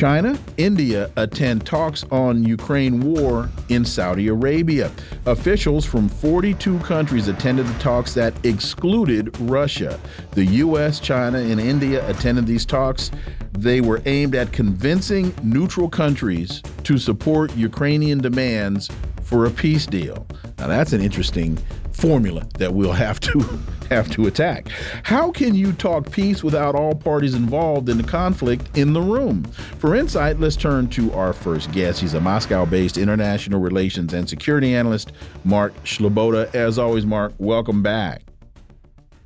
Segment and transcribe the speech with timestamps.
[0.00, 4.90] China, India attend talks on Ukraine war in Saudi Arabia.
[5.26, 10.00] Officials from 42 countries attended the talks that excluded Russia.
[10.30, 13.10] The U.S., China, and India attended these talks.
[13.52, 18.88] They were aimed at convincing neutral countries to support Ukrainian demands
[19.22, 20.26] for a peace deal.
[20.56, 21.58] Now, that's an interesting
[22.00, 23.38] formula that we'll have to
[23.90, 24.68] have to attack.
[25.02, 29.44] How can you talk peace without all parties involved in the conflict in the room?
[29.78, 32.00] For insight, let's turn to our first guest.
[32.00, 35.12] He's a Moscow-based international relations and security analyst,
[35.44, 36.54] Mark Sleboda.
[36.54, 38.22] As always, Mark, welcome back.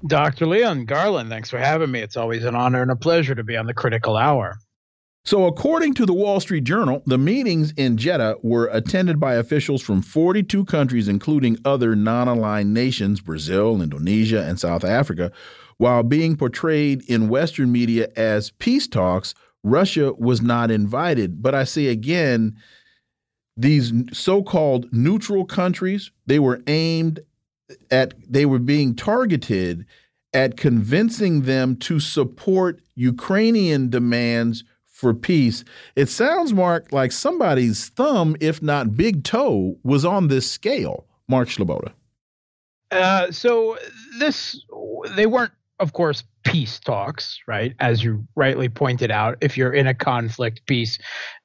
[0.06, 0.46] Dr.
[0.46, 2.00] Leon Garland, thanks for having me.
[2.00, 4.58] It's always an honor and a pleasure to be on the critical hour.
[5.26, 9.80] So, according to the Wall Street Journal, the meetings in Jeddah were attended by officials
[9.80, 15.32] from 42 countries, including other non aligned nations, Brazil, Indonesia, and South Africa.
[15.78, 21.42] While being portrayed in Western media as peace talks, Russia was not invited.
[21.42, 22.54] But I say again,
[23.56, 27.20] these so called neutral countries, they were aimed
[27.90, 29.86] at, they were being targeted
[30.34, 34.64] at convincing them to support Ukrainian demands
[35.04, 35.64] for peace.
[35.96, 41.04] It sounds, Mark, like somebody's thumb, if not big toe, was on this scale.
[41.28, 41.92] Mark Sleboda.
[42.90, 43.76] Uh, so
[44.18, 44.64] this,
[45.14, 47.74] they weren't, of course, peace talks, right?
[47.80, 50.98] As you rightly pointed out, if you're in a conflict, peace,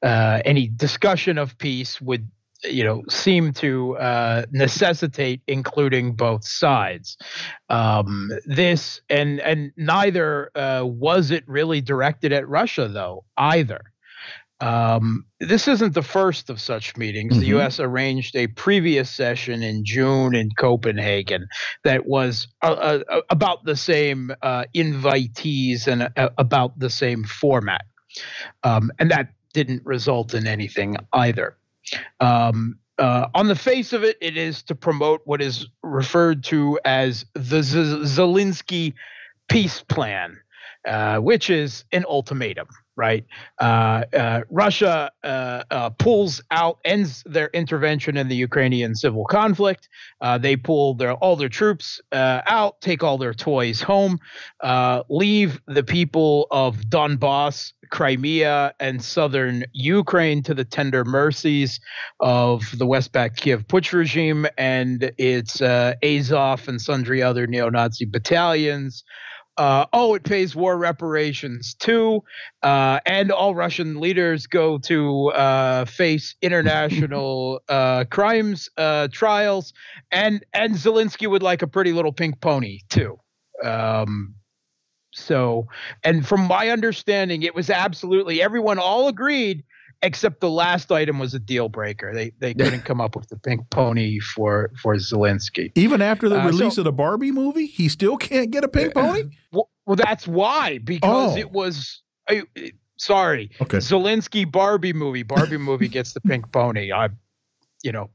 [0.03, 2.30] uh, any discussion of peace would
[2.64, 7.18] you know seem to uh, necessitate including both sides.
[7.70, 13.81] Um, this and and neither uh, was it really directed at Russia though either.
[14.62, 17.31] Um, this isn't the first of such meetings.
[17.31, 17.40] Mm-hmm.
[17.40, 17.80] The U.S.
[17.80, 21.47] arranged a previous session in June in Copenhagen
[21.86, 27.86] that was uh, uh about the same uh, invitees and uh, about the same format,
[28.64, 31.56] um, and that didn't result in anything either.
[32.20, 36.80] Um, uh, on the face of it, it is to promote what is referred to
[36.84, 38.94] as the Z- Zelensky
[39.48, 40.38] peace plan,
[40.86, 42.68] uh, which is an ultimatum
[43.00, 43.26] right?
[43.60, 49.88] Uh, uh, Russia uh, uh, pulls out, ends their intervention in the Ukrainian civil conflict.
[50.20, 54.20] Uh, they pull their all their troops uh, out, take all their toys home,
[55.08, 61.80] leave the people of Donbass, Crimea, and southern Ukraine to the tender mercies
[62.20, 69.06] of the Westback Kiev Putsch regime and its Azov and sundry other neo-Nazi battalions.
[69.59, 72.24] Uh, oh, it pays war reparations too,
[72.64, 79.74] uh, and all Russian leaders go to uh, face international uh, crimes uh, trials,
[80.12, 83.20] and and Zelensky would like a pretty little pink pony too.
[83.62, 84.34] Um,
[85.12, 85.68] so,
[86.06, 89.66] and from my understanding, it was absolutely everyone all agreed
[90.02, 92.14] except the last item was a deal breaker.
[92.14, 95.72] They they couldn't come up with the pink pony for for Zelensky.
[95.76, 98.68] Even after the uh, release so, of the Barbie movie, he still can't get a
[98.68, 99.24] pink pony.
[99.52, 101.38] Well, well that's why because oh.
[101.38, 102.04] it was.
[102.30, 102.44] I,
[102.98, 103.78] sorry, okay.
[103.78, 105.24] Zelensky Barbie movie.
[105.24, 106.92] Barbie movie gets the pink pony.
[106.92, 107.09] I,
[107.84, 108.12] you know,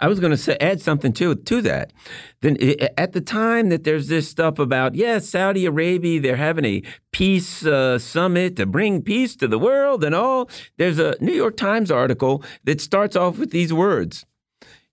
[0.00, 1.92] I was going to say, add something to to that.
[2.40, 2.56] Then
[2.96, 6.82] at the time that there's this stuff about yes, Saudi Arabia, they're having a
[7.12, 10.48] peace uh, summit to bring peace to the world and all.
[10.76, 14.24] There's a New York Times article that starts off with these words.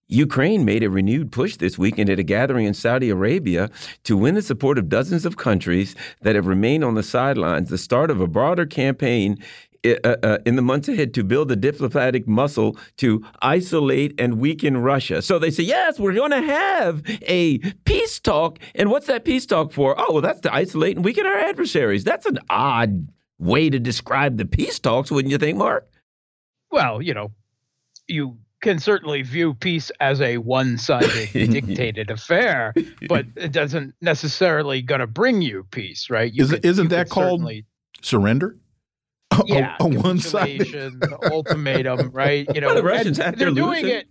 [0.08, 3.72] Ukraine made a renewed push this weekend at a gathering in Saudi Arabia
[4.04, 7.78] to win the support of dozens of countries that have remained on the sidelines, the
[7.78, 9.40] start of a broader campaign
[9.86, 14.78] uh, uh, in the months ahead to build the diplomatic muscle to isolate and weaken
[14.78, 15.22] Russia.
[15.22, 18.60] So they say, yes, we're going to have a peace talk.
[18.74, 19.96] And what's that peace talk for?
[19.98, 22.04] Oh, well, that's to isolate and weaken our adversaries.
[22.04, 25.88] That's an odd way to describe the peace talks, wouldn't you think, Mark?
[26.72, 27.32] Well, you know,
[28.08, 32.74] you can certainly view peace as a one-sided dictated affair,
[33.08, 36.34] but it doesn't necessarily going to bring you peace, right?
[36.34, 37.48] You Is, could, isn't that called
[38.02, 38.58] surrender?
[39.46, 40.66] yeah, on one side,
[41.32, 42.48] ultimatum, right?
[42.54, 44.08] You know, the Russians have they're doing it.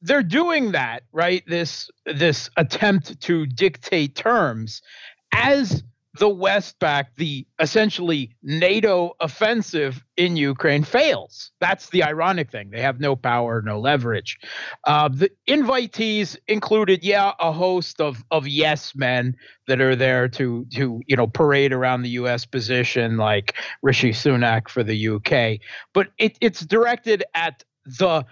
[0.00, 1.42] They're doing that, right?
[1.46, 4.80] This this attempt to dictate terms
[5.32, 5.82] as
[6.18, 11.50] the West back, the essentially NATO offensive in Ukraine fails.
[11.60, 12.70] That's the ironic thing.
[12.70, 14.38] They have no power, no leverage.
[14.84, 19.36] Uh, the invitees included, yeah, a host of of yes men
[19.66, 22.44] that are there to to you know parade around the U.S.
[22.44, 25.60] position, like Rishi Sunak for the UK.
[25.94, 28.24] But it, it's directed at the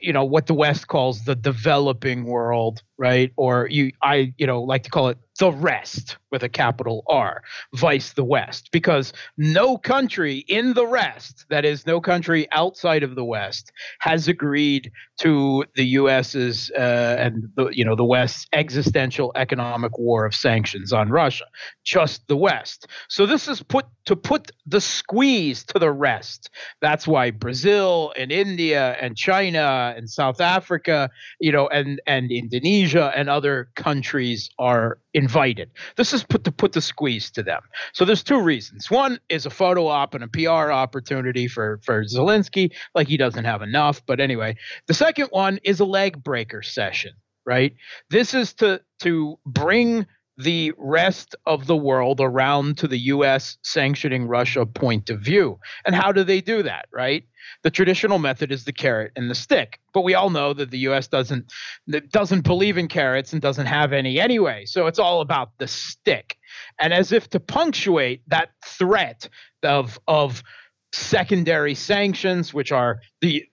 [0.00, 4.62] you know what the west calls the developing world right or you i you know
[4.62, 7.42] like to call it the rest with a capital R,
[7.74, 13.14] vice the West, because no country in the rest, that is, no country outside of
[13.14, 19.32] the West, has agreed to the U.S.'s uh, and the you know the West's existential
[19.34, 21.46] economic war of sanctions on Russia.
[21.84, 22.86] Just the West.
[23.08, 26.50] So this is put to put the squeeze to the rest.
[26.82, 31.08] That's why Brazil and India and China and South Africa,
[31.40, 34.98] you know, and and Indonesia and other countries are
[35.30, 35.70] invited.
[35.96, 37.60] This is put to put the squeeze to them.
[37.92, 38.90] So there's two reasons.
[38.90, 43.44] One is a photo op and a PR opportunity for for Zelensky, like he doesn't
[43.44, 44.02] have enough.
[44.06, 44.56] But anyway,
[44.88, 47.12] the second one is a leg breaker session.
[47.46, 47.76] Right.
[48.10, 50.06] This is to to bring
[50.36, 55.58] the rest of the world around to the US sanctioning Russia point of view.
[55.84, 57.24] And how do they do that, right?
[57.62, 59.80] The traditional method is the carrot and the stick.
[59.92, 61.52] But we all know that the US doesn't
[62.10, 64.64] doesn't believe in carrots and doesn't have any anyway.
[64.64, 66.36] So it's all about the stick.
[66.78, 69.28] And as if to punctuate that threat
[69.62, 70.42] of of
[70.92, 73.44] secondary sanctions which are the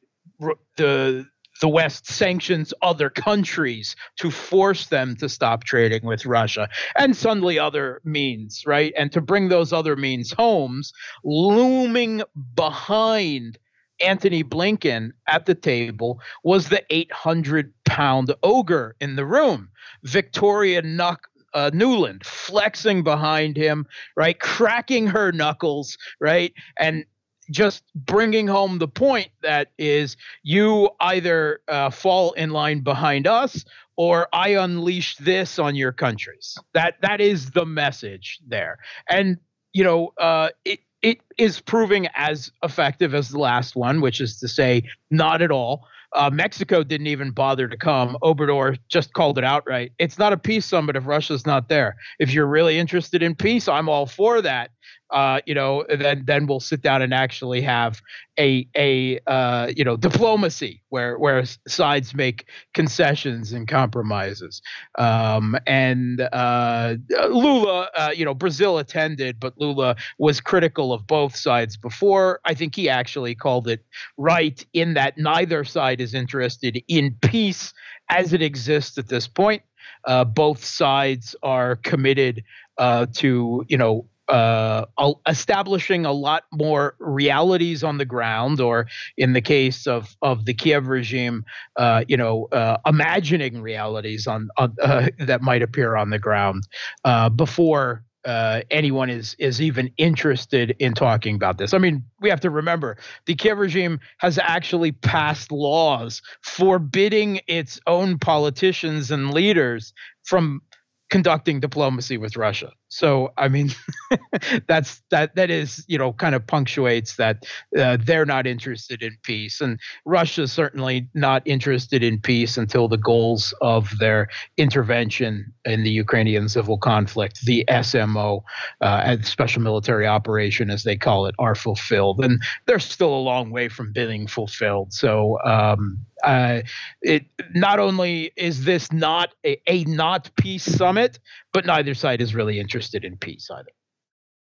[0.78, 1.28] the
[1.62, 7.60] the West sanctions other countries to force them to stop trading with Russia and suddenly
[7.60, 8.94] other means, right?
[8.98, 10.94] And to bring those other means homes,
[11.24, 12.22] looming
[12.56, 13.58] behind
[14.00, 19.70] Antony Blinken at the table was the 800 pound ogre in the room,
[20.04, 21.18] Victoria Nuck.
[21.54, 27.06] Uh, Nuland flexing behind him, right, cracking her knuckles, right, and
[27.52, 33.66] just bringing home the point that is you either uh, fall in line behind us
[33.98, 36.58] or I unleash this on your countries.
[36.74, 38.78] That that is the message there,
[39.10, 39.38] and
[39.74, 44.40] you know uh, it it is proving as effective as the last one, which is
[44.40, 45.88] to say, not at all.
[46.14, 48.18] Uh, Mexico didn't even bother to come.
[48.24, 49.92] Obrador just called it outright.
[50.00, 51.98] It's not a peace summit if Russia's not there.
[52.18, 54.72] If you're really interested in peace, I'm all for that
[55.12, 58.02] uh, you know, then then we'll sit down and actually have
[58.38, 64.62] a a uh, you know diplomacy where where sides make concessions and compromises.
[64.98, 66.96] Um, and uh,
[67.30, 72.40] Lula, uh, you know, Brazil attended, but Lula was critical of both sides before.
[72.46, 73.86] I think he actually called it
[74.18, 77.74] right in that neither side is interested in peace
[78.10, 79.62] as it exists at this point.
[80.06, 82.44] Uh, both sides are committed
[82.78, 84.86] uh, to you know uh,
[85.28, 88.88] establishing a lot more realities on the ground, or
[89.18, 91.46] in the case of of the Kiev regime,
[91.78, 96.68] uh, you know, uh, imagining realities on, on uh, that might appear on the ground
[97.06, 98.04] uh, before.
[98.26, 101.74] Uh, anyone is is even interested in talking about this.
[101.74, 107.80] I mean, we have to remember the Kiev regime has actually passed laws forbidding its
[107.88, 109.94] own politicians and leaders
[110.26, 110.62] from
[111.10, 112.72] conducting diplomacy with Russia.
[112.90, 113.72] So I mean,
[114.68, 117.46] that's that that is you know kind of punctuates that
[117.78, 122.98] uh, they're not interested in peace, and Russia's certainly not interested in peace until the
[122.98, 128.42] goals of their intervention in the Ukrainian civil conflict, the SMO,
[128.82, 133.52] uh, special military operation as they call it, are fulfilled, and they're still a long
[133.52, 134.94] way from being fulfilled.
[134.94, 136.62] So um, uh,
[137.02, 141.20] it not only is this not a, a not peace summit,
[141.54, 143.70] but neither side is really interested in peace either.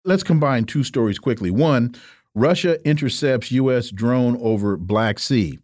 [0.05, 1.51] Let's combine two stories quickly.
[1.51, 1.93] One,
[2.33, 3.89] Russia intercepts U.S.
[3.89, 5.59] drone over Black Sea.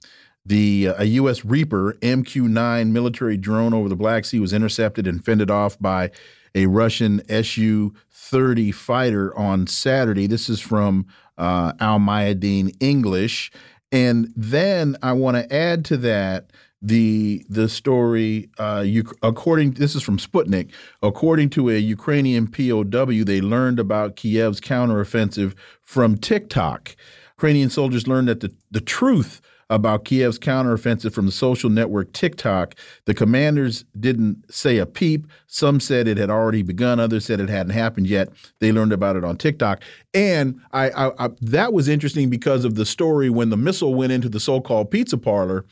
[0.45, 1.45] The uh, a U.S.
[1.45, 6.11] Reaper MQ-9 military drone over the Black Sea was intercepted and fended off by
[6.55, 10.27] a Russian Su-30 fighter on Saturday.
[10.27, 11.05] This is from
[11.37, 13.51] uh, Al Mayadeen English.
[13.93, 16.49] And then I want to add to that
[16.81, 18.49] the the story.
[18.57, 20.71] Uh, you, according this is from Sputnik.
[21.03, 26.95] According to a Ukrainian POW, they learned about Kiev's counteroffensive from TikTok.
[27.37, 29.41] Ukrainian soldiers learned that the the truth
[29.73, 32.75] about Kiev's counteroffensive from the social network TikTok.
[33.05, 35.25] The commanders didn't say a peep.
[35.47, 36.99] Some said it had already begun.
[36.99, 38.29] Others said it hadn't happened yet.
[38.59, 39.81] They learned about it on TikTok.
[40.13, 44.11] And I, I, I, that was interesting because of the story when the missile went
[44.11, 45.65] into the so-called pizza parlor.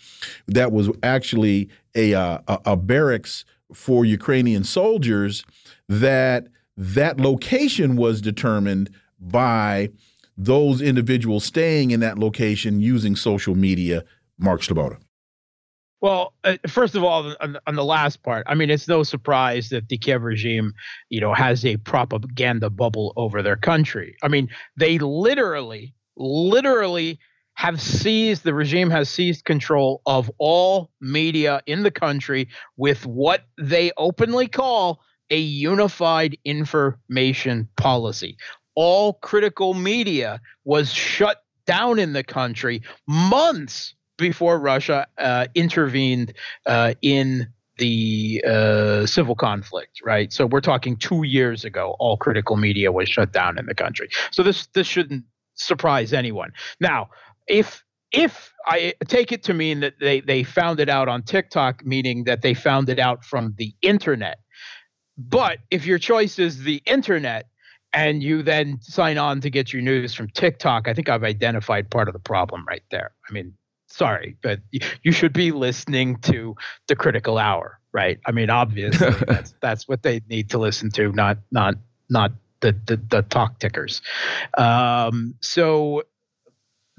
[0.48, 5.46] That was actually a, uh, a, a barracks for Ukrainian soldiers
[5.88, 8.90] that that location was determined
[9.20, 9.92] by
[10.46, 14.04] those individuals staying in that location using social media.
[14.38, 14.98] Mark Sleboda.
[16.02, 19.70] Well, uh, first of all, on, on, the last part, I mean, it's no surprise
[19.70, 20.74] that the Kiev regime,
[21.10, 24.16] you know, has a propaganda bubble over their country.
[24.24, 27.20] I mean, they literally, literally
[27.54, 33.46] have seized the regime has seized control of all media in the country with what
[33.60, 38.38] they openly call a unified information policy.
[38.76, 46.34] All critical media was shut down in the country months before Russia uh, intervened
[46.66, 47.48] uh, in
[47.78, 50.32] the uh, civil conflict, right?
[50.32, 51.96] So we're talking two years ago.
[52.00, 54.10] All critical media was shut down in the country.
[54.32, 55.26] So this this shouldn't
[55.56, 56.52] surprise anyone.
[56.80, 57.10] Now,
[57.48, 61.86] if if I take it to mean that they they found it out on TikTok,
[61.86, 64.40] meaning that they found it out from the internet.
[65.18, 67.48] But if your choice is the internet,
[67.94, 71.90] and you then sign on to get your news from TikTok, I think I've identified
[71.90, 73.12] part of the problem right there.
[73.30, 73.54] I mean,
[73.88, 74.60] sorry, but
[75.04, 76.56] you should be listening to
[76.88, 78.20] the critical hour, right?
[78.26, 81.76] I mean, obviously that's that's what they need to listen to, not not
[82.10, 82.32] not
[82.62, 84.02] the the, the talk tickers.
[84.58, 86.04] Um, so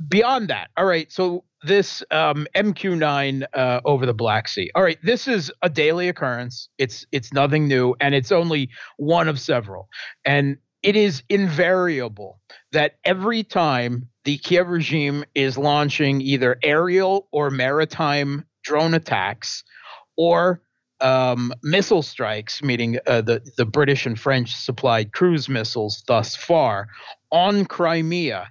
[0.09, 1.11] beyond that, all right.
[1.11, 4.71] So this um, MQ9 uh, over the Black Sea.
[4.75, 6.69] All right, this is a daily occurrence.
[6.79, 9.89] It's it's nothing new, and it's only one of several.
[10.25, 12.41] And it is invariable
[12.73, 19.65] that every time the Kiev regime is launching either aerial or maritime drone attacks
[20.17, 20.63] or
[21.01, 26.89] um, missile strikes, meaning uh, the, the British and French supplied cruise missiles thus far,
[27.31, 28.49] on Crimea,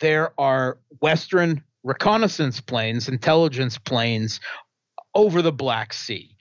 [0.00, 4.40] there are Western reconnaissance planes, intelligence planes
[5.14, 6.36] over the Black Sea.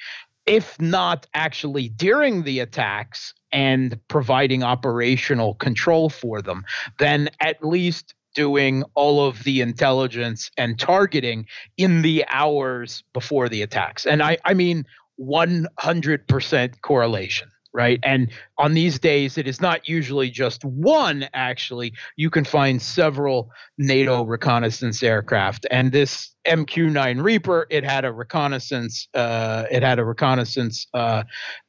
[0.45, 6.65] If not actually during the attacks, and providing operational control for them,
[6.97, 11.45] then at least doing all of the intelligence and targeting
[11.77, 14.07] in the hours before the attacks.
[14.07, 14.85] And I, I mean
[15.19, 17.99] 100% correlation right?
[18.03, 21.93] And on these days, it is not usually just one, actually.
[22.15, 25.65] You can find several NATO reconnaissance aircraft.
[25.71, 31.23] And this MQ 9 Reaper, it had a reconnaissance, uh, it had a reconnaissance uh,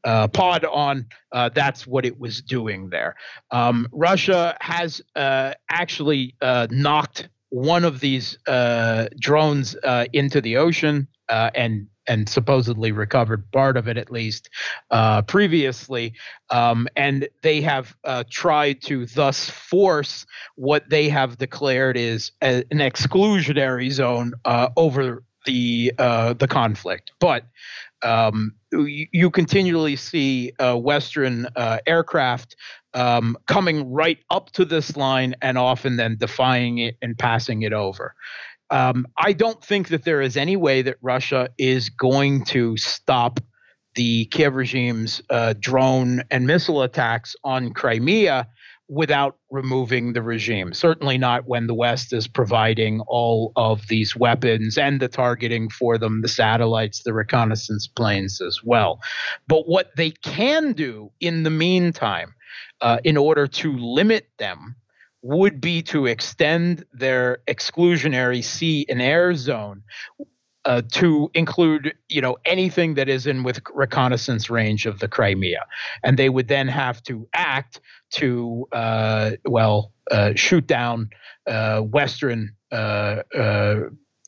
[0.04, 1.06] uh, pod on.
[1.32, 3.16] Uh, that's what it was doing there.
[3.50, 8.36] Um, Russia has uh, actually uh, knocked one of these
[9.20, 9.76] drones
[10.12, 14.50] into the ocean and and supposedly recovered part of it at least
[14.90, 16.14] uh, previously.
[16.50, 22.64] Um, and they have uh, tried to thus force what they have declared is a,
[22.70, 27.12] an exclusionary zone uh, over the uh, the conflict.
[27.20, 27.44] But
[28.02, 32.56] um, you, you, continually see uh, Western uh, aircraft
[32.92, 37.72] um, coming right up to this line and often then defying it and passing it
[37.72, 38.14] over.
[38.70, 43.40] Um, I don't think that there is any way that Russia is going to stop
[43.94, 48.48] the Kiev regime's uh, drone and missile attacks on Crimea
[48.88, 50.72] without removing the regime.
[50.74, 55.96] Certainly not when the West is providing all of these weapons and the targeting for
[55.96, 59.00] them, the satellites, the reconnaissance planes as well.
[59.48, 62.34] But what they can do in the meantime,
[62.80, 64.76] uh, in order to limit them,
[65.24, 69.82] would be to extend their exclusionary sea and air zone
[70.66, 75.64] uh, to include, you know, anything that is in with reconnaissance range of the Crimea,
[76.02, 81.08] and they would then have to act to, uh, well, uh, shoot down
[81.46, 83.76] uh, Western uh, uh,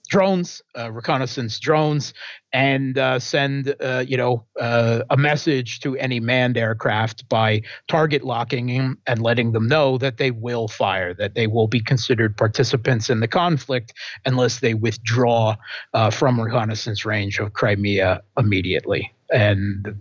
[0.07, 2.15] drones, uh, reconnaissance drones,
[2.53, 8.25] and uh, send uh, you know uh, a message to any manned aircraft by target
[8.25, 12.37] locking them and letting them know that they will fire, that they will be considered
[12.37, 13.93] participants in the conflict
[14.25, 15.57] unless they withdraw
[15.95, 19.13] uh, from reconnaissance range of Crimea immediately.
[19.33, 19.99] And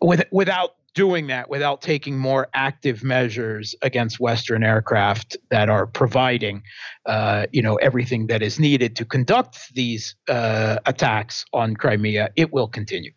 [0.00, 6.62] with, without doing that without taking more active measures against Western aircraft that are providing,
[7.06, 12.52] uh, you know, everything that is needed to conduct these uh, attacks on Crimea, it
[12.52, 13.12] will continue.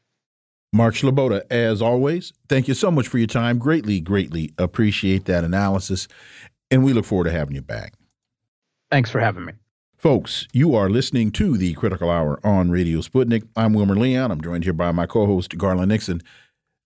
[0.74, 3.58] Mark Sleboda, as always, thank you so much for your time.
[3.58, 6.08] Greatly, greatly appreciate that analysis,
[6.70, 7.94] and we look forward to having you back.
[8.92, 9.54] Thanks for having me.
[9.98, 13.48] Folks, you are listening to the Critical Hour on Radio Sputnik.
[13.56, 14.30] I'm Wilmer Leon.
[14.30, 16.22] I'm joined here by my co host, Garland Nixon.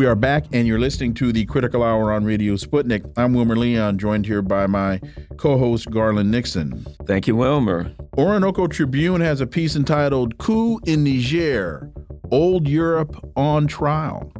[0.00, 3.04] We are back, and you're listening to the Critical Hour on Radio Sputnik.
[3.18, 4.98] I'm Wilmer Leon, joined here by my
[5.36, 6.86] co host, Garland Nixon.
[7.04, 7.92] Thank you, Wilmer.
[8.16, 11.92] Orinoco Tribune has a piece entitled Coup in Niger
[12.30, 14.32] Old Europe on Trial.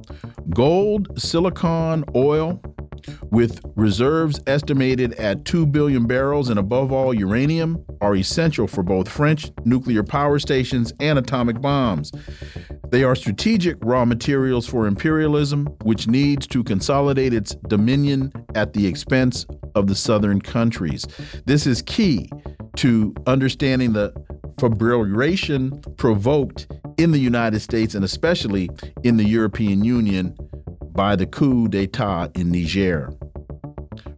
[0.49, 2.63] Gold, silicon, oil,
[3.31, 9.09] with reserves estimated at 2 billion barrels and above all uranium, are essential for both
[9.09, 12.13] French nuclear power stations and atomic bombs.
[12.91, 18.87] They are strategic raw materials for imperialism, which needs to consolidate its dominion at the
[18.87, 21.07] expense of the southern countries.
[21.47, 22.31] This is key
[22.77, 24.13] to understanding the
[24.57, 26.67] fibrillation provoked
[26.99, 28.69] in the United States and especially
[29.05, 30.37] in the European Union
[30.93, 33.13] by the coup d'etat in Niger.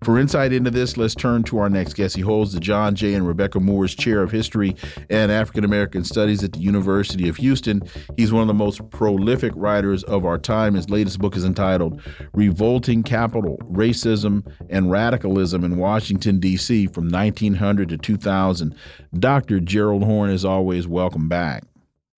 [0.05, 2.17] For insight into this, let's turn to our next guest.
[2.17, 3.15] He holds the John J.
[3.15, 4.75] and Rebecca Moores Chair of History
[5.09, 7.83] and African American Studies at the University of Houston.
[8.17, 10.75] He's one of the most prolific writers of our time.
[10.75, 12.03] His latest book is entitled
[12.33, 16.89] Revolting Capital Racism and Radicalism in Washington, D.C.
[16.89, 18.75] from 1900 to 2000.
[19.17, 19.61] Dr.
[19.61, 21.63] Gerald Horne, as always, welcome back.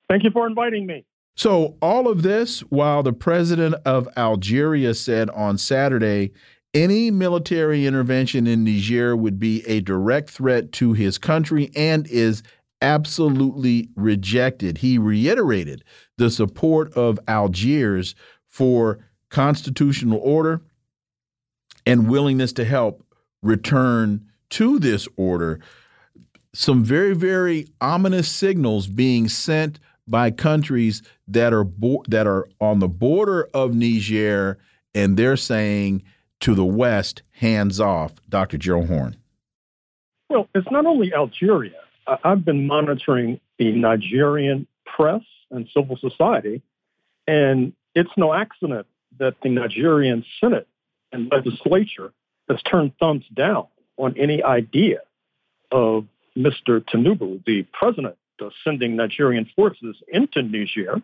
[0.08, 1.04] Thank you for inviting me.
[1.36, 6.32] So, all of this while the president of Algeria said on Saturday
[6.72, 12.42] any military intervention in Niger would be a direct threat to his country and is
[12.82, 14.78] absolutely rejected.
[14.78, 15.84] He reiterated
[16.18, 18.14] the support of Algiers
[18.48, 18.98] for
[19.30, 20.62] constitutional order
[21.86, 23.04] and willingness to help
[23.42, 25.60] return to this order.
[26.52, 31.66] Some very, very ominous signals being sent by countries that are
[32.08, 34.58] that are on the border of Niger,
[34.94, 36.02] and they're saying
[36.40, 38.14] to the west, hands off.
[38.28, 38.58] Dr.
[38.58, 39.16] Gerald Horne.
[40.28, 41.80] Well, it's not only Algeria.
[42.06, 46.62] I've been monitoring the Nigerian press and civil society,
[47.26, 48.86] and it's no accident
[49.18, 50.66] that the Nigerian Senate
[51.12, 52.12] and legislature
[52.48, 54.98] has turned thumbs down on any idea
[55.70, 56.80] of Mr.
[56.84, 61.00] Tinubu, the president, of sending Nigerian forces into Niger.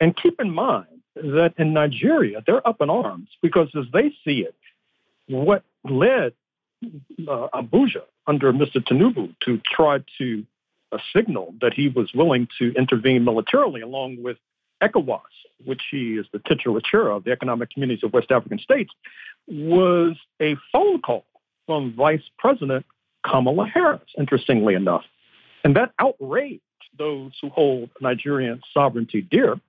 [0.00, 4.40] And keep in mind that in Nigeria, they're up in arms because as they see
[4.40, 4.54] it,
[5.28, 6.32] what led
[6.82, 8.76] uh, Abuja under Mr.
[8.76, 10.44] Tinubu to try to
[10.92, 14.36] uh, signal that he was willing to intervene militarily along with
[14.82, 15.20] ECOWAS,
[15.64, 18.90] which he is the titular chair of, the Economic Communities of West African States,
[19.48, 21.24] was a phone call
[21.66, 22.86] from Vice President
[23.26, 25.02] Kamala Harris, interestingly enough.
[25.64, 26.62] And that outraged
[26.98, 29.60] those who hold Nigerian sovereignty dear.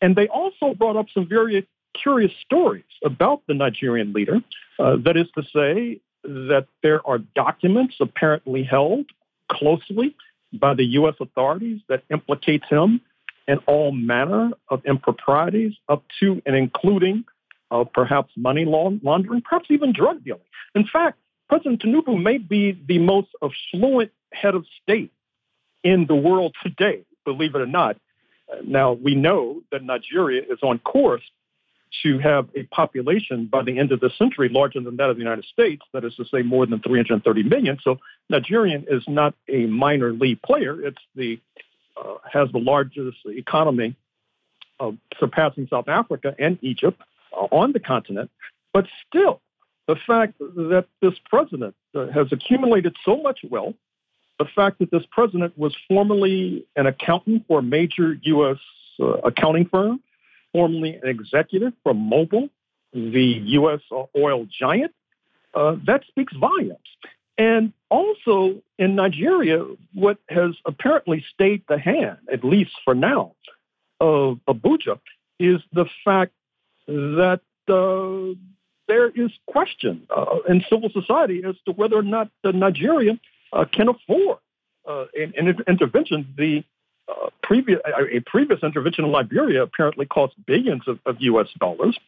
[0.00, 4.40] And they also brought up some very curious stories about the Nigerian leader.
[4.78, 9.06] Uh, that is to say, that there are documents apparently held
[9.50, 10.14] closely
[10.52, 11.14] by the U.S.
[11.20, 13.00] authorities that implicates him
[13.48, 17.24] in all manner of improprieties, up to and including
[17.70, 20.40] uh, perhaps money laundering, perhaps even drug dealing.
[20.74, 25.12] In fact, President Tinubu may be the most affluent head of state
[25.82, 27.96] in the world today, believe it or not.
[28.64, 31.22] Now, we know that Nigeria is on course
[32.02, 35.22] to have a population by the end of the century larger than that of the
[35.22, 37.78] United States, that is to say, more than 330 million.
[37.82, 40.80] So Nigerian is not a minor league player.
[40.84, 41.40] It's the
[41.96, 43.94] uh, has the largest economy,
[45.18, 47.00] surpassing South Africa and Egypt
[47.32, 48.30] uh, on the continent.
[48.72, 49.40] But still,
[49.86, 53.74] the fact that this president uh, has accumulated so much wealth,
[54.40, 58.56] the fact that this president was formerly an accountant for a major U.S.
[58.98, 60.00] Uh, accounting firm,
[60.52, 62.48] formerly an executive for Mobil,
[62.94, 63.80] the U.S.
[64.16, 64.92] oil giant.
[65.52, 66.78] Uh, that speaks volumes.
[67.36, 73.34] And also in Nigeria, what has apparently stayed the hand, at least for now,
[74.00, 75.00] of Abuja,
[75.38, 76.32] is the fact
[76.86, 78.34] that uh,
[78.88, 83.18] there is question uh, in civil society as to whether or not Nigeria
[83.52, 84.38] uh, can afford
[84.88, 86.32] uh, an, an intervention.
[86.36, 86.64] The
[87.08, 91.48] uh, previous a previous intervention in Liberia apparently cost billions of, of U.S.
[91.58, 91.98] dollars,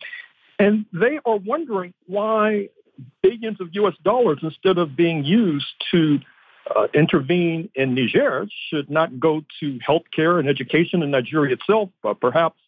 [0.58, 2.68] and they are wondering why
[3.22, 3.94] billions of U.S.
[4.04, 6.18] dollars instead of being used to
[6.74, 12.20] uh, intervene in Niger should not go to healthcare and education in Nigeria itself, but
[12.20, 12.58] perhaps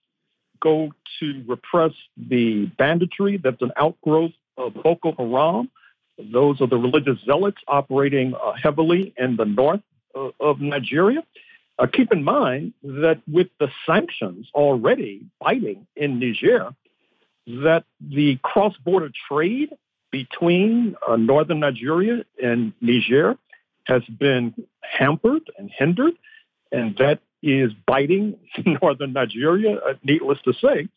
[0.61, 5.71] go to repress the banditry that's an outgrowth of Boko Haram.
[6.19, 9.81] Those are the religious zealots operating uh, heavily in the north
[10.15, 11.23] of, of Nigeria.
[11.79, 16.75] Uh, keep in mind that with the sanctions already biting in Niger,
[17.47, 19.71] that the cross-border trade
[20.13, 23.37] between uh, northern Nigeria and Niger
[23.85, 26.15] has been hampered and hindered,
[26.71, 28.37] and that is biting
[28.83, 30.89] northern Nigeria, uh, needless to say.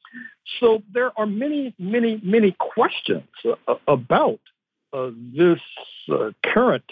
[0.60, 3.28] So there are many, many, many questions
[3.68, 4.57] uh, about uh,
[4.94, 5.60] this
[6.12, 6.84] uh, current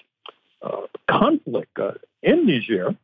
[0.62, 2.96] uh, conflict uh, in Niger.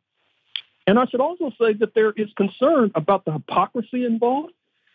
[0.87, 4.53] And I should also say that there is concern about the hypocrisy involved.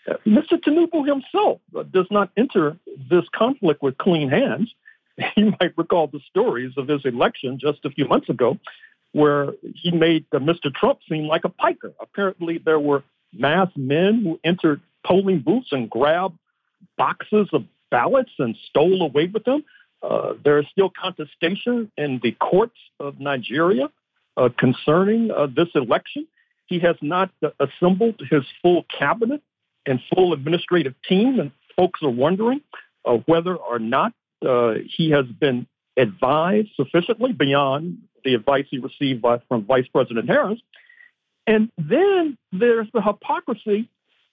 [0.08, 0.54] Uh, Mr.
[0.60, 1.60] Tinubu himself
[1.92, 2.76] does not enter
[3.10, 4.72] this conflict with clean hands.
[5.34, 8.58] You might recall the stories of his election just a few months ago,
[9.12, 10.70] where he made Mr.
[10.74, 11.94] Trump seem like a piker.
[11.98, 16.36] Apparently, there were masked men who entered polling booths and grabbed
[16.98, 19.64] boxes of ballots and stole away with them.
[20.08, 23.90] Uh, there is still contestation in the courts of Nigeria
[24.36, 26.26] uh, concerning uh, this election.
[26.66, 29.42] He has not uh, assembled his full cabinet
[29.84, 32.60] and full administrative team, and folks are wondering
[33.04, 34.12] uh, whether or not
[34.86, 35.66] he has been
[35.96, 40.60] advised sufficiently beyond the advice he received by, from Vice President Harris.
[41.46, 43.88] And then there's the hypocrisy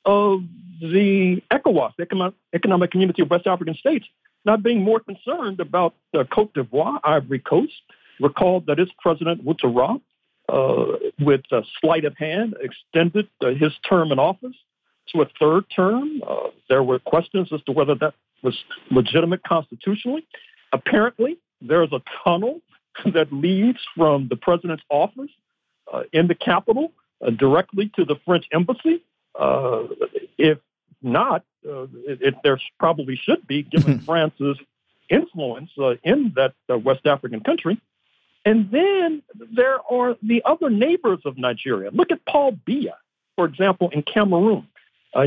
[0.06, 0.42] of
[0.82, 4.06] the ECOWAS, the Economic Community of West African States,
[4.46, 7.74] not being more concerned about uh, Cote d'Ivoire, Ivory Coast.
[8.20, 10.00] Recall that its president, Ouattara,
[10.50, 10.86] uh,
[11.20, 14.56] with a sleight of hand, extended uh, his term in office
[15.10, 16.22] to a third term.
[16.28, 18.58] Uh, there were questions as to whether that was
[18.92, 20.26] legitimate constitutionally.
[20.72, 22.62] Apparently, there's a tunnel
[23.14, 25.32] that leads from the president's office
[25.92, 26.92] uh, in the capital
[27.26, 29.02] uh, directly to the French embassy.
[30.38, 30.60] If
[31.04, 34.58] not, uh, it, it, there probably should be, given France's
[35.10, 37.80] influence uh, in that uh, West African country.
[38.46, 39.22] And then
[39.56, 41.92] there are the other neighbors of Nigeria.
[41.92, 42.96] Look at Paul Biya,
[43.36, 44.68] for example, in Cameroon.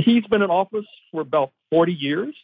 [0.05, 2.35] he's been in office for about 40 years.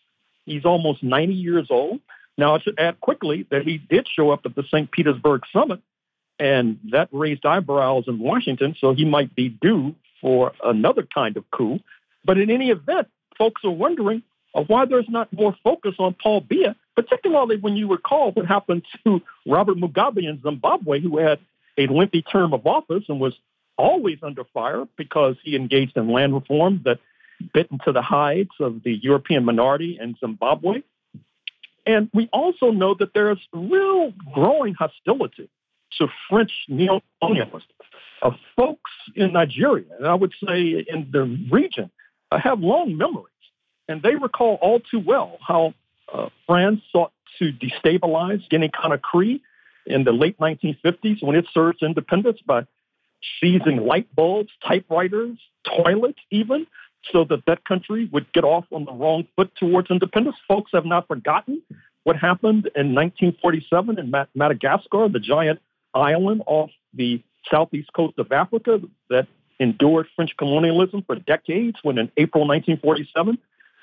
[0.46, 2.00] He's almost 90 years old.
[2.38, 4.90] Now, I should add quickly that he did show up at the St.
[4.90, 5.80] Petersburg summit,
[6.38, 11.48] and that raised eyebrows in Washington, so he might be due for another kind of
[11.50, 11.80] coup.
[12.24, 14.22] But in any event, folks are wondering
[14.54, 18.82] uh, why there's not more focus on Paul Biya, particularly when you recall what happened
[19.04, 21.38] to Robert Mugabe in Zimbabwe, who had
[21.78, 23.34] a lengthy term of office and was
[23.78, 26.98] always under fire because he engaged in land reform that
[27.54, 30.82] bit into the hides of the European minority in Zimbabwe.
[31.86, 35.48] And we also know that there's real growing hostility
[35.98, 37.62] to French neo-colonialism.
[38.22, 41.90] Uh, folks in Nigeria, and I would say in the region,
[42.38, 43.26] have long memories,
[43.88, 45.74] and they recall all too well how
[46.12, 49.40] uh, France sought to destabilize Guinea-Conakry
[49.86, 52.66] in the late 1950s when it surged independence by
[53.40, 56.66] seizing light bulbs, typewriters, toilets, even
[57.10, 60.36] so that that country would get off on the wrong foot towards independence.
[60.46, 61.62] Folks have not forgotten
[62.04, 65.60] what happened in 1947 in Madagascar, the giant
[65.94, 69.26] island off the southeast coast of Africa that
[69.62, 73.38] endured French colonialism for decades when in April 1947,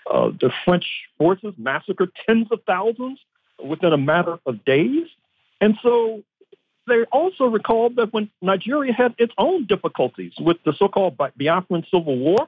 [0.10, 0.86] uh, the French
[1.18, 3.20] forces massacred tens of thousands
[3.64, 5.08] within a matter of days.
[5.62, 6.24] And so
[6.88, 12.18] they also recalled that when Nigeria had its own difficulties with the so-called Biafran Civil
[12.18, 12.48] War,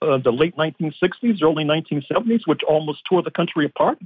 [0.00, 3.98] uh, the late 1960s, early 1970s, which almost tore the country apart.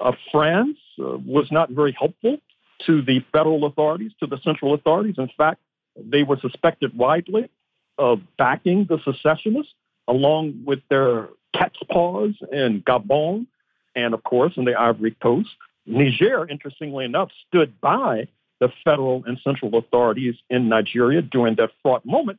[0.00, 2.38] Uh, France uh, was not very helpful
[2.86, 5.16] to the federal authorities, to the central authorities.
[5.18, 5.60] In fact,
[5.96, 7.50] they were suspected widely
[7.98, 9.72] of backing the secessionists,
[10.06, 13.46] along with their cat's paws in Gabon
[13.94, 15.48] and, of course, in the Ivory Coast.
[15.86, 18.28] Niger, interestingly enough, stood by
[18.60, 22.38] the federal and central authorities in Nigeria during that fraught moment.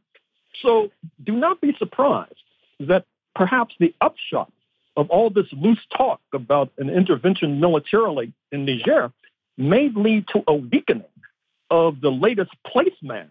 [0.62, 0.90] So
[1.24, 2.34] do not be surprised
[2.82, 4.52] that perhaps the upshot
[4.98, 9.12] of all this loose talk about an intervention militarily in Niger
[9.58, 11.04] may lead to a weakening
[11.70, 13.28] of the latest placeman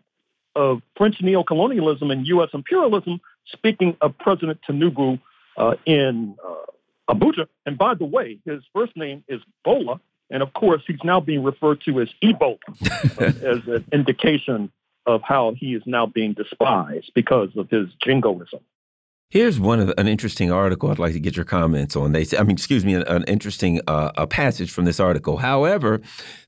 [0.54, 2.50] of French neocolonialism and U.S.
[2.52, 5.20] imperialism, speaking of President Tinubu
[5.56, 7.46] uh, in uh, Abuja.
[7.66, 10.00] And by the way, his first name is Bola.
[10.30, 12.58] And of course, he's now being referred to as Ebola
[13.20, 14.70] as an indication
[15.06, 18.60] of how he is now being despised because of his jingoism.
[19.30, 22.12] Here's one of an interesting article I'd like to get your comments on.
[22.12, 25.36] They, say, I mean, excuse me, an, an interesting uh, a passage from this article.
[25.36, 26.00] However,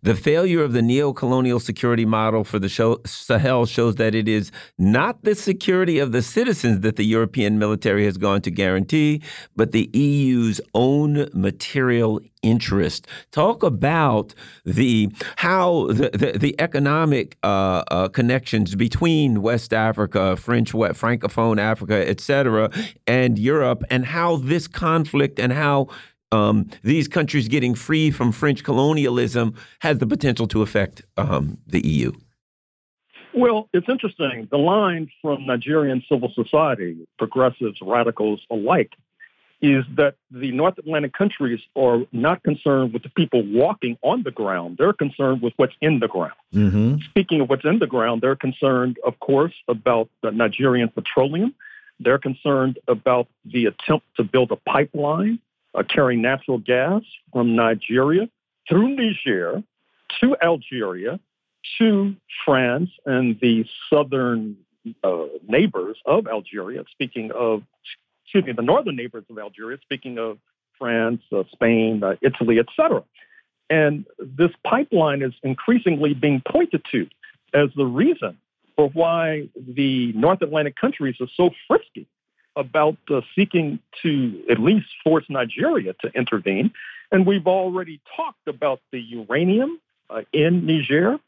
[0.03, 4.51] the failure of the neo-colonial security model for the show, Sahel shows that it is
[4.79, 9.21] not the security of the citizens that the European military has gone to guarantee,
[9.55, 13.07] but the EU's own material interest.
[13.31, 20.73] Talk about the how the the, the economic uh, uh, connections between West Africa, French,
[20.73, 22.71] Francophone Africa, etc.,
[23.07, 25.89] and Europe, and how this conflict and how
[26.33, 31.87] um, these countries getting free from French colonialism has the potential to affect um, the
[31.87, 32.13] EU?
[33.33, 34.49] Well, it's interesting.
[34.51, 38.93] The line from Nigerian civil society, progressives, radicals alike,
[39.63, 44.31] is that the North Atlantic countries are not concerned with the people walking on the
[44.31, 44.77] ground.
[44.79, 46.33] They're concerned with what's in the ground.
[46.55, 46.97] Mm-hmm.
[47.11, 51.55] Speaking of what's in the ground, they're concerned, of course, about the Nigerian petroleum.
[51.99, 55.41] They're concerned about the attempt to build a pipeline
[55.75, 58.29] uh, carrying natural gas from Nigeria
[58.69, 59.63] through Niger
[60.21, 61.21] to Algeria
[61.79, 64.57] to France and the southern
[65.05, 66.85] uh, neighbors of Algeria.
[66.91, 67.63] Speaking of
[68.31, 70.39] excuse me, the northern neighbors of Algeria, speaking of
[70.79, 73.03] France, uh, Spain, uh, Italy, etc.
[73.69, 77.09] And this pipeline is increasingly being pointed to
[77.53, 78.39] as the reason
[78.77, 82.07] for why the North Atlantic countries are so frisky
[82.55, 86.71] about uh, seeking to at least force Nigeria to intervene.
[87.11, 91.19] And we've already talked about the uranium uh, in Niger,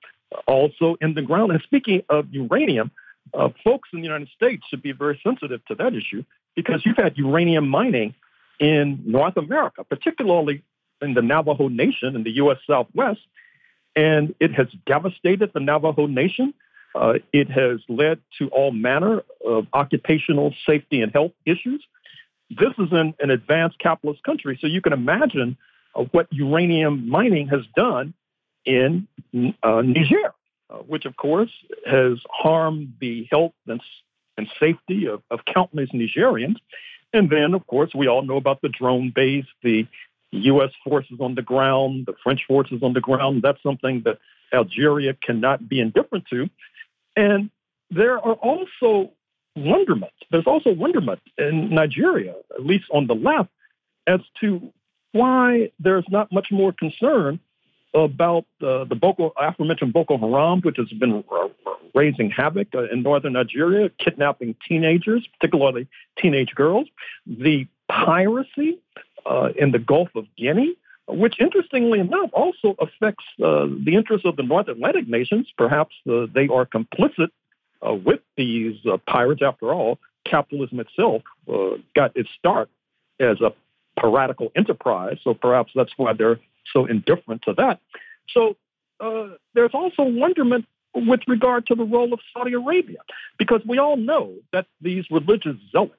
[0.46, 1.50] also in the ground.
[1.50, 2.92] And speaking of uranium,
[3.34, 6.96] uh, folks in the United States should be very sensitive to that issue because you've
[6.96, 8.14] had uranium mining
[8.60, 10.62] in North America, particularly
[11.00, 12.58] in the Navajo Nation in the U.S.
[12.66, 13.20] Southwest,
[13.96, 16.54] and it has devastated the Navajo Nation.
[16.94, 21.82] Uh, it has led to all manner of occupational safety and health issues.
[22.50, 25.56] This is in an advanced capitalist country, so you can imagine
[25.94, 28.14] uh, what uranium mining has done
[28.64, 29.08] in
[29.62, 30.34] uh, Niger,
[30.70, 31.50] uh, which of course
[31.86, 33.80] has harmed the health and
[34.36, 36.56] and safety of, of countless Nigerians.
[37.12, 39.86] And then, of course, we all know about the drone base, the
[40.32, 40.70] U.S.
[40.82, 43.42] forces on the ground, the French forces on the ground.
[43.42, 44.18] That's something that
[44.52, 46.48] Algeria cannot be indifferent to.
[47.16, 47.50] And
[47.90, 49.12] there are also
[49.54, 50.12] wonderment.
[50.30, 53.50] There's also wonderment in Nigeria, at least on the left,
[54.06, 54.72] as to
[55.12, 57.38] why there's not much more concern
[57.94, 61.48] about uh, the Boko, aforementioned Boko Haram, which has been uh,
[61.94, 65.86] raising havoc uh, in northern Nigeria, kidnapping teenagers, particularly
[66.18, 66.88] teenage girls,
[67.26, 68.78] the piracy
[69.26, 70.74] uh, in the Gulf of Guinea,
[71.06, 75.48] which interestingly enough also affects uh, the interests of the North Atlantic nations.
[75.58, 77.28] Perhaps uh, they are complicit
[77.82, 78.76] with these
[79.08, 79.42] pirates.
[79.42, 81.22] After all, capitalism itself
[81.96, 82.70] got its start
[83.18, 83.52] as a
[84.00, 86.38] piratical enterprise, so perhaps that's why they're
[86.72, 87.80] so indifferent to that.
[88.34, 88.56] So
[89.00, 92.98] uh, there's also wonderment with regard to the role of Saudi Arabia,
[93.38, 95.94] because we all know that these religious zealots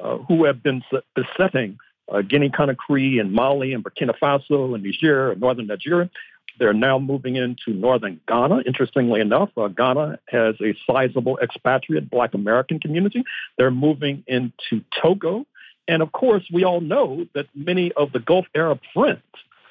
[0.00, 0.82] uh, who have been
[1.14, 1.78] besetting
[2.12, 6.10] uh, Guinea Conakry and Mali and Burkina Faso and Niger and northern Nigeria,
[6.58, 8.62] they're now moving into northern Ghana.
[8.66, 13.24] Interestingly enough, uh, Ghana has a sizable expatriate Black American community.
[13.56, 15.46] They're moving into Togo.
[15.88, 19.22] And of course, we all know that many of the Gulf Arab friends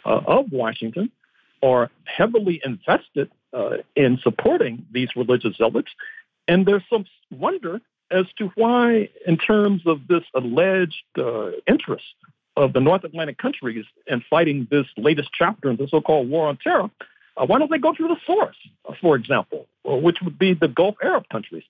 [0.05, 1.11] uh, of Washington
[1.63, 5.89] are heavily invested uh, in supporting these religious zealots.
[6.47, 12.03] And there's some wonder as to why, in terms of this alleged uh, interest
[12.57, 16.47] of the North Atlantic countries in fighting this latest chapter in the so called war
[16.47, 16.89] on terror,
[17.37, 20.53] uh, why don't they go through the source, uh, for example, uh, which would be
[20.53, 21.63] the Gulf Arab countries?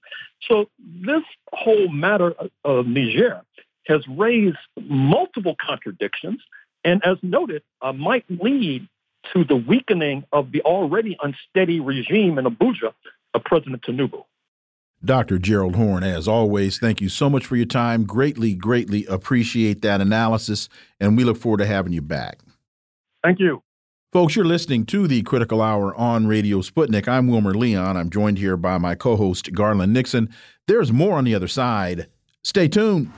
[0.48, 1.22] So, this
[1.54, 2.34] whole matter
[2.66, 3.42] of Niger
[3.88, 6.42] has raised multiple contradictions
[6.84, 8.88] and as noted, uh, might lead
[9.34, 12.94] to the weakening of the already unsteady regime in Abuja
[13.34, 14.24] of President Tinubu.
[15.04, 15.40] Dr.
[15.40, 18.06] Gerald Horne, as always, thank you so much for your time.
[18.06, 22.40] Greatly, greatly appreciate that analysis, and we look forward to having you back.
[23.24, 23.64] Thank you.
[24.14, 27.08] Folks, you're listening to the Critical Hour on Radio Sputnik.
[27.08, 27.96] I'm Wilmer Leon.
[27.98, 30.30] I'm joined here by my co host, Garland Nixon.
[30.68, 32.08] There's more on the other side.
[32.44, 33.12] Stay tuned.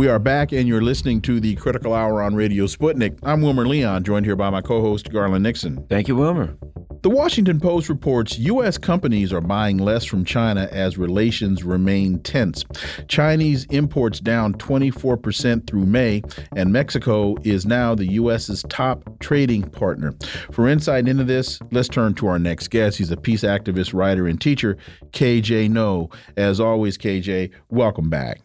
[0.00, 3.18] We are back, and you're listening to the Critical Hour on Radio Sputnik.
[3.22, 5.84] I'm Wilmer Leon, joined here by my co host, Garland Nixon.
[5.90, 6.56] Thank you, Wilmer.
[7.02, 8.78] The Washington Post reports U.S.
[8.78, 12.64] companies are buying less from China as relations remain tense.
[13.08, 16.22] Chinese imports down 24% through May,
[16.56, 20.14] and Mexico is now the U.S.'s top trading partner.
[20.50, 22.96] For insight into this, let's turn to our next guest.
[22.96, 24.78] He's a peace activist, writer, and teacher,
[25.10, 26.08] KJ Noh.
[26.38, 28.40] As always, KJ, welcome back.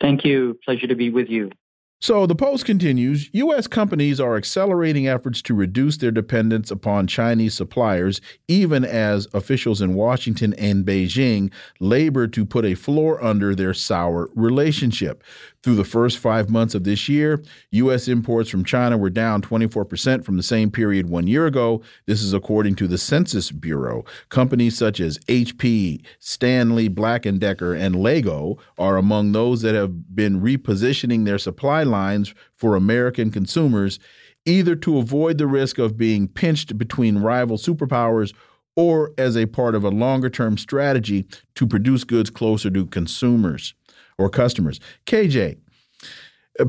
[0.00, 0.58] Thank you.
[0.64, 1.50] Pleasure to be with you.
[1.98, 3.66] So the Post continues U.S.
[3.66, 9.94] companies are accelerating efforts to reduce their dependence upon Chinese suppliers, even as officials in
[9.94, 15.24] Washington and Beijing labor to put a floor under their sour relationship.
[15.66, 18.06] Through the first five months of this year, U.S.
[18.06, 21.82] imports from China were down 24% from the same period one year ago.
[22.06, 24.04] This is according to the Census Bureau.
[24.28, 30.14] Companies such as HP, Stanley, Black & Decker, and Lego are among those that have
[30.14, 33.98] been repositioning their supply lines for American consumers,
[34.44, 38.32] either to avoid the risk of being pinched between rival superpowers
[38.76, 41.26] or as a part of a longer term strategy
[41.56, 43.74] to produce goods closer to consumers
[44.18, 44.80] or customers.
[45.06, 45.58] KJ,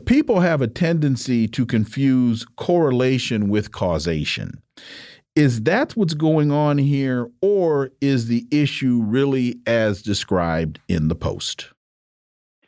[0.06, 4.62] people have a tendency to confuse correlation with causation.
[5.36, 11.16] Is that what's going on here, or is the issue really as described in the
[11.16, 11.68] post?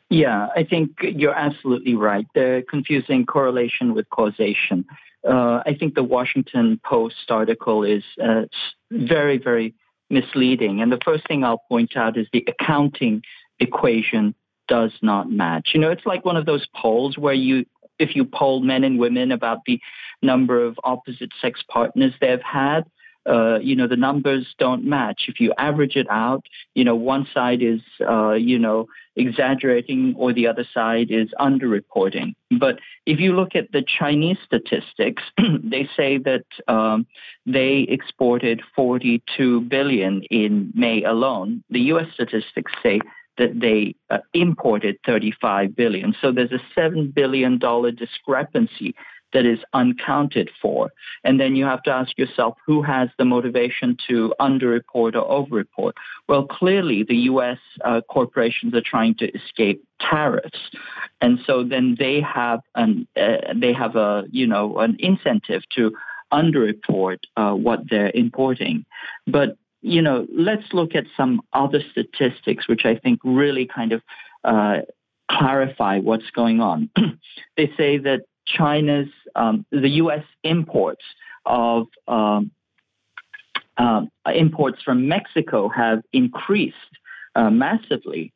[0.08, 2.26] Yeah, I think you're absolutely right.
[2.34, 4.84] They're confusing correlation with causation.
[5.28, 8.42] Uh, I think the Washington Post article is uh,
[8.90, 9.74] very, very
[10.08, 10.80] misleading.
[10.80, 13.22] And the first thing I'll point out is the accounting
[13.60, 14.34] equation
[14.70, 15.70] does not match.
[15.74, 17.66] You know, it's like one of those polls where you,
[17.98, 19.78] if you poll men and women about the
[20.22, 22.84] number of opposite sex partners they've had,
[23.28, 25.24] uh, you know, the numbers don't match.
[25.28, 30.32] If you average it out, you know, one side is, uh, you know, exaggerating or
[30.32, 32.34] the other side is underreporting.
[32.58, 35.22] But if you look at the Chinese statistics,
[35.62, 37.06] they say that um,
[37.44, 41.62] they exported 42 billion in May alone.
[41.68, 42.06] The U.S.
[42.14, 43.00] statistics say
[43.38, 46.14] that they uh, imported 35 billion.
[46.20, 48.94] So there's a $7 billion discrepancy
[49.32, 50.90] that is uncounted for.
[51.24, 55.96] And then you have to ask yourself who has the motivation to underreport or overreport?
[56.28, 57.58] Well, clearly the U.S.
[57.84, 60.58] Uh, corporations are trying to escape tariffs,
[61.20, 65.92] and so then they have an uh, they have a you know an incentive to
[66.32, 68.84] underreport uh, what they're importing.
[69.26, 74.02] But you know, let's look at some other statistics which I think really kind of
[74.44, 74.78] uh,
[75.30, 76.90] clarify what's going on.
[77.56, 80.24] they say that China's, um, the U.S.
[80.42, 81.04] imports
[81.46, 82.50] of um,
[83.76, 84.02] uh,
[84.34, 86.76] imports from Mexico have increased
[87.34, 88.32] uh, massively.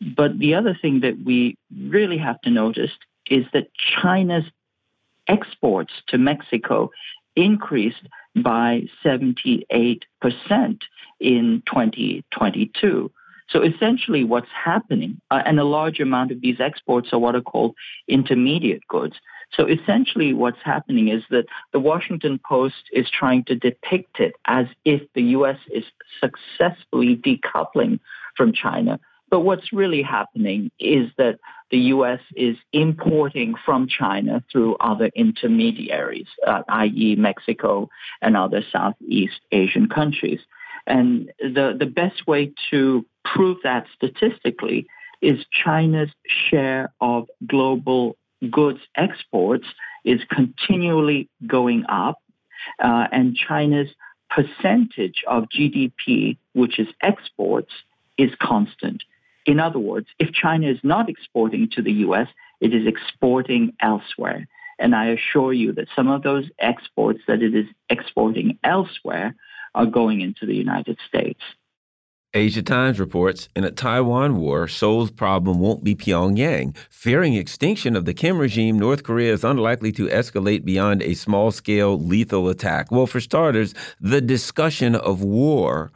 [0.00, 2.90] But the other thing that we really have to notice
[3.26, 4.44] is that China's
[5.28, 6.90] exports to Mexico
[7.38, 10.00] increased by 78%
[11.20, 13.12] in 2022.
[13.50, 17.40] So essentially, what's happening, uh, and a large amount of these exports are what are
[17.40, 17.74] called
[18.06, 19.14] intermediate goods.
[19.54, 24.66] So essentially, what's happening is that the Washington Post is trying to depict it as
[24.84, 25.56] if the U.S.
[25.70, 25.84] is
[26.20, 28.00] successfully decoupling
[28.36, 29.00] from China.
[29.30, 31.38] But what's really happening is that
[31.70, 32.20] the U.S.
[32.34, 37.90] is importing from China through other intermediaries, uh, i.e., Mexico
[38.22, 40.40] and other Southeast Asian countries.
[40.86, 44.86] And the, the best way to prove that statistically
[45.20, 46.10] is China's
[46.48, 48.16] share of global
[48.50, 49.66] goods exports
[50.04, 52.18] is continually going up,
[52.82, 53.88] uh, and China's
[54.30, 57.72] percentage of GDP, which is exports,
[58.16, 59.02] is constant.
[59.48, 62.28] In other words, if China is not exporting to the US,
[62.60, 64.46] it is exporting elsewhere.
[64.78, 69.34] And I assure you that some of those exports that it is exporting elsewhere
[69.74, 71.40] are going into the United States.
[72.34, 76.76] Asia Times reports in a Taiwan war, Seoul's problem won't be Pyongyang.
[76.90, 81.50] Fearing extinction of the Kim regime, North Korea is unlikely to escalate beyond a small
[81.50, 82.90] scale lethal attack.
[82.90, 85.90] Well, for starters, the discussion of war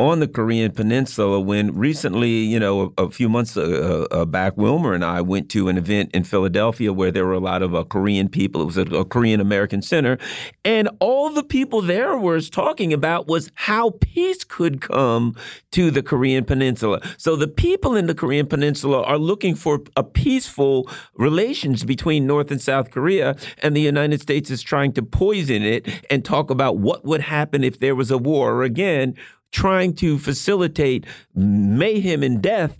[0.00, 4.56] on the Korean Peninsula when recently, you know, a, a few months uh, uh, back,
[4.56, 7.74] Wilmer and I went to an event in Philadelphia where there were a lot of
[7.74, 8.62] uh, Korean people.
[8.62, 10.16] It was a, a Korean American center.
[10.64, 15.36] And all the people there was talking about was how peace could come
[15.72, 17.02] to the Korean Peninsula.
[17.18, 22.50] So the people in the Korean Peninsula are looking for a peaceful relations between North
[22.50, 23.36] and South Korea.
[23.58, 27.62] And the United States is trying to poison it and talk about what would happen
[27.62, 28.62] if there was a war.
[28.62, 29.14] Again,
[29.52, 32.76] trying to facilitate mayhem and death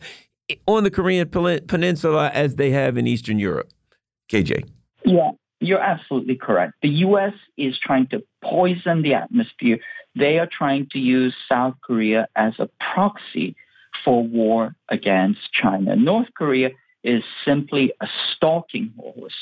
[0.66, 3.70] on the Korean Peninsula as they have in Eastern Europe.
[4.30, 4.68] KJ.
[5.04, 6.74] Yeah, you're absolutely correct.
[6.82, 7.34] The U.S.
[7.56, 9.78] is trying to poison the atmosphere.
[10.14, 13.56] They are trying to use South Korea as a proxy
[14.04, 15.96] for war against China.
[15.96, 16.70] North Korea
[17.02, 19.34] is simply a stalking horse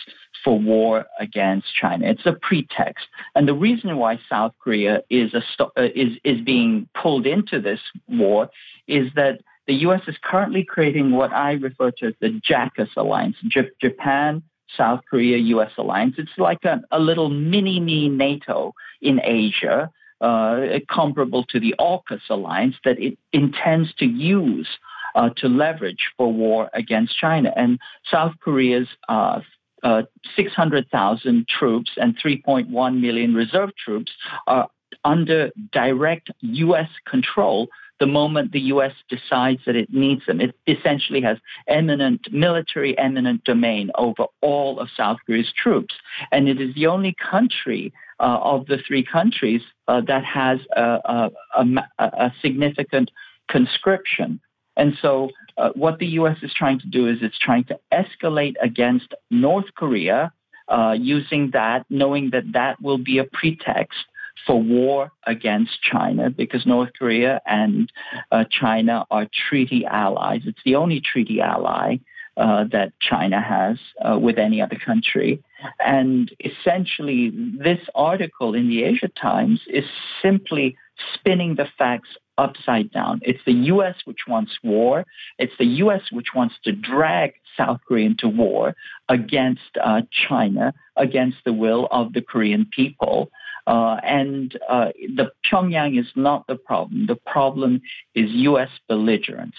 [0.44, 2.06] for war against China.
[2.06, 6.88] It's a pretext, and the reason why South Korea is a uh, is is being
[6.94, 8.50] pulled into this war
[8.86, 10.02] is that the U.S.
[10.06, 14.42] is currently creating what I refer to as the JACUS alliance: J- Japan,
[14.76, 15.72] South Korea, U.S.
[15.78, 16.14] alliance.
[16.18, 19.90] It's like a, a little mini me NATO in Asia.
[20.20, 24.68] Uh, comparable to the AUKUS alliance that it intends to use
[25.14, 27.52] uh, to leverage for war against China.
[27.56, 27.78] And
[28.10, 29.40] South Korea's uh,
[29.82, 30.02] uh,
[30.34, 34.12] 600,000 troops and 3.1 million reserve troops
[34.46, 34.68] are
[35.04, 36.88] under direct U.S.
[37.06, 37.68] control
[38.00, 38.92] the moment the U.S.
[39.08, 40.40] decides that it needs them.
[40.40, 45.94] It essentially has eminent military eminent domain over all of South Korea's troops,
[46.30, 50.82] and it is the only country uh, of the three countries uh, that has a,
[50.82, 51.64] a, a,
[51.98, 53.10] a, significant
[53.48, 54.40] conscription.
[54.76, 56.36] And so, uh, what the U.S.
[56.42, 60.32] is trying to do is it's trying to escalate against North Korea.
[60.68, 64.04] Uh, using that, knowing that that will be a pretext
[64.46, 67.90] for war against China because North Korea and
[68.30, 70.42] uh, China are treaty allies.
[70.44, 71.96] It's the only treaty ally
[72.36, 73.78] uh, that China has
[74.20, 75.42] with any other country.
[75.78, 79.84] And essentially, this article in the Asia Times is
[80.22, 80.76] simply
[81.14, 83.20] spinning the facts upside down.
[83.22, 83.96] It's the U.S.
[84.04, 85.04] which wants war.
[85.38, 86.02] It's the U.S.
[86.12, 88.74] which wants to drag South Korea into war
[89.08, 93.30] against uh, China, against the will of the Korean people.
[93.66, 97.06] Uh, and uh, the Pyongyang is not the problem.
[97.06, 97.82] The problem
[98.14, 98.70] is U.S.
[98.88, 99.56] belligerence.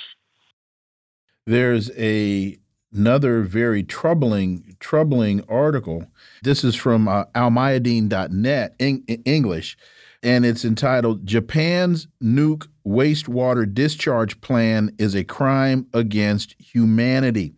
[1.45, 2.57] There's a
[2.93, 6.05] another very troubling troubling article.
[6.43, 9.77] This is from uh, almayadeen.net in English
[10.21, 17.53] and it's entitled Japan's Nuke Wastewater Discharge Plan is a Crime Against Humanity.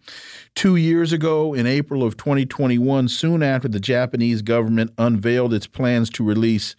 [0.54, 6.10] Two years ago, in April of 2021, soon after the Japanese government unveiled its plans
[6.12, 6.76] to release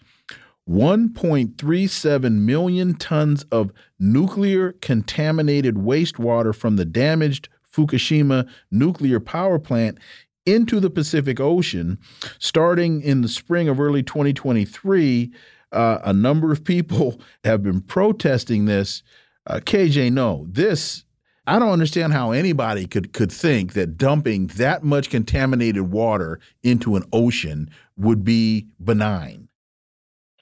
[0.69, 9.97] 1.37 million tons of nuclear contaminated wastewater from the damaged Fukushima nuclear power plant
[10.45, 11.97] into the Pacific Ocean,
[12.37, 15.31] starting in the spring of early 2023
[15.71, 19.03] uh, a number of people have been protesting this.
[19.45, 21.03] Uh, KJ, no, this
[21.45, 26.95] I don't understand how anybody could could think that dumping that much contaminated water into
[26.95, 29.49] an ocean would be benign.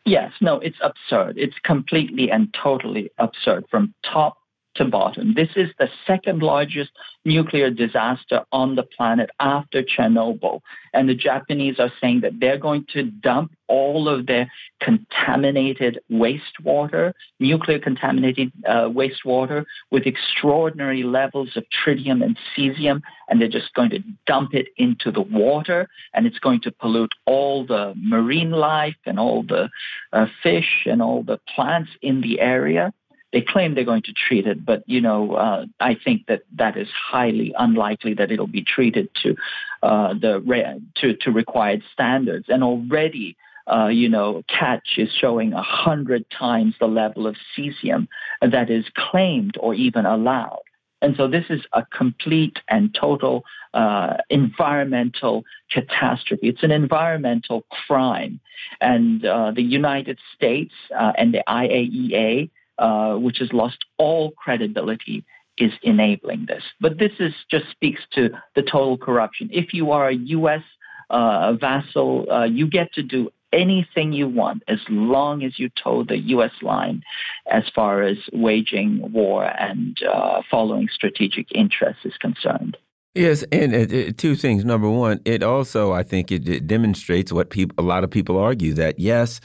[0.05, 1.37] Yes, no, it's absurd.
[1.37, 4.37] It's completely and totally absurd from top
[4.75, 5.33] to bottom.
[5.35, 6.91] This is the second largest
[7.25, 10.61] nuclear disaster on the planet after Chernobyl.
[10.93, 14.51] And the Japanese are saying that they're going to dump all of their
[14.81, 23.47] contaminated wastewater, nuclear contaminated uh, wastewater with extraordinary levels of tritium and cesium, and they're
[23.47, 27.93] just going to dump it into the water, and it's going to pollute all the
[27.95, 29.69] marine life and all the
[30.11, 32.93] uh, fish and all the plants in the area
[33.33, 36.77] they claim they're going to treat it, but you know, uh, I think that that
[36.77, 39.35] is highly unlikely that it'll be treated to
[39.83, 42.45] uh, the re- to to required standards.
[42.49, 43.37] And already,
[43.71, 48.07] uh, you know, catch is showing a hundred times the level of cesium
[48.41, 50.63] that is claimed or even allowed.
[51.01, 56.47] And so this is a complete and total uh, environmental catastrophe.
[56.47, 58.39] It's an environmental crime.
[58.79, 62.51] And uh, the United States uh, and the IAEA
[62.81, 65.23] uh, which has lost all credibility,
[65.57, 66.63] is enabling this.
[66.79, 69.49] But this is just speaks to the total corruption.
[69.51, 70.63] If you are a U.S.
[71.09, 76.03] Uh, vassal, uh, you get to do anything you want as long as you toe
[76.03, 76.51] the U.S.
[76.61, 77.03] line
[77.51, 82.77] as far as waging war and uh, following strategic interests is concerned.
[83.13, 84.63] Yes, and uh, two things.
[84.63, 88.37] Number one, it also I think it, it demonstrates what people a lot of people
[88.37, 89.41] argue that yes,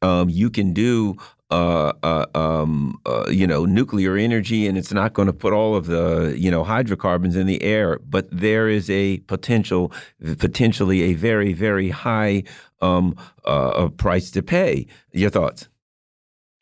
[0.00, 1.16] um, you can do
[1.50, 5.74] uh, uh, um, uh, you know, nuclear energy, and it's not going to put all
[5.74, 7.98] of the, you know, hydrocarbons in the air.
[7.98, 9.92] But there is a potential,
[10.38, 12.44] potentially a very, very high
[12.80, 14.86] um, uh, price to pay.
[15.12, 15.68] Your thoughts?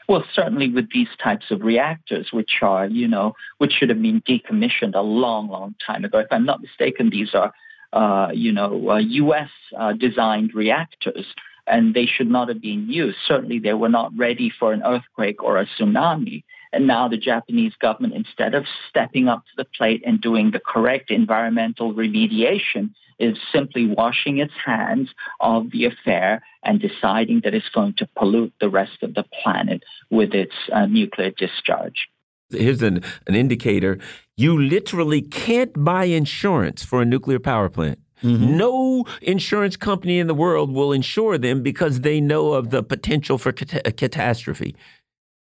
[0.09, 4.23] Well, certainly with these types of reactors, which are, you know, which should have been
[4.23, 6.21] decommissioned a long, long time ago.
[6.21, 7.53] If I'm not mistaken, these are,
[7.93, 9.51] uh, you know, U.S.
[9.77, 11.27] Uh, designed reactors
[11.71, 13.19] and they should not have been used.
[13.27, 16.45] Certainly, they were not ready for an earthquake or a tsunami.
[16.73, 20.61] And now the Japanese government, instead of stepping up to the plate and doing the
[20.61, 25.09] correct environmental remediation, is simply washing its hands
[25.41, 29.83] of the affair and deciding that it's going to pollute the rest of the planet
[30.11, 32.09] with its uh, nuclear discharge.
[32.51, 33.99] Here's an, an indicator.
[34.37, 37.99] You literally can't buy insurance for a nuclear power plant.
[38.23, 38.57] Mm -hmm.
[38.57, 43.39] No insurance company in the world will insure them because they know of the potential
[43.39, 44.75] for cat catastrophe.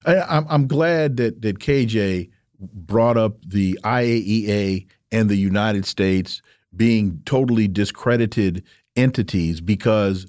[0.05, 6.41] I, I'm glad that that KJ brought up the IAEA and the United States
[6.75, 8.63] being totally discredited
[8.95, 10.27] entities because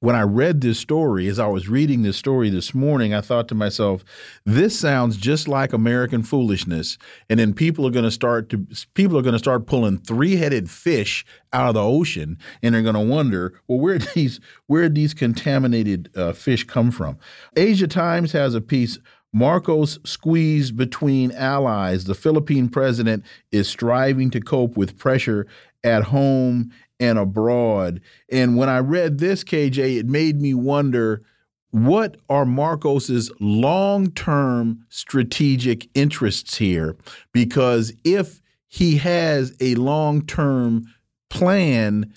[0.00, 3.48] when I read this story, as I was reading this story this morning, I thought
[3.48, 4.02] to myself,
[4.46, 6.96] this sounds just like American foolishness.
[7.28, 10.70] And then people are going to start to people are going to start pulling three-headed
[10.70, 15.12] fish out of the ocean, and they're going to wonder, well, where these where these
[15.12, 17.18] contaminated uh, fish come from?
[17.54, 18.98] Asia Times has a piece.
[19.32, 22.04] Marcos squeezed between allies.
[22.04, 25.46] The Philippine president is striving to cope with pressure
[25.84, 28.00] at home and abroad.
[28.30, 31.22] And when I read this, KJ, it made me wonder
[31.70, 36.96] what are Marcos's long-term strategic interests here?
[37.32, 40.86] Because if he has a long-term
[41.28, 42.12] plan,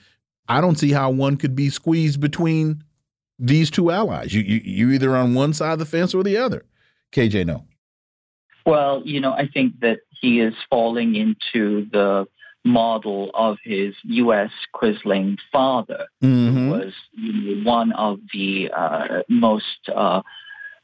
[0.48, 2.84] I don't see how one could be squeezed between
[3.40, 4.34] these two allies.
[4.34, 6.66] You, you you either on one side of the fence or the other.
[7.12, 7.66] KJ, no.
[8.66, 12.26] Well, you know, I think that he is falling into the
[12.64, 14.52] model of his U.S.
[14.74, 16.56] quisling father, mm-hmm.
[16.56, 20.22] who was you know, one of the uh, most, uh,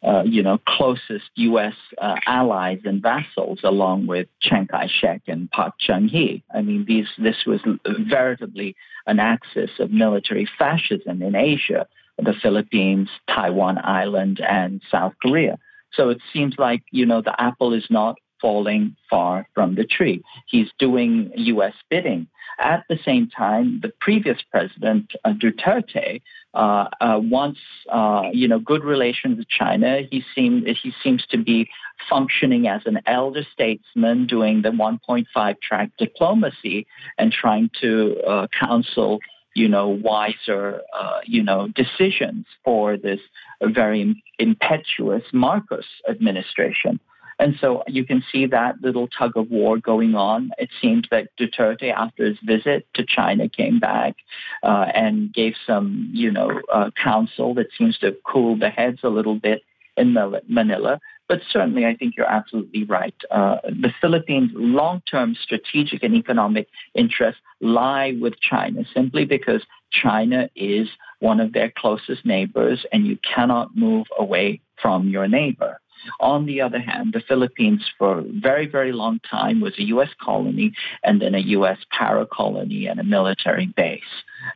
[0.04, 1.74] uh, you know, closest U.S.
[1.98, 6.44] Uh, allies and vassals, along with Chiang Kai-shek and Park Chung-hee.
[6.54, 8.76] I mean, these this was veritably
[9.08, 15.58] an axis of military fascism in Asia: the Philippines, Taiwan Island, and South Korea.
[15.94, 20.24] So it seems like you know the apple is not falling far from the tree.
[20.48, 21.74] He's doing U.S.
[21.90, 22.28] bidding.
[22.60, 26.22] At the same time, the previous president, uh, Duterte,
[26.54, 27.60] uh, uh, wants
[27.90, 30.02] uh, you know good relations with China.
[30.10, 31.70] He seems he seems to be
[32.10, 36.88] functioning as an elder statesman, doing the 1.5 track diplomacy
[37.18, 39.20] and trying to uh, counsel
[39.54, 43.20] you know wiser uh, you know decisions for this
[43.62, 47.00] very impetuous Marcos administration.
[47.40, 50.52] And so you can see that little tug of war going on.
[50.58, 54.18] It seems that Duterte, after his visit to China, came back
[54.62, 59.10] uh, and gave some, you know, uh, counsel that seems to cool the heads a
[59.10, 59.64] little bit
[59.96, 60.14] in
[60.48, 61.00] Manila.
[61.30, 63.14] But certainly, I think you're absolutely right.
[63.30, 69.62] Uh, the Philippines' long-term strategic and economic interests lie with China simply because
[69.92, 70.88] China is
[71.20, 75.80] one of their closest neighbors, and you cannot move away from your neighbor.
[76.20, 80.10] On the other hand, the Philippines for a very, very long time was a U.S.
[80.22, 80.74] colony
[81.04, 81.78] and then a U.S.
[81.92, 84.02] para-colony and a military base.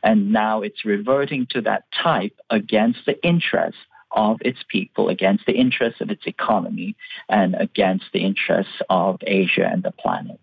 [0.02, 3.80] And now it's reverting to that type against the interests
[4.14, 6.96] of its people, against the interests of its economy,
[7.28, 10.40] and against the interests of Asia and the planet.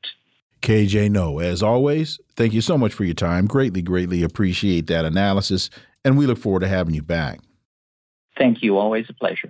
[0.61, 3.47] KJ No, as always, thank you so much for your time.
[3.47, 5.69] Greatly, greatly appreciate that analysis,
[6.05, 7.39] and we look forward to having you back.
[8.37, 8.77] Thank you.
[8.77, 9.49] Always a pleasure.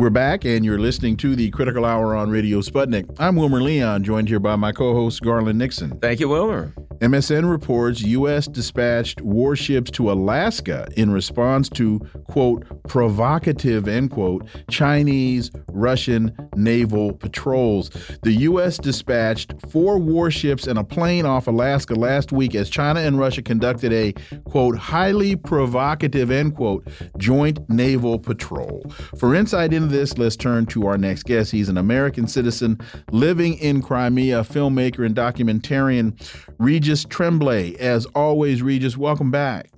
[0.00, 3.14] We're back, and you're listening to the Critical Hour on Radio Sputnik.
[3.18, 5.98] I'm Wilmer Leon, joined here by my co host, Garland Nixon.
[5.98, 6.72] Thank you, Wilmer.
[7.00, 8.46] MSN reports U.S.
[8.46, 11.98] dispatched warships to Alaska in response to,
[12.28, 17.88] quote, provocative, end quote, Chinese Russian naval patrols.
[18.22, 18.76] The U.S.
[18.76, 23.94] dispatched four warships and a plane off Alaska last week as China and Russia conducted
[23.94, 24.12] a,
[24.44, 26.86] quote, highly provocative, end quote,
[27.16, 28.84] joint naval patrol.
[29.16, 31.50] For insight into this, let's turn to our next guest.
[31.50, 32.80] He's an American citizen
[33.10, 36.18] living in Crimea, filmmaker and documentarian.
[36.58, 37.76] Regis Tremblay.
[37.76, 39.70] As always, Regis, welcome back.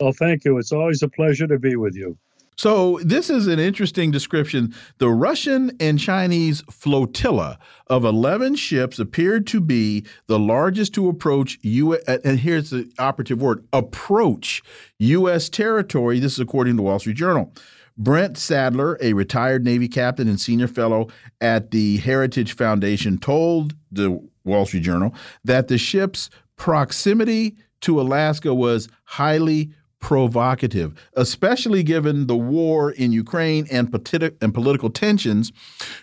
[0.00, 0.58] Well, thank you.
[0.58, 2.18] It's always a pleasure to be with you.
[2.56, 4.74] So, this is an interesting description.
[4.98, 11.58] The Russian and Chinese flotilla of 11 ships appeared to be the largest to approach
[11.62, 12.02] U.S.
[12.06, 14.62] Uh, and here's the operative word approach
[14.98, 15.48] U.S.
[15.48, 16.20] territory.
[16.20, 17.52] This is according to the Wall Street Journal.
[17.96, 21.08] Brent Sadler, a retired Navy captain and senior fellow
[21.40, 25.14] at the Heritage Foundation, told the Wall Street Journal
[25.44, 33.66] that the ship's proximity to Alaska was highly provocative, especially given the war in Ukraine
[33.70, 35.52] and, politi and political tensions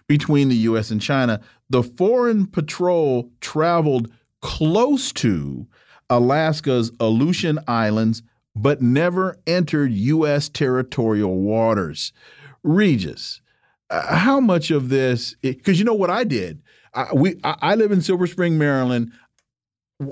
[0.08, 0.90] between the U.S.
[0.90, 1.42] and China.
[1.70, 4.10] The foreign patrol traveled
[4.42, 5.68] close to
[6.10, 8.24] Alaska's Aleutian Islands
[8.62, 10.50] but never entered U.S.
[10.50, 12.12] territorial waters.
[12.64, 13.42] Regis,
[13.90, 15.36] uh, how much of this?
[15.42, 16.62] Because you know what I did.
[16.94, 19.12] I, we I, I live in Silver Spring, Maryland.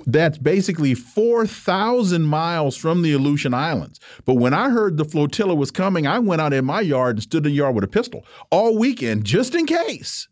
[0.06, 4.00] that's basically 4,000 miles from the Aleutian Islands.
[4.26, 7.24] But when I heard the flotilla was coming, I went out in my yard and
[7.24, 10.28] stood in the yard with a pistol all weekend just in case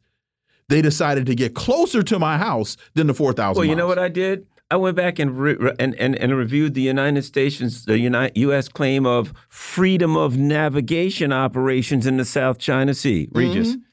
[0.69, 3.77] they decided to get closer to my house than the 4,000 Well, you miles.
[3.77, 4.45] know what I did?
[4.71, 5.37] I went back and
[5.79, 8.67] and, and and reviewed the United States, the United, U.S.
[8.67, 13.29] claim of freedom of navigation operations in the South China Sea.
[13.31, 13.75] Regis.
[13.75, 13.83] Mm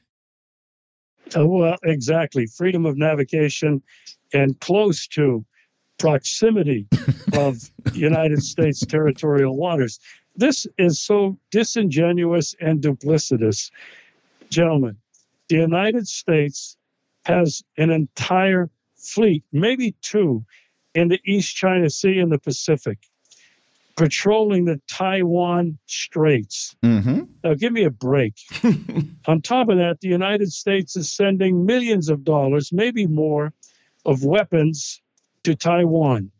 [1.35, 1.41] -hmm.
[1.41, 2.47] uh, well, exactly.
[2.47, 3.83] Freedom of navigation
[4.33, 5.45] and close to
[5.97, 6.87] proximity
[7.37, 9.99] of United States territorial waters.
[10.39, 13.71] This is so disingenuous and duplicitous.
[14.49, 14.97] Gentlemen,
[15.47, 16.77] the United States
[17.25, 20.43] has an entire fleet, maybe two,
[20.95, 22.99] in the East China Sea and the Pacific,
[23.95, 26.75] patrolling the Taiwan Straits.
[26.83, 27.21] Mm-hmm.
[27.43, 28.33] Now, give me a break.
[29.27, 33.53] On top of that, the United States is sending millions of dollars, maybe more,
[34.05, 35.01] of weapons
[35.43, 36.31] to Taiwan.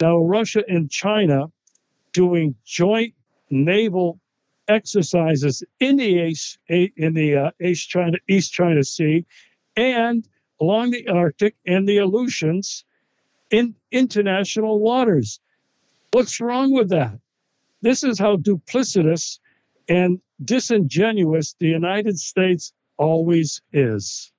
[0.00, 1.50] Now, Russia and China
[2.12, 3.14] doing joint
[3.50, 4.20] naval
[4.68, 9.24] exercises in the East, in the uh, East China East China Sea
[9.76, 10.28] and
[10.60, 12.84] along the Arctic and the Aleutians
[13.50, 15.40] in international waters.
[16.12, 17.18] What's wrong with that?
[17.82, 19.38] This is how duplicitous
[19.88, 24.32] and disingenuous the United States always is.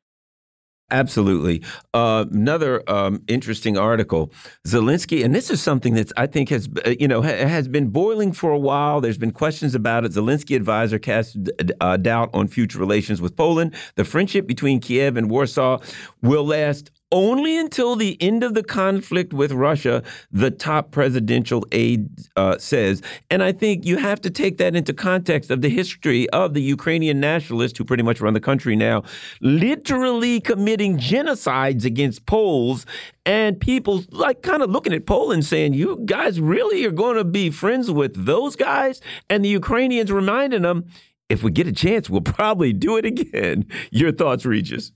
[0.91, 1.61] Absolutely.
[1.93, 4.31] Uh, another um, interesting article,
[4.67, 7.89] Zelensky, and this is something that I think has uh, you know ha has been
[7.89, 8.99] boiling for a while.
[8.99, 10.13] There's been questions about it.
[10.13, 11.37] Zelensky advisor cast
[11.79, 13.75] uh, doubt on future relations with Poland.
[13.95, 15.79] The friendship between Kiev and Warsaw
[16.21, 22.07] will last only until the end of the conflict with Russia, the top presidential aide
[22.35, 23.01] uh, says.
[23.31, 26.61] And I think you have to take that into context of the history of the
[26.61, 29.03] Ukrainian nationalists who pretty much run the country now,
[29.41, 32.85] literally committing genocides against Poles
[33.25, 37.23] and people like kind of looking at Poland saying, you guys really are going to
[37.23, 39.01] be friends with those guys?
[39.29, 40.85] And the Ukrainians reminding them,
[41.27, 43.65] if we get a chance, we'll probably do it again.
[43.91, 44.91] Your thoughts, Regis?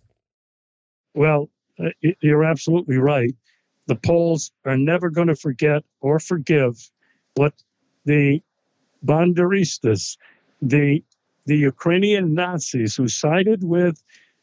[1.13, 1.49] Well,
[1.79, 1.89] uh,
[2.21, 3.33] you're absolutely right.
[3.87, 6.89] The Poles are never going to forget or forgive
[7.35, 7.53] what
[8.05, 8.41] the
[9.05, 10.17] Banderistas,
[10.61, 11.03] the
[11.45, 14.01] the Ukrainian Nazis who sided with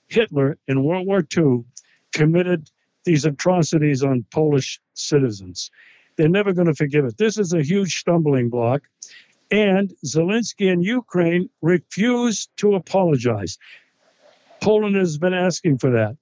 [0.09, 1.65] Hitler in World War II,
[2.13, 2.71] committed
[3.05, 5.71] these atrocities on Polish citizens.
[6.17, 7.17] They're never going to forgive it.
[7.17, 8.83] This is a huge stumbling block.
[9.51, 13.57] And Zelensky and Ukraine refuse to apologize.
[14.61, 16.19] Poland has been asking for that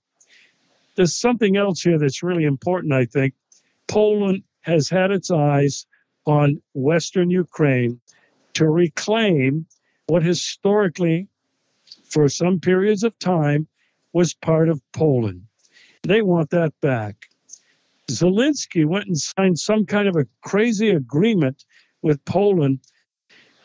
[0.98, 3.32] there's something else here that's really important, I think.
[3.86, 5.86] Poland has had its eyes
[6.26, 8.00] on Western Ukraine
[8.54, 9.66] to reclaim
[10.08, 11.28] what historically,
[12.10, 13.68] for some periods of time,
[14.12, 15.42] was part of Poland.
[16.02, 17.28] They want that back.
[18.10, 21.64] Zelensky went and signed some kind of a crazy agreement
[22.02, 22.80] with Poland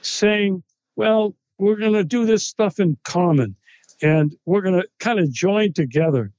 [0.04, 0.62] saying,
[0.96, 3.56] well, we're going to do this stuff in common
[4.04, 6.32] and we're going to kind of join together.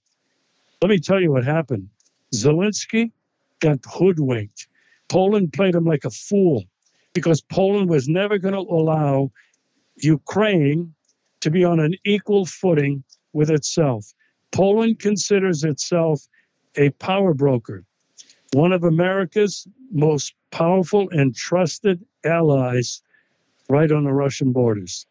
[0.84, 1.88] Let me tell you what happened.
[2.34, 3.10] Zelensky
[3.60, 4.68] got hoodwinked.
[5.08, 6.64] Poland played him like a fool
[7.14, 9.32] because Poland was never going to allow
[9.96, 10.92] Ukraine
[11.40, 14.12] to be on an equal footing with itself.
[14.52, 16.28] Poland considers itself
[16.76, 17.82] a power broker,
[18.52, 23.00] one of America's most powerful and trusted allies
[23.70, 25.06] right on the Russian borders.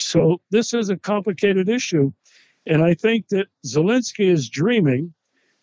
[0.00, 2.12] So this is a complicated issue.
[2.66, 5.14] And I think that Zelensky is dreaming,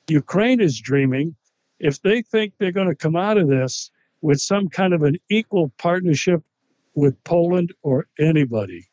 [0.10, 1.36] Ukraine is dreaming,
[1.80, 3.92] if they think they're going to come out of this
[4.22, 6.44] with some kind of an equal partnership
[6.94, 8.90] with Poland or anybody.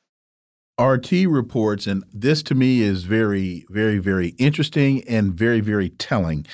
[0.78, 6.46] RT reports, and this to me is very, very, very interesting and very, very telling.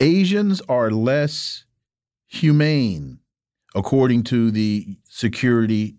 [0.00, 1.64] Asians are less
[2.26, 3.18] humane,
[3.74, 5.96] according to the security,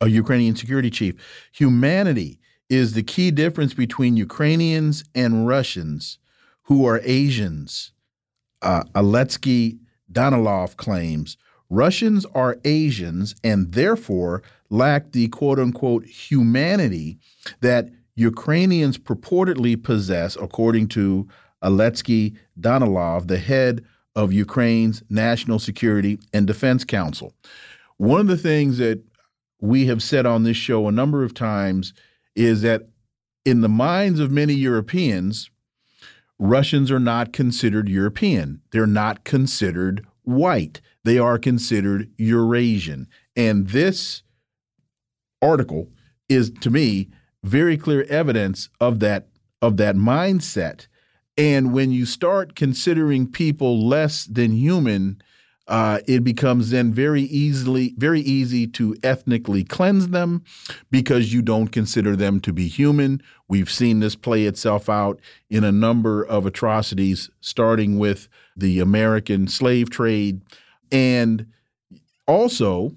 [0.00, 1.16] a Ukrainian security chief.
[1.52, 2.38] Humanity
[2.68, 6.18] is the key difference between Ukrainians and Russians
[6.64, 7.92] who are Asians.
[8.60, 9.76] Uh, Alexei
[10.12, 11.36] Danilov claims
[11.70, 17.18] Russians are Asians and therefore lack the quote unquote humanity
[17.60, 21.28] that Ukrainians purportedly possess, according to
[21.62, 23.84] Alexei Danilov, the head
[24.16, 27.32] of Ukraine's National Security and Defense Council.
[27.96, 29.00] One of the things that
[29.60, 31.92] we have said on this show a number of times
[32.38, 32.88] is that
[33.44, 35.50] in the minds of many Europeans,
[36.38, 38.62] Russians are not considered European.
[38.70, 40.80] They're not considered white.
[41.02, 43.08] They are considered Eurasian.
[43.34, 44.22] And this
[45.42, 45.88] article
[46.28, 47.08] is, to me,
[47.42, 49.28] very clear evidence of that
[49.60, 50.86] of that mindset.
[51.36, 55.20] And when you start considering people less than human,
[55.68, 60.42] uh, it becomes then very easily very easy to ethnically cleanse them
[60.90, 63.22] because you don't consider them to be human.
[63.48, 69.46] We've seen this play itself out in a number of atrocities, starting with the American
[69.46, 70.40] slave trade,
[70.90, 71.46] and
[72.26, 72.92] also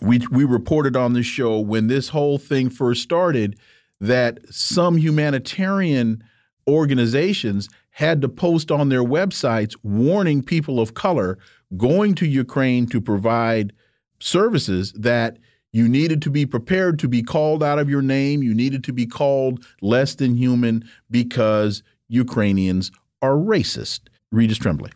[0.00, 3.58] we we reported on this show when this whole thing first started
[3.98, 6.22] that some humanitarian
[6.68, 11.38] organizations had to post on their websites warning people of color
[11.78, 13.72] going to Ukraine to provide
[14.20, 15.38] services that
[15.72, 18.42] you needed to be prepared to be called out of your name.
[18.42, 22.92] You needed to be called less than human because Ukrainians
[23.22, 24.00] are racist.
[24.30, 24.90] Regis Tremblay.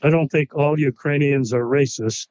[0.00, 2.28] I don't think all Ukrainians are racist.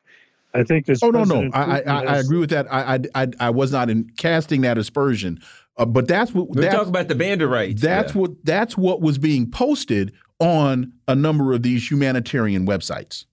[0.54, 2.72] I think as oh no no I, I, I agree with that.
[2.72, 5.42] I, I I was not in casting that aspersion,
[5.78, 7.80] uh, but that's what we talk about the Banderites.
[7.80, 8.22] That's yeah.
[8.22, 13.26] what that's what was being posted on a number of these humanitarian websites.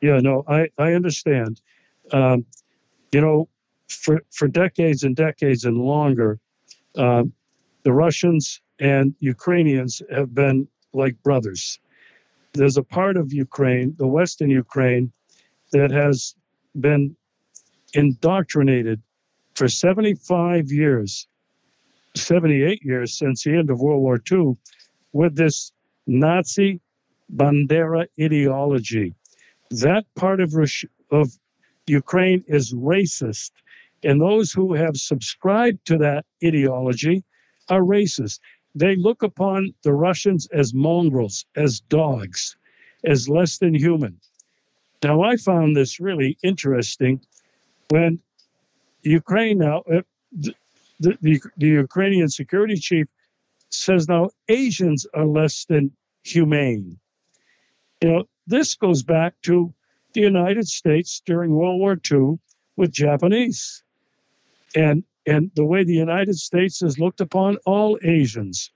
[0.00, 1.60] Yeah, no, I I understand.
[2.12, 2.44] Um,
[3.12, 3.48] you know,
[3.88, 6.38] for for decades and decades and longer,
[6.96, 7.24] uh,
[7.84, 11.78] the Russians and Ukrainians have been like brothers.
[12.54, 15.12] There's a part of Ukraine, the Western Ukraine,
[15.72, 16.34] that has
[16.80, 17.14] been
[17.94, 19.00] indoctrinated
[19.54, 21.28] for 75 years
[22.16, 24.56] 78 years since the end of World War II
[25.12, 25.72] with this
[26.06, 26.80] Nazi
[27.34, 29.14] Bandera ideology.
[29.70, 30.54] That part of,
[31.10, 31.32] of
[31.86, 33.50] Ukraine is racist.
[34.04, 37.24] And those who have subscribed to that ideology
[37.68, 38.40] are racist.
[38.74, 42.56] They look upon the Russians as mongrels, as dogs,
[43.04, 44.20] as less than human.
[45.02, 47.20] Now, I found this really interesting
[47.88, 48.20] when
[49.02, 50.02] Ukraine now, uh,
[51.00, 53.06] the, the, the Ukrainian security chief
[53.70, 55.92] says now Asians are less than
[56.22, 56.98] humane.
[58.02, 59.72] You know, this goes back to
[60.12, 62.38] the United States during World War II
[62.76, 63.82] with Japanese.
[64.74, 68.70] And and the way the United States has looked upon all Asians.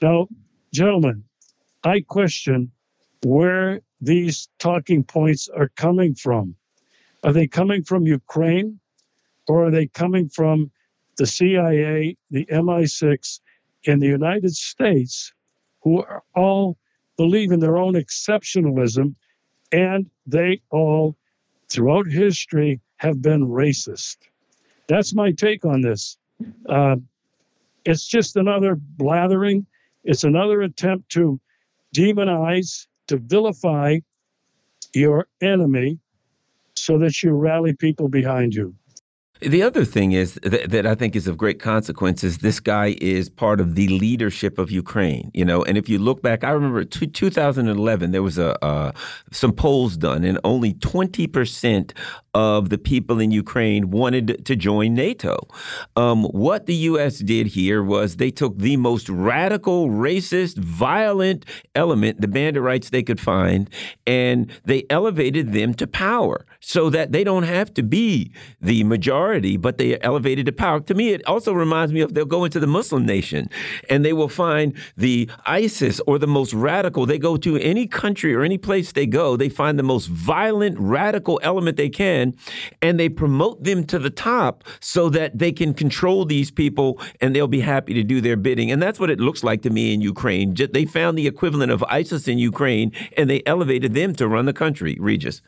[0.00, 0.26] Now,
[0.72, 1.22] gentlemen,
[1.84, 2.72] I question
[3.24, 6.56] where these talking points are coming from.
[7.22, 8.80] Are they coming from Ukraine
[9.46, 10.72] or are they coming from
[11.16, 13.40] the CIA, the MI6,
[13.84, 15.32] in the United States,
[15.82, 16.76] who are all
[17.16, 19.14] believe in their own exceptionalism,
[19.72, 21.16] and they all,
[21.68, 24.16] throughout history, have been racist.
[24.88, 26.16] That's my take on this.
[26.68, 26.96] Uh,
[27.84, 29.66] it's just another blathering.
[30.04, 31.40] It's another attempt to
[31.94, 33.98] demonize, to vilify
[34.94, 35.98] your enemy
[36.74, 38.74] so that you rally people behind you.
[39.44, 42.96] The other thing is that, that, I think is of great consequence is this guy
[43.00, 45.64] is part of the leadership of Ukraine, you know.
[45.64, 48.92] And if you look back, I remember 2011 there was a uh,
[49.32, 51.92] some polls done, and only 20 percent
[52.34, 55.36] of the people in Ukraine wanted to join NATO.
[55.96, 57.18] Um, what the U.S.
[57.18, 63.20] did here was they took the most radical, racist, violent element, the banderites they could
[63.20, 63.68] find,
[64.06, 69.56] and they elevated them to power so that they don't have to be the majority,
[69.56, 70.80] but they are elevated to power.
[70.80, 73.50] To me, it also reminds me of they'll go into the Muslim nation
[73.90, 77.04] and they will find the ISIS or the most radical.
[77.04, 80.78] They go to any country or any place they go, they find the most violent,
[80.78, 82.21] radical element they can
[82.80, 87.34] and they promote them to the top so that they can control these people and
[87.34, 88.70] they'll be happy to do their bidding.
[88.70, 90.54] And that's what it looks like to me in Ukraine.
[90.54, 94.52] They found the equivalent of ISIS in Ukraine and they elevated them to run the
[94.52, 94.96] country.
[95.00, 95.42] Regis.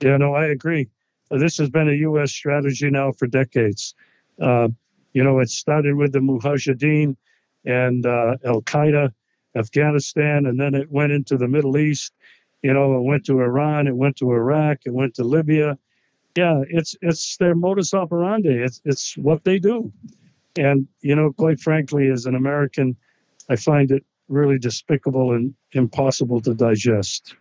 [0.00, 0.88] Yeah, no, I agree.
[1.30, 2.30] This has been a U.S.
[2.30, 3.94] strategy now for decades.
[4.40, 4.68] Uh,
[5.12, 7.16] you know, it started with the Mujahideen
[7.64, 9.12] and uh, Al Qaeda,
[9.56, 12.12] Afghanistan, and then it went into the Middle East
[12.66, 15.78] you know, it went to Iran, it went to Iraq, it went to Libya.
[16.36, 18.48] Yeah, it's it's their modus operandi.
[18.48, 19.92] It's it's what they do.
[20.58, 22.96] And you know, quite frankly, as an American,
[23.48, 27.36] I find it really despicable and impossible to digest.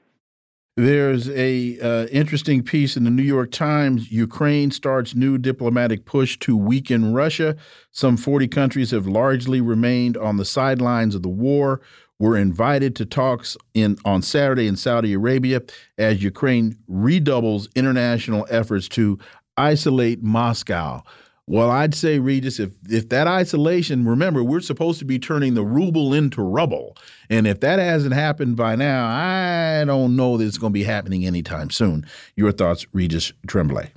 [0.77, 4.11] There's a uh, interesting piece in the New York Times.
[4.11, 7.55] Ukraine starts new diplomatic push to weaken Russia.
[7.91, 11.81] Some 40 countries have largely remained on the sidelines of the war
[12.19, 15.61] were invited to talks in on Saturday in Saudi Arabia
[15.97, 19.19] as Ukraine redoubles international efforts to
[19.57, 21.03] isolate Moscow.
[21.47, 25.63] Well, I'd say, Regis, if if that isolation, remember, we're supposed to be turning the
[25.63, 26.97] ruble into rubble,
[27.29, 30.83] and if that hasn't happened by now, I don't know that it's going to be
[30.83, 32.07] happening anytime soon.
[32.35, 33.91] Your thoughts, Regis Tremblay?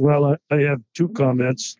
[0.00, 1.76] Well, I have two comments.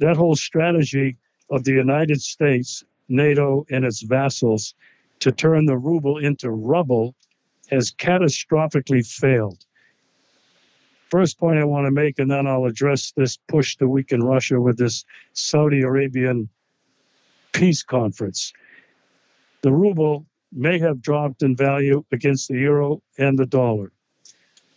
[0.00, 1.16] That whole strategy
[1.50, 4.74] of the United States NATO and its vassals
[5.20, 7.14] to turn the ruble into rubble
[7.70, 9.64] has catastrophically failed.
[11.10, 14.60] First point I want to make, and then I'll address this push to weaken Russia
[14.60, 16.48] with this Saudi Arabian
[17.52, 18.52] peace conference.
[19.62, 23.92] The ruble may have dropped in value against the euro and the dollar.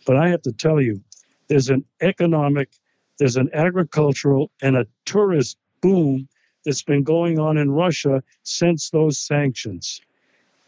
[0.06, 1.02] But I have to tell you,
[1.48, 2.70] there's an economic,
[3.18, 6.28] there's an agricultural, and a tourist boom
[6.64, 10.00] that's been going on in Russia since those sanctions.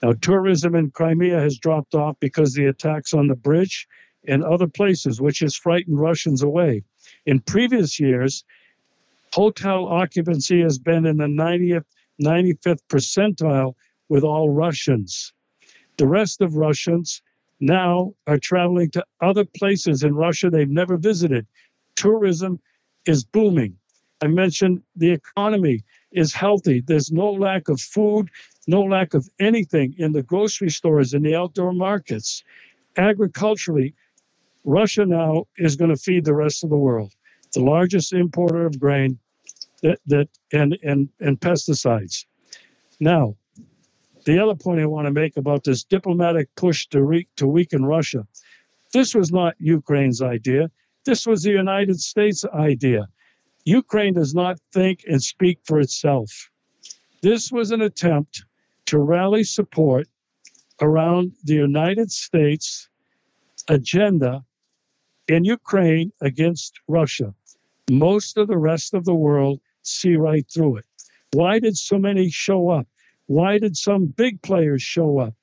[0.02, 3.86] Now, tourism in Crimea has dropped off because the attacks on the bridge
[4.26, 6.84] and other places, which has frightened Russians away.
[7.26, 8.44] In previous years,
[9.32, 11.84] hotel occupancy has been in the 90th,
[12.22, 13.74] 95th percentile
[14.08, 15.32] with all Russians.
[15.96, 17.22] The rest of Russians
[17.60, 21.46] now are traveling to other places in Russia they've never visited.
[21.94, 22.58] Tourism
[23.06, 23.76] is booming.
[24.22, 26.82] I mentioned the economy is healthy.
[26.86, 28.28] There's no lack of food,
[28.66, 32.44] no lack of anything in the grocery stores, in the outdoor markets.
[32.96, 33.94] Agriculturally,
[34.64, 37.12] Russia now is going to feed the rest of the world.
[37.54, 39.18] The largest importer of grain
[39.82, 42.26] that, that and, and, and pesticides.
[43.00, 43.36] Now,
[44.26, 47.84] the other point I want to make about this diplomatic push to, re- to weaken
[47.84, 48.26] Russia
[48.92, 50.70] this was not Ukraine's idea.
[51.04, 53.08] This was the United States' idea.
[53.64, 56.50] Ukraine does not think and speak for itself.
[57.22, 58.44] This was an attempt
[58.86, 60.08] to rally support
[60.80, 62.88] around the United States
[63.68, 64.44] agenda
[65.28, 67.34] in Ukraine against Russia.
[67.90, 70.86] Most of the rest of the world see right through it.
[71.32, 72.88] Why did so many show up?
[73.26, 75.34] Why did some big players show up?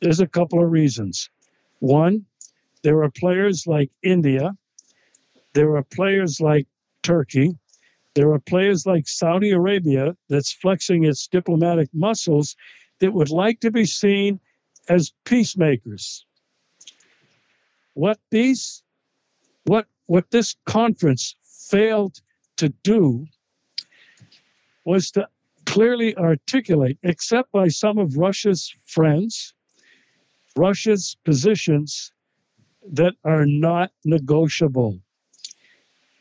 [0.00, 1.30] There's a couple of reasons.
[1.78, 2.26] One,
[2.82, 4.56] there are players like India,
[5.54, 6.66] there are players like
[7.02, 7.56] Turkey,
[8.14, 12.56] there are players like Saudi Arabia that's flexing its diplomatic muscles
[12.98, 14.40] that would like to be seen
[14.88, 16.26] as peacemakers.
[17.94, 18.82] What these
[19.64, 21.36] what what this conference
[21.70, 22.20] failed
[22.56, 23.26] to do
[24.84, 25.28] was to
[25.66, 29.54] clearly articulate, except by some of Russia's friends,
[30.56, 32.12] Russia's positions
[32.92, 34.98] that are not negotiable.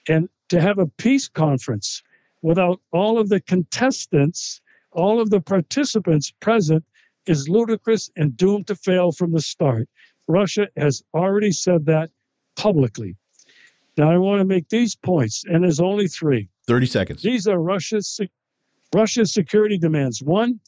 [0.07, 2.04] And to have a peace conference
[2.41, 6.84] without all of the contestants, all of the participants present
[7.26, 9.88] is ludicrous and doomed to fail from the start.
[10.28, 12.10] Russia has already said that
[12.56, 13.16] publicly.
[13.97, 16.50] Now, I want to make these points, and there's only three.
[16.68, 17.22] 30 seconds.
[17.22, 18.20] These are Russia's
[18.93, 20.60] Russia's security demands one,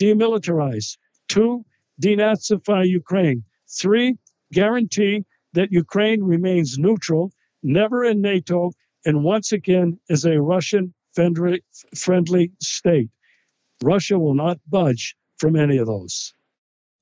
[0.00, 0.96] demilitarize,
[1.28, 1.64] two,
[2.00, 4.16] denazify Ukraine, three,
[4.52, 7.32] guarantee that Ukraine remains neutral,
[7.62, 8.70] never in NATO,
[9.06, 13.08] and once again is a Russian friendly state.
[13.82, 16.34] Russia will not budge from any of those.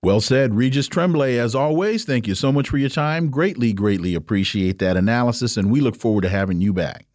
[0.02, 1.38] Well said, Regis Tremblay.
[1.38, 3.30] As always, thank you so much for your time.
[3.30, 7.07] Greatly, greatly appreciate that analysis, and we look forward to having you back.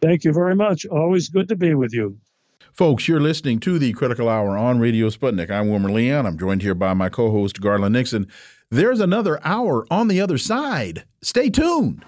[0.00, 0.86] Thank you very much.
[0.86, 2.16] Always good to be with you.
[2.72, 5.50] Folks, you're listening to the Critical Hour on Radio Sputnik.
[5.50, 6.24] I'm Wilmer Leon.
[6.24, 8.28] I'm joined here by my co host, Garland Nixon.
[8.70, 11.04] There's another hour on the other side.
[11.20, 12.04] Stay tuned.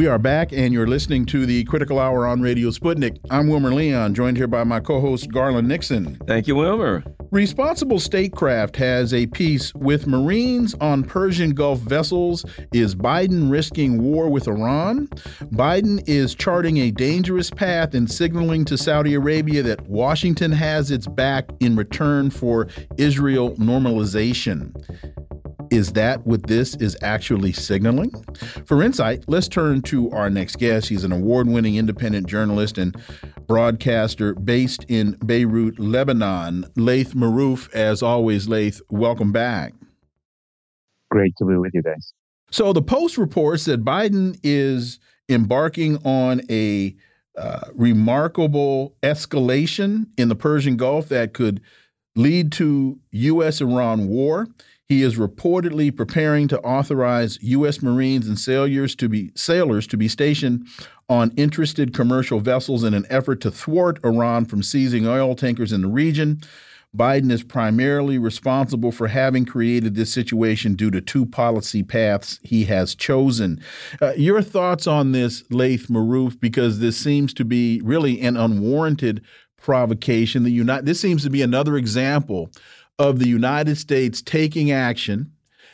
[0.00, 3.18] We are back, and you're listening to the Critical Hour on Radio Sputnik.
[3.28, 6.16] I'm Wilmer Leon, joined here by my co host, Garland Nixon.
[6.26, 7.04] Thank you, Wilmer.
[7.30, 12.46] Responsible Statecraft has a piece with Marines on Persian Gulf vessels.
[12.72, 15.06] Is Biden risking war with Iran?
[15.52, 21.06] Biden is charting a dangerous path and signaling to Saudi Arabia that Washington has its
[21.08, 24.72] back in return for Israel normalization.
[25.70, 28.10] Is that what this is actually signaling?
[28.66, 30.88] For insight, let's turn to our next guest.
[30.88, 32.96] He's an award winning independent journalist and
[33.46, 36.66] broadcaster based in Beirut, Lebanon.
[36.76, 39.72] Laith Marouf, as always, Laith, welcome back.
[41.10, 42.12] Great to be with you guys.
[42.50, 44.98] So, the Post reports that Biden is
[45.28, 46.96] embarking on a
[47.38, 51.60] uh, remarkable escalation in the Persian Gulf that could
[52.16, 53.60] lead to U.S.
[53.60, 54.48] Iran war.
[54.90, 57.80] He is reportedly preparing to authorize U.S.
[57.80, 60.66] Marines and sailors to be sailors to be stationed
[61.08, 65.82] on interested commercial vessels in an effort to thwart Iran from seizing oil tankers in
[65.82, 66.40] the region.
[66.94, 72.64] Biden is primarily responsible for having created this situation due to two policy paths he
[72.64, 73.62] has chosen.
[74.02, 79.22] Uh, your thoughts on this, Laith Marouf, because this seems to be really an unwarranted
[79.56, 80.42] provocation.
[80.42, 82.50] The United this seems to be another example
[83.00, 85.32] of the United States taking action,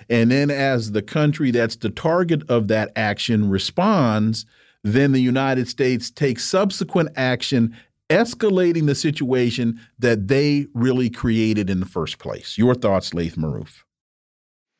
[0.08, 4.46] and then as the country that's the target of that action responds,
[4.84, 7.76] then the United States takes subsequent action
[8.08, 12.56] escalating the situation that they really created in the first place.
[12.56, 13.82] Your thoughts, Laith Marouf?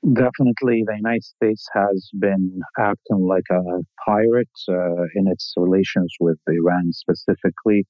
[0.05, 6.38] Definitely, the United States has been acting like a pirate uh, in its relations with
[6.47, 7.84] Iran specifically,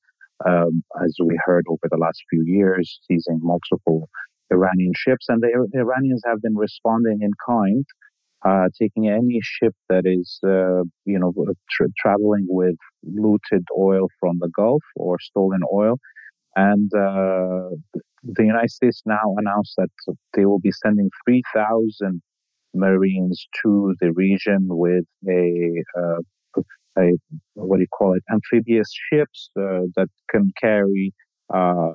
[0.48, 4.08] um, as we heard over the last few years, seizing multiple
[4.50, 5.26] Iranian ships.
[5.28, 7.84] And the, Iranians have been responding in kind
[8.44, 11.32] uh, taking any ship that is, uh, you know,
[11.70, 15.98] tra- traveling with looted oil from the Gulf or stolen oil.
[16.54, 17.70] And uh,
[18.22, 19.90] the United States now announced that
[20.34, 22.22] they will be sending 3,000
[22.74, 26.60] Marines to the region with a, uh,
[26.98, 27.10] a
[27.54, 31.12] what do you call it, amphibious ships uh, that can carry,
[31.54, 31.92] uh,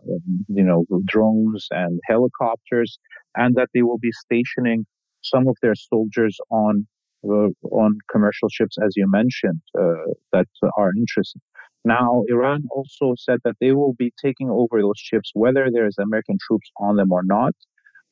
[0.47, 2.97] you know, drones and helicopters,
[3.35, 4.85] and that they will be stationing
[5.21, 6.87] some of their soldiers on
[7.23, 10.47] uh, on commercial ships, as you mentioned, uh, that
[10.77, 11.39] are interested.
[11.85, 16.37] Now, Iran also said that they will be taking over those ships, whether there's American
[16.47, 17.53] troops on them or not.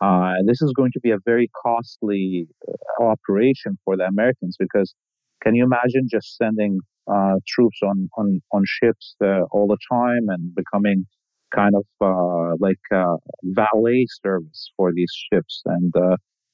[0.01, 4.93] Uh, this is going to be a very costly uh, operation for the Americans because
[5.41, 6.79] can you imagine just sending
[7.11, 9.15] uh, troops on on on ships
[9.51, 11.05] all the time and becoming
[11.53, 11.85] kind of
[12.59, 12.79] like
[13.43, 15.93] valet service for these ships and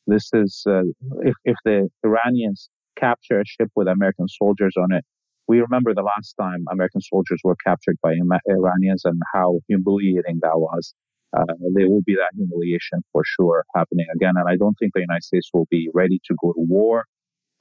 [0.08, 0.84] this is uh,
[1.22, 5.04] if if the Iranians capture a ship with American soldiers on it.
[5.48, 8.14] We remember the last time American soldiers were captured by
[8.50, 10.94] Iranians and how humiliating that was.
[11.36, 11.44] Uh,
[11.74, 14.34] there will be that humiliation for sure happening again.
[14.38, 17.06] And I don't think the United States will be ready to go to war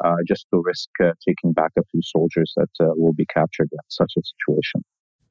[0.05, 3.69] uh, just to risk uh, taking back a few soldiers that uh, will be captured
[3.73, 4.83] in such a situation.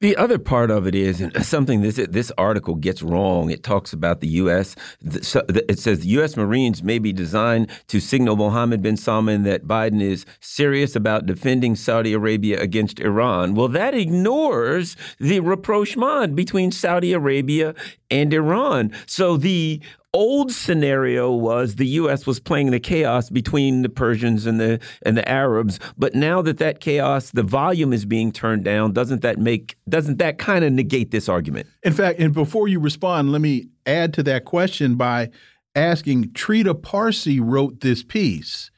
[0.04, 3.50] The other part of it is, something this this article gets wrong.
[3.50, 4.76] It talks about the U.S.
[5.02, 6.36] It says the U.S.
[6.36, 11.78] Marines may be designed to signal Mohammed bin Salman that Biden is serious about defending
[11.78, 13.56] Saudi Arabia against Iran.
[13.56, 17.74] Well, that ignores the rapprochement between Saudi Arabia
[18.12, 18.92] and Iran.
[19.06, 19.80] So the
[20.14, 22.26] old scenario was the U.S.
[22.26, 26.60] was playing the chaos between the Persians and the and the Arabs, but now that
[26.60, 28.94] that chaos, the volume is being turned down.
[28.94, 31.68] Doesn't that make doesn't that kind of negate this argument?
[31.84, 35.30] In fact, and before you respond, let me add to that question by
[35.76, 38.70] asking: Trita Parsi wrote this piece.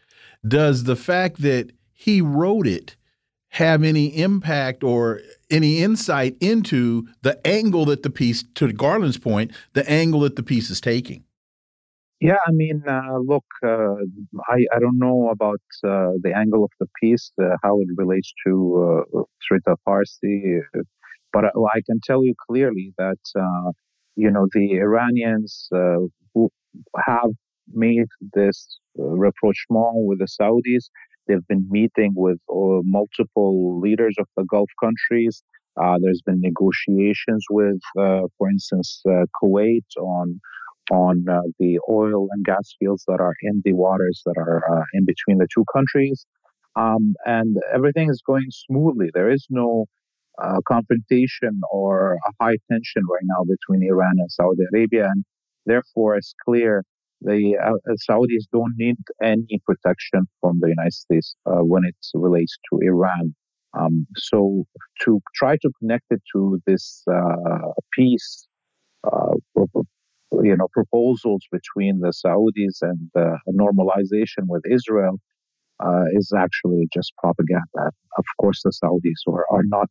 [0.48, 2.96] Does the fact that he wrote it
[3.50, 9.52] have any impact or any insight into the angle that the piece, to Garland's point,
[9.74, 11.25] the angle that the piece is taking?
[12.22, 13.96] Yeah, I mean, uh, look, uh,
[14.48, 18.34] I, I don't know about uh, the angle of the piece, uh, how it relates
[18.48, 20.60] to uh, Trita Parsi,
[21.34, 23.72] but I can tell you clearly that, uh,
[24.16, 26.50] you know, the Iranians who
[27.06, 27.32] have
[27.74, 30.86] made this rapprochement with the Saudis,
[31.28, 35.44] they've been meeting with multiple leaders of the Gulf countries.
[36.02, 39.04] there's been negotiations with, for instance,
[39.44, 40.40] Kuwait on
[40.92, 44.84] on uh, the oil and gas fields that are in the waters that are uh,
[44.94, 46.26] in between the two countries.
[46.76, 49.10] Um, and everything is going smoothly.
[49.14, 49.86] There is no
[50.42, 55.06] uh, confrontation or a high tension right now between Iran and Saudi Arabia.
[55.06, 55.24] And
[55.66, 56.84] therefore, it's clear
[57.22, 62.58] the uh, Saudis don't need any protection from the United States uh, when it relates
[62.70, 63.34] to Iran.
[63.78, 64.66] Um, so
[65.02, 68.48] to try to connect it to this uh, peace
[70.32, 75.20] you know, proposals between the Saudis and uh, normalization with Israel
[75.84, 77.92] uh, is actually just propaganda.
[78.18, 79.90] Of course, the Saudis are, are not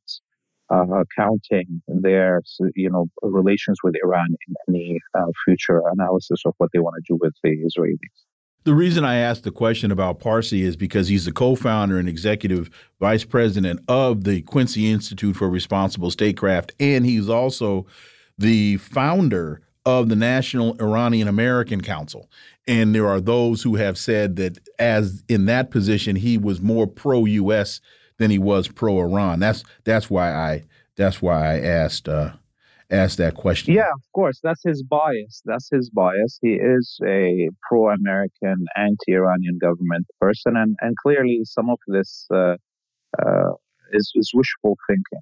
[0.70, 2.40] uh, counting their,
[2.74, 7.12] you know, relations with Iran in any uh, future analysis of what they want to
[7.12, 7.98] do with the Israelis.
[8.64, 12.70] The reason I asked the question about Parsi is because he's the co-founder and executive
[12.98, 17.84] vice president of the Quincy Institute for Responsible Statecraft, and he's also
[18.38, 22.30] the founder of the National Iranian American Council.
[22.66, 26.86] And there are those who have said that as in that position he was more
[26.86, 27.80] pro US
[28.18, 29.40] than he was pro Iran.
[29.40, 30.64] That's that's why I
[30.96, 32.32] that's why I asked uh
[32.90, 33.74] asked that question.
[33.74, 34.40] Yeah, of course.
[34.42, 35.42] That's his bias.
[35.44, 36.38] That's his bias.
[36.40, 42.26] He is a pro American, anti Iranian government person and, and clearly some of this
[42.32, 42.56] uh,
[43.18, 43.52] uh,
[43.92, 45.20] is, is wishful thinking.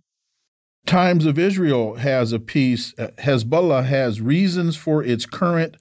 [0.86, 2.92] Times of Israel has a piece.
[2.98, 5.76] Uh, Hezbollah has reasons for its current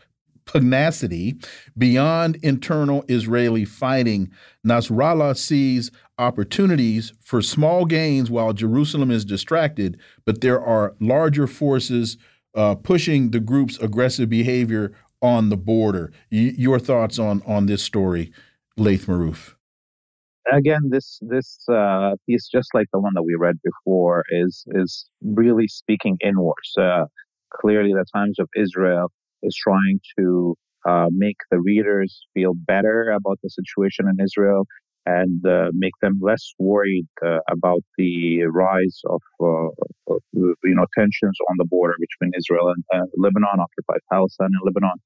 [0.45, 1.35] pugnacity
[1.77, 4.31] beyond internal Israeli fighting.
[4.65, 12.17] Nasrallah sees opportunities for small gains while Jerusalem is distracted, but there are larger forces
[12.55, 14.91] uh, pushing the group's aggressive behavior
[15.21, 16.11] on the border.
[16.31, 18.31] Y your thoughts on on this story,
[18.77, 19.55] Laith Marouf?
[20.51, 25.07] Again, this this uh, piece, just like the one that we read before, is is
[25.23, 26.71] really speaking inwards.
[26.77, 27.05] Uh,
[27.53, 29.11] clearly, the Times of Israel
[29.43, 30.55] is trying to
[30.87, 34.65] uh, make the readers feel better about the situation in Israel
[35.05, 39.67] and uh, make them less worried uh, about the rise of, uh,
[40.13, 44.97] of, you know tensions on the border between Israel and Lebanon, occupied Palestine and Lebanon.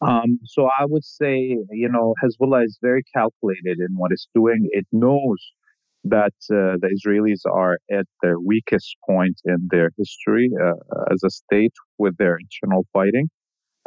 [0.00, 4.68] Um, so I would say, you know, Hezbollah is very calculated in what it's doing.
[4.70, 5.38] It knows
[6.04, 10.72] that uh, the Israelis are at their weakest point in their history uh,
[11.12, 13.28] as a state with their internal fighting.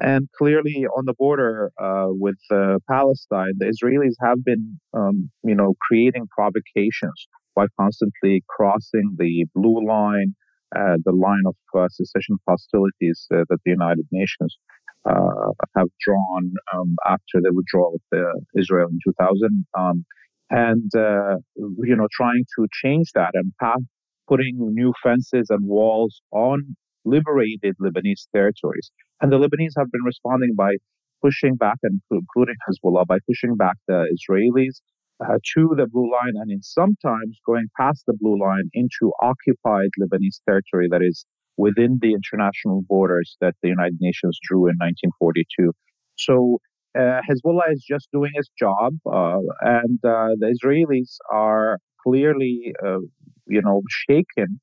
[0.01, 5.55] And clearly, on the border uh, with uh, Palestine, the Israelis have been, um, you
[5.55, 10.36] know, creating provocations by constantly crossing the blue line,
[10.76, 14.57] uh, the line of uh, secession hostilities uh, that the United Nations
[15.06, 18.24] uh, have drawn um, after the withdrawal of
[18.58, 20.06] Israel in 2000, um,
[20.49, 23.82] and you know, trying to change that and path,
[24.28, 26.76] putting new fences and walls on
[27.06, 28.91] liberated Lebanese territories.
[29.22, 30.76] And the Lebanese have been responding by
[31.22, 34.82] pushing back, and including Hezbollah, by pushing back the Israelis
[35.24, 39.89] uh, to the blue line, and in sometimes going past the blue line into occupied
[39.99, 41.26] Lebanese territory that is
[41.58, 45.72] within the international borders that the United Nations drew in 1942.
[46.16, 46.60] So
[46.97, 52.99] uh, Hezbollah is just doing its job, uh, and uh, the Israelis are clearly, uh,
[53.47, 54.60] you know, shaken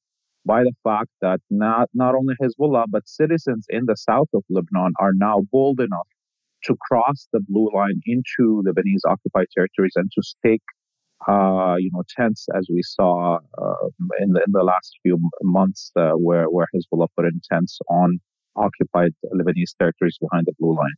[0.46, 4.92] by the fact that not, not only Hezbollah, but citizens in the south of Lebanon
[4.98, 6.08] are now bold enough
[6.64, 10.62] to cross the blue line into Lebanese occupied territories and to stake,
[11.28, 13.86] uh, you know, tents as we saw uh,
[14.20, 18.20] in, the, in the last few months uh, where, where Hezbollah put in tents on
[18.56, 20.94] occupied Lebanese territories behind the blue line.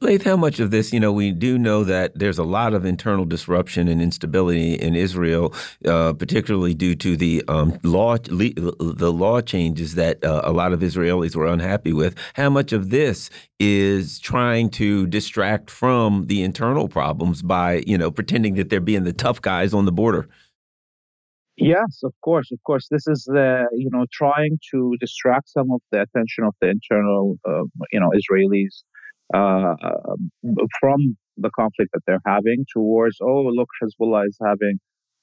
[0.00, 2.84] Laith, how much of this, you know, we do know that there's a lot of
[2.84, 5.52] internal disruption and instability in Israel,
[5.84, 10.80] uh, particularly due to the um, law, the law changes that uh, a lot of
[10.80, 12.14] Israelis were unhappy with.
[12.34, 13.28] How much of this
[13.58, 19.02] is trying to distract from the internal problems by, you know, pretending that they're being
[19.02, 20.28] the tough guys on the border?
[21.56, 22.86] Yes, of course, of course.
[22.88, 27.36] This is the you know trying to distract some of the attention of the internal,
[27.44, 28.84] uh, you know, Israelis
[29.34, 29.74] uh,
[30.80, 34.80] from the conflict that they're having towards, oh, look, Hezbollah is having,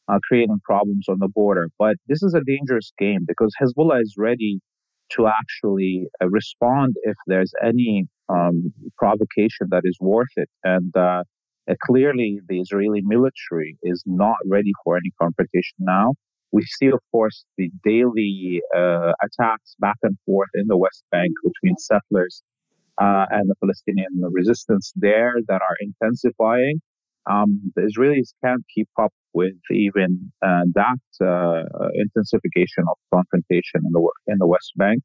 [0.08, 1.70] uh, creating problems on the border.
[1.78, 4.60] But this is a dangerous game because Hezbollah is ready
[5.14, 10.50] to actually uh, respond if there's any um, provocation that is worth it.
[10.64, 11.24] And uh,
[11.84, 16.14] clearly, the Israeli military is not ready for any confrontation now.
[16.52, 21.32] We see, of course, the daily uh, attacks back and forth in the West Bank
[21.44, 22.42] between settlers
[23.02, 26.82] uh, and the Palestinian resistance there that are intensifying.
[27.30, 31.64] Um, the Israelis can't keep up with even uh, that uh,
[31.96, 35.02] intensification of confrontation in the in the West Bank,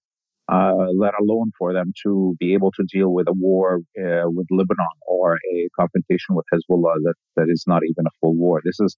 [0.52, 4.46] uh, let alone for them to be able to deal with a war uh, with
[4.50, 8.60] Lebanon or a confrontation with Hezbollah that, that is not even a full war.
[8.64, 8.94] This is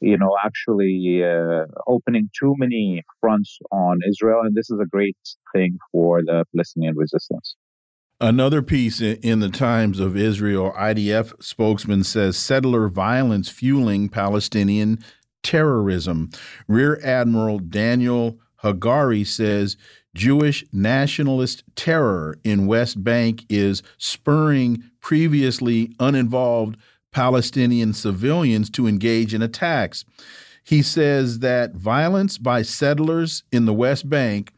[0.00, 4.40] you know, actually uh, opening too many fronts on Israel.
[4.44, 5.16] And this is a great
[5.54, 7.56] thing for the Palestinian resistance.
[8.20, 15.04] Another piece in the Times of Israel, IDF spokesman says settler violence fueling Palestinian
[15.42, 16.30] terrorism.
[16.66, 19.76] Rear Admiral Daniel Hagari says
[20.14, 26.78] Jewish nationalist terror in West Bank is spurring previously uninvolved
[27.12, 30.06] Palestinian civilians to engage in attacks.
[30.64, 34.52] He says that violence by settlers in the West Bank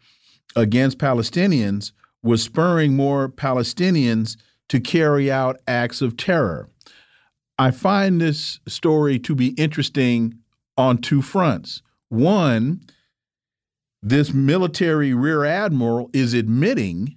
[0.55, 1.91] against Palestinians
[2.23, 4.37] was spurring more Palestinians
[4.69, 6.69] to carry out acts of terror.
[7.59, 10.39] I find this story to be interesting
[10.77, 11.83] on two fronts.
[12.09, 12.81] One,
[14.03, 17.17] this military rear admiral is admitting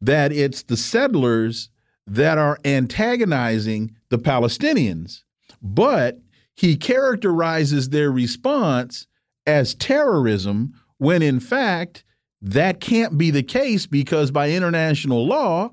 [0.00, 1.68] that it's the settlers
[2.06, 5.24] that are antagonizing the Palestinians,
[5.60, 6.20] but
[6.54, 9.06] he characterizes their response
[9.46, 12.04] as terrorism when in fact
[12.46, 15.72] that can't be the case because by international law,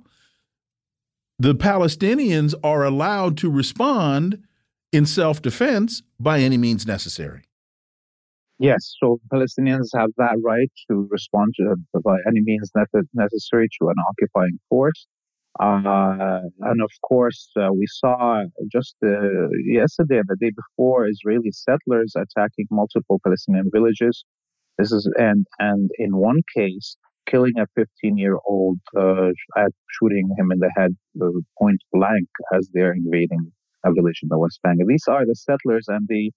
[1.38, 4.42] the Palestinians are allowed to respond
[4.92, 7.44] in self defense by any means necessary.
[8.58, 12.72] Yes, so Palestinians have that right to respond to, by any means
[13.14, 15.08] necessary to an occupying force.
[15.60, 19.10] Uh, and of course, uh, we saw just uh,
[19.66, 24.26] yesterday the day before Israeli settlers attacking multiple Palestinian villages.
[24.78, 26.98] This is and and in one case,
[27.28, 29.30] killing a 15 year old, uh,
[29.92, 31.30] shooting him in the head uh,
[31.60, 33.52] point blank as they're invading
[33.86, 34.80] a village in the West Bank.
[34.88, 36.32] These are the settlers, and the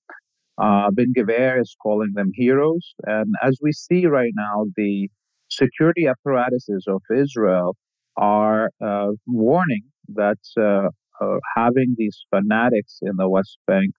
[0.58, 2.94] uh, Ben Gvir is calling them heroes.
[3.04, 5.08] And as we see right now, the
[5.48, 7.76] security apparatuses of Israel
[8.16, 9.84] are uh, warning
[10.14, 10.88] that uh,
[11.20, 13.92] uh, having these fanatics in the West Bank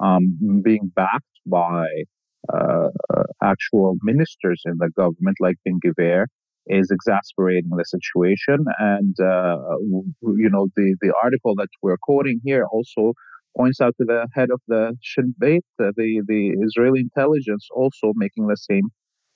[0.00, 1.86] um, being backed by
[2.52, 2.88] uh,
[3.42, 6.26] actual ministers in the government, like Ben Gvir,
[6.66, 8.64] is exasperating the situation.
[8.78, 9.58] And, uh,
[10.22, 13.12] you know, the, the article that we're quoting here also
[13.56, 18.12] points out to the head of the Shin Bet, uh, the, the Israeli intelligence, also
[18.16, 18.88] making the same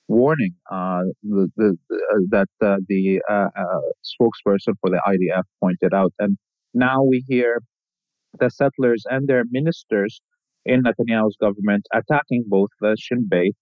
[0.07, 3.47] warning uh, the, the, uh, that uh, the uh,
[4.03, 6.13] spokesperson for the IDF pointed out.
[6.19, 6.37] And
[6.73, 7.61] now we hear
[8.39, 10.21] the settlers and their ministers
[10.65, 13.53] in Netanyahu's government attacking both the Shin Bet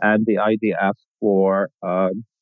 [0.00, 1.68] and the IDF for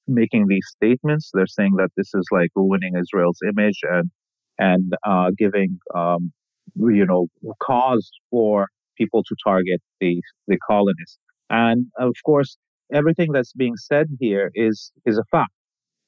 [0.06, 1.30] making these statements.
[1.32, 4.10] They're saying that this is like ruining Israel's image and
[4.58, 6.32] and uh, giving um,
[6.76, 7.26] you know
[7.62, 11.18] cause for people to target the the colonists.
[11.50, 12.56] And of course,
[12.92, 15.52] everything that's being said here is is a fact.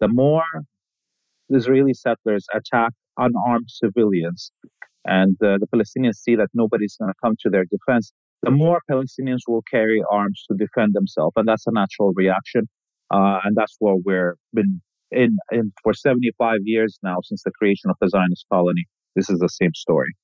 [0.00, 0.44] The more
[1.48, 4.52] Israeli settlers attack unarmed civilians,
[5.06, 8.12] and uh, the Palestinians see that nobody's going to come to their defense,
[8.42, 12.68] the more Palestinians will carry arms to defend themselves, and that's a natural reaction.
[13.12, 14.80] Uh, and that's what we're been
[15.12, 18.84] in, in for 75 years now since the creation of the Zionist colony.
[19.14, 20.14] This is the same story.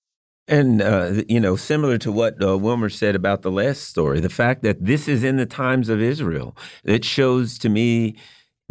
[0.49, 4.29] And, uh, you know, similar to what uh, Wilmer said about the last story, the
[4.29, 8.17] fact that this is in the times of Israel, it shows to me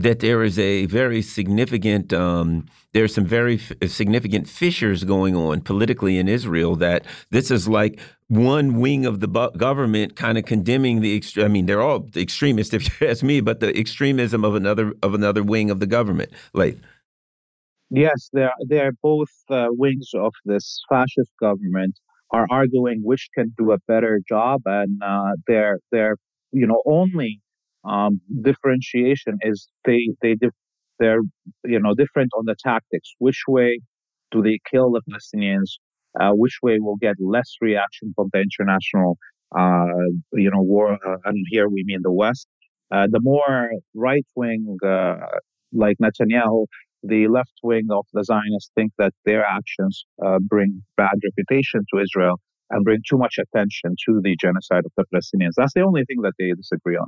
[0.01, 2.65] that there is a very significant, um,
[2.95, 3.57] are some very
[3.87, 6.75] significant fissures going on politically in Israel.
[6.75, 11.23] That this is like one wing of the government kind of condemning the.
[11.37, 15.13] I mean, they're all extremists, if you ask me, but the extremism of another of
[15.13, 16.31] another wing of the government.
[16.53, 16.77] Like,
[17.91, 21.99] Yes, they're they're both uh, wings of this fascist government
[22.31, 26.15] are arguing which can do a better job, and uh, they're
[26.53, 27.41] you know only
[27.83, 30.35] um, differentiation is they they
[30.99, 31.21] they're
[31.65, 33.13] you know different on the tactics.
[33.19, 33.79] Which way
[34.31, 35.79] do they kill the Palestinians?
[36.19, 39.17] Uh, which way will get less reaction from the international
[39.57, 39.85] uh,
[40.33, 40.93] you know war?
[40.93, 42.47] Uh, and here we mean the West.
[42.93, 44.77] Uh, the more right wing
[45.73, 46.65] like Netanyahu
[47.03, 52.01] the left wing of the Zionists think that their actions uh, bring bad reputation to
[52.01, 52.39] Israel
[52.69, 55.53] and bring too much attention to the genocide of the Palestinians.
[55.57, 57.07] That's the only thing that they disagree on.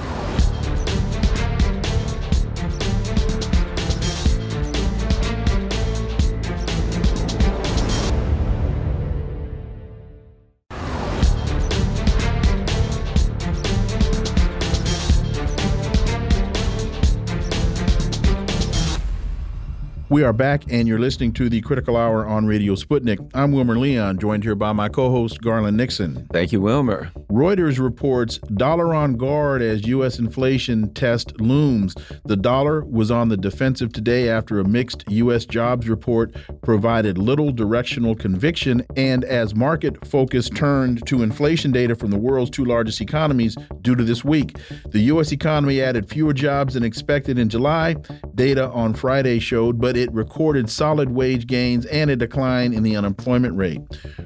[20.11, 23.31] We are back, and you're listening to the Critical Hour on Radio Sputnik.
[23.33, 26.27] I'm Wilmer Leon, joined here by my co host, Garland Nixon.
[26.33, 27.09] Thank you, Wilmer.
[27.29, 30.19] Reuters reports dollar on guard as U.S.
[30.19, 31.95] inflation test looms.
[32.25, 35.45] The dollar was on the defensive today after a mixed U.S.
[35.45, 42.11] jobs report provided little directional conviction, and as market focus turned to inflation data from
[42.11, 44.57] the world's two largest economies due to this week.
[44.89, 45.31] The U.S.
[45.31, 47.95] economy added fewer jobs than expected in July.
[48.35, 52.95] Data on Friday showed, but it recorded solid wage gains and a decline in the
[52.95, 53.81] unemployment rate.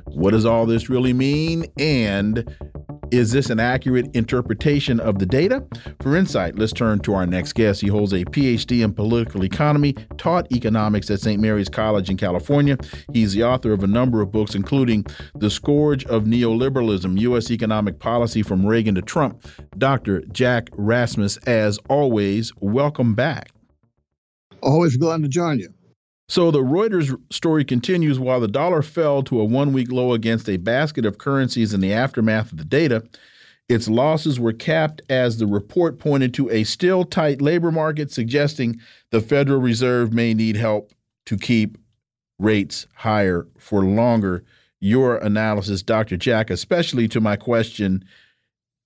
[0.06, 1.66] What does all this really mean?
[1.78, 2.50] And
[3.12, 5.64] is this an accurate interpretation of the data?
[6.02, 7.82] For insight, let's turn to our next guest.
[7.82, 11.42] He holds a PhD in political economy, taught economics at St.
[11.42, 12.78] Mary's College in California.
[13.14, 17.52] He's the author of a number of books, including The Scourge of Neoliberalism U.S.
[17.52, 19.46] Economic Policy from Reagan to Trump.
[19.78, 20.22] Dr.
[20.32, 23.55] Jack Rasmus, as always, welcome back.
[24.66, 25.70] Always glad to join you.
[26.28, 30.50] So the Reuters story continues while the dollar fell to a one week low against
[30.50, 33.04] a basket of currencies in the aftermath of the data.
[33.70, 38.80] Its losses were capped as the report pointed to a still tight labor market, suggesting
[39.12, 40.92] the Federal Reserve may need help
[41.28, 41.78] to keep
[42.40, 44.44] rates higher for longer.
[44.80, 46.18] your analysis, Dr.
[46.18, 48.04] Jack, especially to my question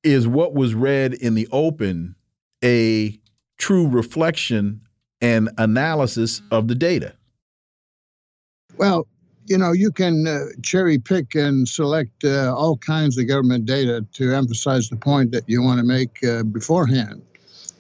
[0.04, 2.16] is what was read in the open
[2.64, 3.20] a
[3.58, 4.82] true reflection
[5.22, 7.14] and analysis of the data?
[8.78, 9.08] Well,
[9.50, 14.06] you know, you can uh, cherry pick and select uh, all kinds of government data
[14.14, 17.24] to emphasize the point that you want to make uh, beforehand.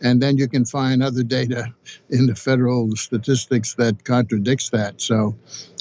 [0.02, 1.74] And then you can find other data
[2.10, 4.99] in the federal statistics that contradicts that.
[4.99, 5.36] So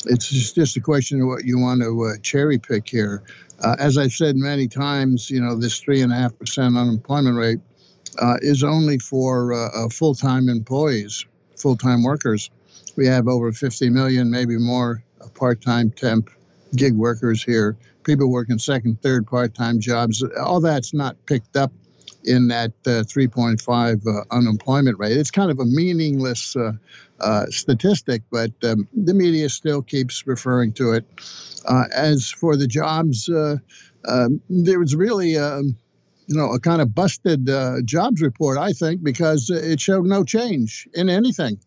[0.07, 3.23] it's just, a question of what you want to uh, cherry pick here.
[3.61, 7.37] Uh, as I've said many times, you know, this three and a half percent unemployment
[7.37, 7.61] rate
[8.19, 11.25] uh, is only for full-time employees,
[11.59, 12.51] full-time workers.
[12.97, 15.03] We have over 50 million, maybe more
[15.35, 16.31] part-time temp
[16.75, 20.25] gig workers here, people working second, third part-time jobs.
[20.41, 21.73] All that's not picked up
[22.25, 25.17] in that uh, 3.5 uh, unemployment rate.
[25.17, 26.73] It's kind of a meaningless uh,
[27.21, 31.05] uh statistic, but um, the media still keeps referring to it.
[31.65, 33.57] Uh, as for the jobs, uh,
[34.07, 35.37] um, there was really.
[35.37, 35.77] Um,
[36.29, 37.49] you know, a kind of busted
[37.85, 41.59] jobs report, I think, because it showed no change in anything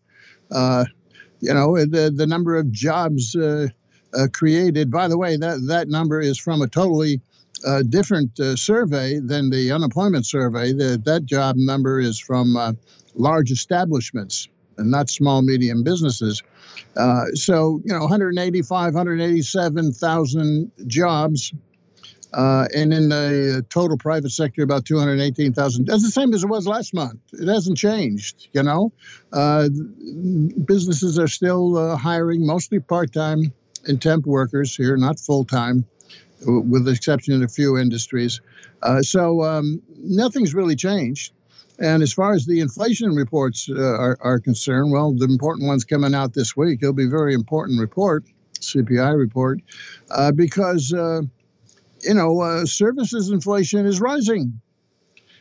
[1.42, 3.66] you know, the, the number of jobs uh,
[4.14, 4.90] uh, created.
[4.90, 7.20] By the way, that, that number is from a totally
[7.66, 10.72] uh, different uh, survey than the unemployment survey.
[10.72, 12.72] The, that job number is from uh,
[13.16, 14.48] large establishments
[14.78, 16.42] and not small, medium businesses.
[16.96, 21.52] Uh, so, you know, 185, 187,000 jobs
[22.34, 25.86] uh, and in the total private sector, about 218,000.
[25.86, 27.20] That's the same as it was last month.
[27.32, 28.92] It hasn't changed, you know.
[29.32, 29.68] Uh,
[30.64, 33.52] businesses are still uh, hiring mostly part time
[33.86, 35.84] and temp workers here, not full time,
[36.46, 38.40] with the exception of a few industries.
[38.82, 41.32] Uh, so um, nothing's really changed.
[41.78, 45.84] And as far as the inflation reports uh, are, are concerned, well, the important one's
[45.84, 46.80] coming out this week.
[46.82, 48.24] It'll be a very important report,
[48.60, 49.60] CPI report,
[50.10, 50.94] uh, because
[52.02, 54.60] you know, uh, services inflation is rising.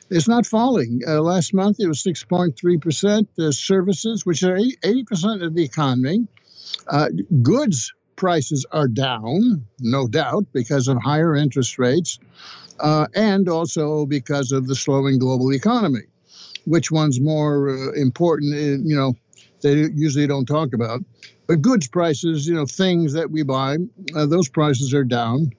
[0.10, 1.02] It's not falling.
[1.08, 3.28] Uh, last month it was 6.3%.
[3.40, 6.28] Uh, services, which are 80% of the economy,
[6.88, 7.08] uh,
[7.42, 12.20] goods prices are down, no doubt, because of higher interest rates
[12.80, 16.02] uh, and also because of the slowing global economy.
[16.66, 18.54] Which one's more uh, important?
[18.86, 19.16] You know,
[19.62, 21.02] they usually don't talk about.
[21.48, 23.78] But goods prices, you know, things that we buy,
[24.14, 25.52] those prices are down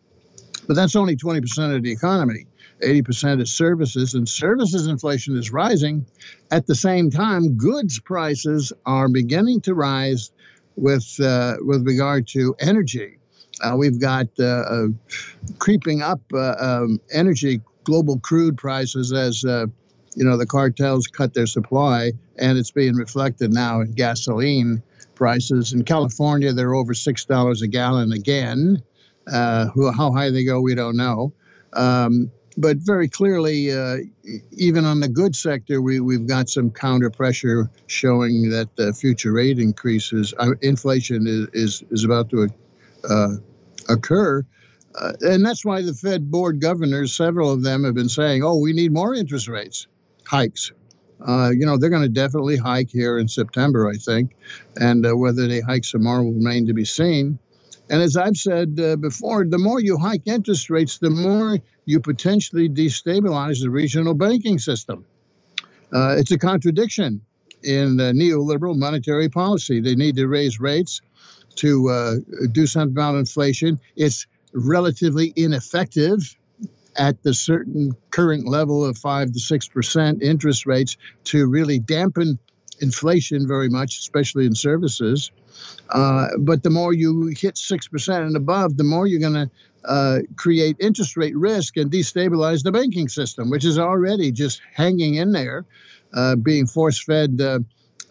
[0.66, 2.46] but that's only 20% of the economy.
[2.82, 6.06] 80% is services, and services inflation is rising.
[6.50, 10.32] At the same time, goods prices are beginning to rise
[10.76, 13.18] with, uh, with regard to energy.
[13.60, 14.86] Uh, we've got uh, uh
[15.58, 19.66] creeping up uh, um, energy, global crude prices as uh,
[20.16, 24.82] you know the cartels cut their supply, and it's being reflected now in gasoline
[25.14, 25.72] prices.
[25.72, 28.82] In California, they're over six dollars a gallon again.
[29.30, 31.32] Uh, who, how high they go, we don't know.
[31.74, 33.98] Um, but very clearly, uh,
[34.52, 39.32] even on the good sector, we, we've got some counter pressure showing that the future
[39.32, 42.48] rate increases, uh, inflation is, is, is about to
[43.08, 43.34] uh,
[43.88, 44.44] occur.
[45.00, 48.58] Uh, and that's why the Fed board governors, several of them have been saying, oh,
[48.58, 49.86] we need more interest rates
[50.26, 50.72] hikes.
[51.26, 54.34] Uh, you know, they're going to definitely hike here in September, I think.
[54.76, 57.38] And whether they hike some more will remain to be seen.
[57.92, 62.00] And as I've said uh, before, the more you hike interest rates, the more you
[62.00, 65.04] potentially destabilize the regional banking system.
[65.92, 67.20] Uh, it's a contradiction
[67.62, 69.80] in neoliberal monetary policy.
[69.80, 71.02] They need to raise rates
[71.56, 72.14] to uh,
[72.50, 73.78] do something about inflation.
[73.94, 76.34] It's relatively ineffective
[76.96, 82.38] at the certain current level of five to six percent interest rates to really dampen
[82.80, 85.30] inflation very much, especially in services.
[85.90, 89.50] Uh, but the more you hit 6% and above, the more you're going to
[89.84, 95.14] uh, create interest rate risk and destabilize the banking system, which is already just hanging
[95.16, 95.64] in there,
[96.14, 97.58] uh, being force fed uh,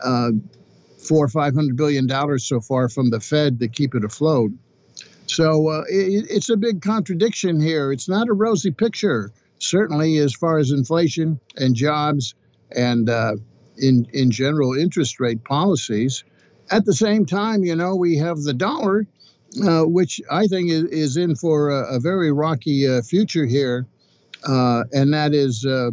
[0.04, 0.32] uh,
[0.98, 4.52] four or five hundred billion dollars so far from the Fed to keep it afloat.
[5.28, 7.92] So it, it's a big contradiction here.
[7.92, 12.36] It's not a rosy picture, certainly as far as inflation and jobs
[12.76, 13.10] and
[13.78, 16.24] in in general interest rate policies.
[16.70, 19.06] At the same time, you know, we have the dollar,
[19.64, 23.88] uh, which I think is, is in for a, a very rocky uh, future here.
[24.48, 25.92] Uh, and that is uh,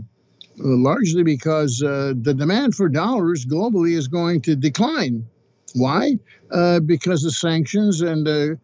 [0.56, 5.26] largely because uh, the demand for dollars globally is going to decline.
[5.74, 6.18] Why?
[6.50, 8.58] Uh, because of sanctions and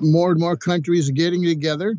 [0.00, 1.96] more and more countries getting together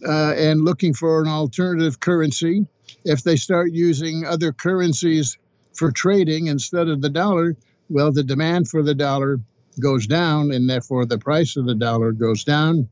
[0.00, 2.66] and looking for an alternative currency.
[3.04, 5.36] If they start using other currencies
[5.74, 7.54] for trading instead of the dollar,
[7.88, 9.40] well, the demand for the dollar
[9.80, 12.88] goes down, and therefore the price of the dollar goes down.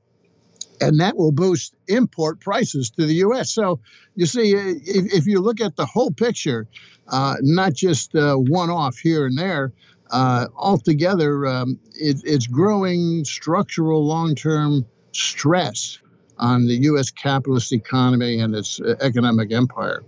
[0.78, 3.50] and that will boost import prices to the U.S.
[3.50, 3.80] So
[4.14, 6.68] you see, if, if you look at the whole picture,
[7.08, 9.72] uh, not just uh, one off here and there,
[10.10, 15.98] uh, altogether, um, it, it's growing structural long term stress
[16.38, 17.10] on the U.S.
[17.10, 20.04] capitalist economy and its uh, economic empire.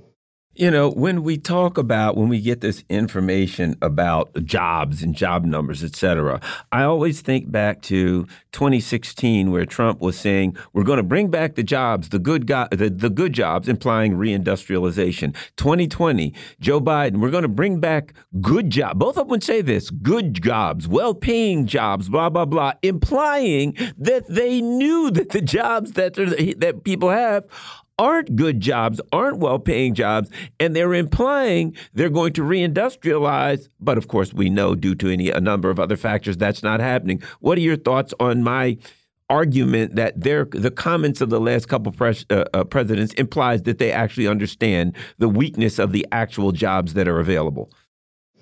[0.59, 5.45] You know, when we talk about when we get this information about jobs and job
[5.45, 6.41] numbers, et cetera,
[6.73, 11.55] I always think back to 2016 where Trump was saying we're going to bring back
[11.55, 15.33] the jobs, the good go the, the good jobs, implying reindustrialization.
[15.59, 18.99] 2020, Joe Biden, we're going to bring back good jobs.
[18.99, 24.61] Both of them say this: good jobs, well-paying jobs, blah blah blah, implying that they
[24.61, 27.45] knew that the jobs that that people have
[27.99, 30.31] aren't good jobs, aren't well paying jobs,
[30.61, 33.69] and they're implying they're going to reindustrialize.
[33.81, 36.81] But of course, we know due to any a number of other factors that's not
[36.81, 37.23] happening.
[37.41, 38.79] What are your thoughts on my
[39.31, 43.79] argument that their the comments of the last couple pres, uh, uh, presidents implies that
[43.79, 47.71] they actually understand the weakness of the actual jobs that are available?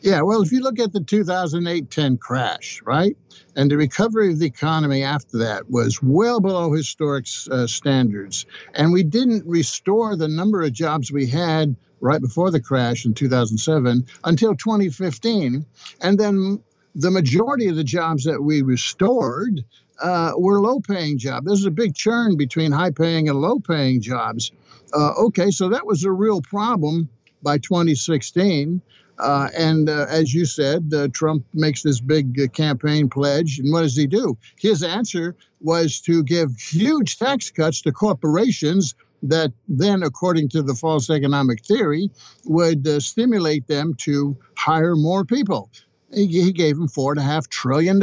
[0.07, 3.17] Yeah, well, if you look at the 2008 10 crash, right?
[3.57, 8.47] And the recovery of the economy after that was well below historic uh, standards.
[8.73, 13.15] And we didn't restore the number of jobs we had right before the crash in
[13.15, 15.67] 2007 until 2015.
[16.01, 16.63] And then
[16.95, 19.65] the majority of the jobs that we restored
[20.01, 21.47] uh, were low paying jobs.
[21.49, 24.53] There's a big churn between high paying and low paying jobs.
[24.95, 27.09] Uh, okay, so that was a real problem
[27.43, 28.83] by 2016.
[29.19, 33.59] Uh, and uh, as you said, uh, Trump makes this big uh, campaign pledge.
[33.59, 34.37] And what does he do?
[34.59, 40.75] His answer was to give huge tax cuts to corporations that then, according to the
[40.75, 42.11] false economic theory,
[42.45, 45.71] would uh, stimulate them to hire more people.
[46.13, 48.03] He, he gave them $4.5 trillion.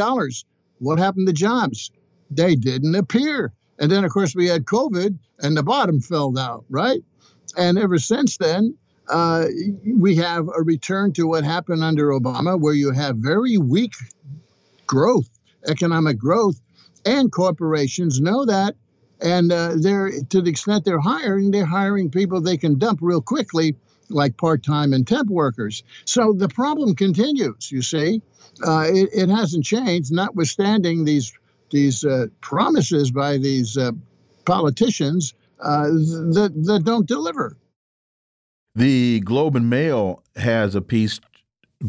[0.80, 1.91] What happened to jobs?
[2.31, 3.53] They didn't appear.
[3.80, 7.03] And then, of course, we had COVID and the bottom fell out, right?
[7.57, 8.76] And ever since then,
[9.10, 9.46] uh,
[9.86, 13.94] we have a return to what happened under Obama, where you have very weak
[14.88, 15.30] growth,
[15.68, 16.60] economic growth,
[17.06, 18.76] and corporations know that.
[19.22, 23.22] And uh, they're to the extent they're hiring, they're hiring people they can dump real
[23.22, 23.76] quickly,
[24.10, 25.84] like part-time and temp workers.
[26.06, 27.72] So the problem continues.
[27.72, 28.22] You see,
[28.66, 31.32] uh, it, it, hasn't changed, notwithstanding these
[31.72, 33.92] these uh, promises by these uh,
[34.46, 37.56] politicians that that don't deliver.
[38.76, 41.20] The Globe and Mail has a piece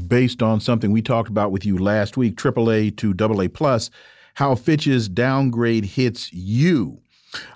[0.07, 3.91] based on something we talked about with you last week, AAA to AA plus,
[4.35, 7.01] how Fitch's downgrade hits you.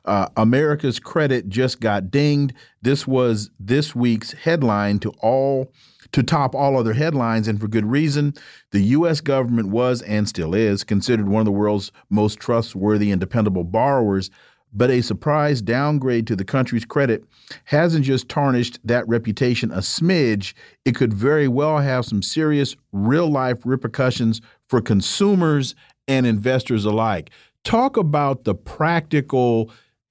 [0.06, 2.54] Uh, America's credit just got dinged.
[2.80, 5.72] This was this week's headline to all
[6.12, 8.32] to top all other headlines, and for good reason.
[8.70, 9.20] The U.S.
[9.20, 14.30] government was and still is considered one of the world's most trustworthy and dependable borrowers
[14.72, 17.24] but a surprise downgrade to the country's credit
[17.64, 20.54] hasn't just tarnished that reputation a smidge,
[20.84, 25.74] it could very well have some serious real life repercussions for consumers
[26.06, 27.30] and investors alike.
[27.64, 29.70] Talk about the practical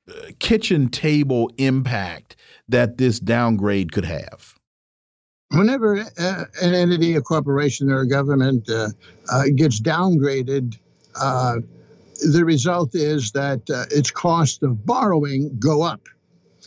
[0.09, 2.35] uh, kitchen table impact
[2.69, 4.55] that this downgrade could have.
[5.51, 8.89] Whenever uh, an entity, a corporation, or a government uh,
[9.31, 10.77] uh gets downgraded,
[11.15, 11.57] uh,
[12.19, 16.07] the result is that uh, its cost of borrowing go up.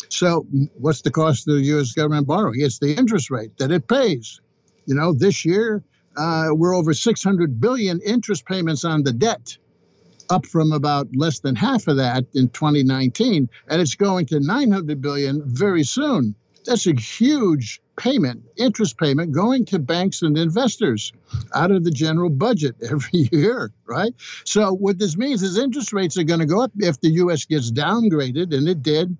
[0.08, 1.92] So, what's the cost of the U.S.
[1.92, 2.60] government borrowing?
[2.60, 4.40] It's the interest rate that it pays.
[4.86, 5.84] You know, this year
[6.16, 9.56] uh, we're over 600 billion interest payments on the debt,
[10.28, 15.00] up from about less than half of that in 2019, and it's going to 900
[15.00, 16.34] billion very soon.
[16.64, 21.12] That's a huge payment, interest payment going to banks and investors
[21.54, 24.14] out of the general budget every year, right?
[24.44, 27.44] So what this means is interest rates are going to go up if the U.S.
[27.44, 29.18] gets downgraded, and it did,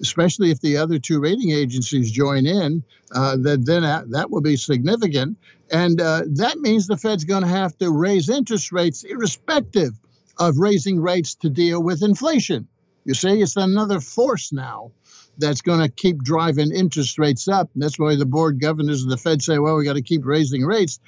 [0.00, 2.82] especially if the other two rating agencies join in.
[3.14, 5.36] Uh, that then that, that will be significant,
[5.70, 9.92] and uh, that means the Fed's going to have to raise interest rates, irrespective
[10.38, 12.66] of raising rates to deal with inflation.
[13.04, 14.92] You see, it's another force now
[15.36, 17.70] that's going to keep driving interest rates up.
[17.74, 20.24] And that's why the board governors of the Fed say, well, we got to keep
[20.24, 21.00] raising rates.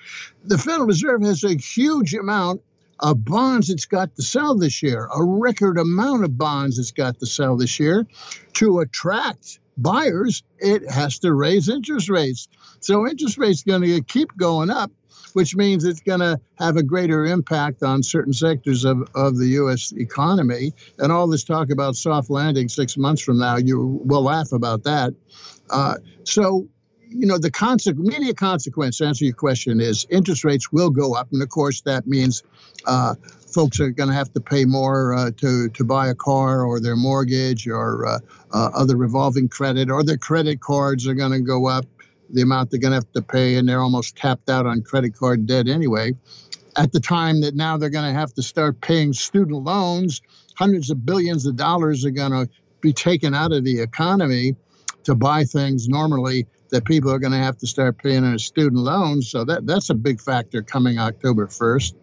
[0.44, 2.62] The Federal Reserve has a huge amount
[2.98, 7.18] of bonds it's got to sell this year, a record amount of bonds it's got
[7.20, 8.06] to sell this year.
[8.54, 12.48] To attract buyers, it has to raise interest rates.
[12.80, 14.90] So interest rates going to keep going up
[15.36, 19.48] which means it's going to have a greater impact on certain sectors of, of the
[19.48, 19.92] U.S.
[19.92, 20.72] economy.
[20.98, 24.84] And all this talk about soft landing six months from now, you will laugh about
[24.84, 25.12] that.
[25.68, 26.66] Uh, so
[27.10, 31.14] you know, the consequence, immediate consequence, to answer your question, is interest rates will go
[31.14, 31.28] up.
[31.32, 32.42] And of course, that means
[32.86, 33.14] uh,
[33.46, 36.80] folks are going to have to pay more uh, to, to buy a car or
[36.80, 38.18] their mortgage or uh,
[38.52, 41.84] uh, other revolving credit, or their credit cards are going to go up,
[42.30, 45.16] the amount they're going to have to pay, and they're almost tapped out on credit
[45.16, 46.14] card debt anyway.
[46.76, 50.20] At the time that now they're going to have to start paying student loans,
[50.54, 52.48] hundreds of billions of dollars are going to
[52.80, 54.56] be taken out of the economy
[55.04, 58.82] to buy things normally that people are going to have to start paying on student
[58.82, 59.30] loans.
[59.30, 61.94] So that that's a big factor coming October 1st.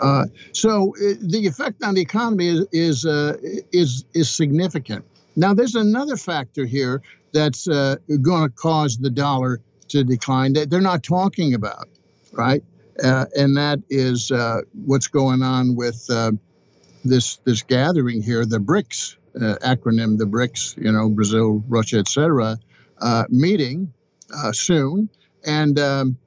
[0.00, 3.36] Uh, so it, the effect on the economy is is, uh,
[3.72, 5.04] is is significant.
[5.36, 10.70] Now there's another factor here that's uh, going to cause the dollar to decline that
[10.70, 11.88] they're not talking about,
[12.32, 12.62] right?
[13.02, 16.32] Uh, and that is uh, what's going on with uh,
[17.04, 22.58] this this gathering here, the BRICS uh, acronym, the BRICS, you know, Brazil, Russia, etc.,
[23.00, 23.92] uh, meeting
[24.52, 25.08] soon.
[25.44, 26.18] And um,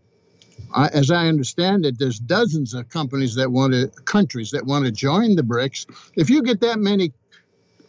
[0.74, 4.86] I, as I understand it, there's dozens of companies that want to, countries that want
[4.86, 5.88] to join the BRICS.
[6.16, 7.12] If you get that many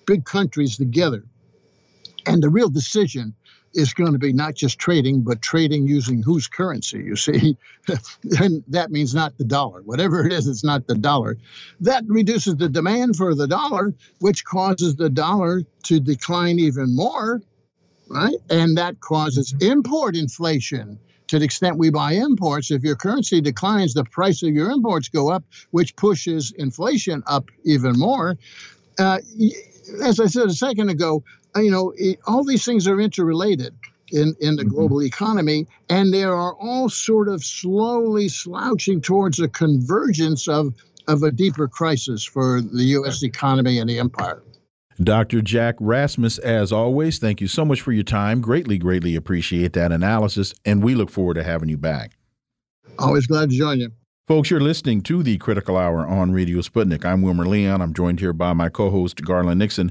[0.06, 1.24] big countries together,
[2.26, 3.34] and the real decision
[3.74, 7.56] is going to be not just trading, but trading using whose currency, you see.
[8.38, 9.82] and that means not the dollar.
[9.82, 11.38] Whatever it is, it's not the dollar.
[11.80, 17.40] That reduces the demand for the dollar, which causes the dollar to decline even more,
[18.08, 18.36] right?
[18.50, 20.98] And that causes import inflation.
[21.28, 25.08] To the extent we buy imports, if your currency declines, the price of your imports
[25.08, 28.36] go up, which pushes inflation up even more.
[28.98, 29.18] Uh,
[30.04, 31.24] as I said a second ago,
[31.56, 33.74] you know, it, all these things are interrelated
[34.10, 34.74] in, in the mm-hmm.
[34.74, 40.74] global economy, and they are all sort of slowly slouching towards a convergence of,
[41.08, 43.22] of a deeper crisis for the U.S.
[43.22, 44.42] economy and the empire.
[45.02, 45.40] Dr.
[45.40, 48.40] Jack Rasmus, as always, thank you so much for your time.
[48.40, 52.12] Greatly, greatly appreciate that analysis, and we look forward to having you back.
[52.98, 53.90] Always glad to join you.
[54.28, 57.04] Folks, you're listening to the Critical Hour on Radio Sputnik.
[57.04, 57.80] I'm Wilmer Leon.
[57.82, 59.90] I'm joined here by my co host, Garland Nixon.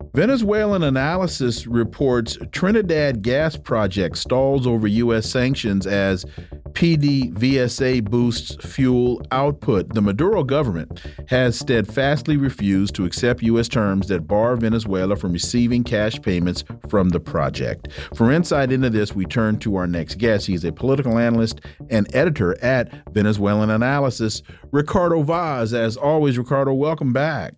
[0.13, 5.29] Venezuelanalysis reports Trinidad gas project stalls over U.S.
[5.29, 6.25] sanctions as
[6.73, 9.93] PDVSA boosts fuel output.
[9.93, 13.69] The Maduro government has steadfastly refused to accept U.S.
[13.69, 17.87] terms that bar Venezuela from receiving cash payments from the project.
[18.13, 20.45] For insight into this, we turn to our next guest.
[20.45, 25.73] He's a political analyst and editor at Venezuelanalysis, Ricardo Vaz.
[25.73, 27.53] As always, Ricardo, welcome back.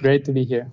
[0.00, 0.72] Great to be here.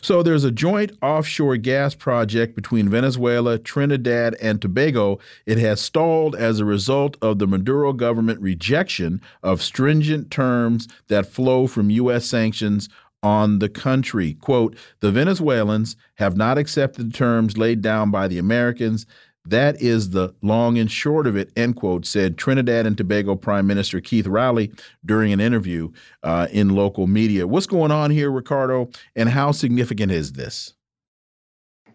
[0.00, 5.18] So there's a joint offshore gas project between Venezuela, Trinidad, and Tobago.
[5.46, 11.26] It has stalled as a result of the Maduro government rejection of stringent terms that
[11.26, 12.26] flow from U.S.
[12.26, 12.88] sanctions
[13.22, 14.34] on the country.
[14.34, 19.06] Quote, the Venezuelans have not accepted the terms laid down by the Americans.
[19.46, 23.66] That is the long and short of it, end quote, said Trinidad and Tobago Prime
[23.66, 24.70] Minister Keith Rowley
[25.04, 25.92] during an interview
[26.22, 27.46] uh, in local media.
[27.46, 30.74] What's going on here, Ricardo, and how significant is this?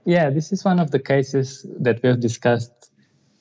[0.05, 2.91] Yeah, this is one of the cases that we've discussed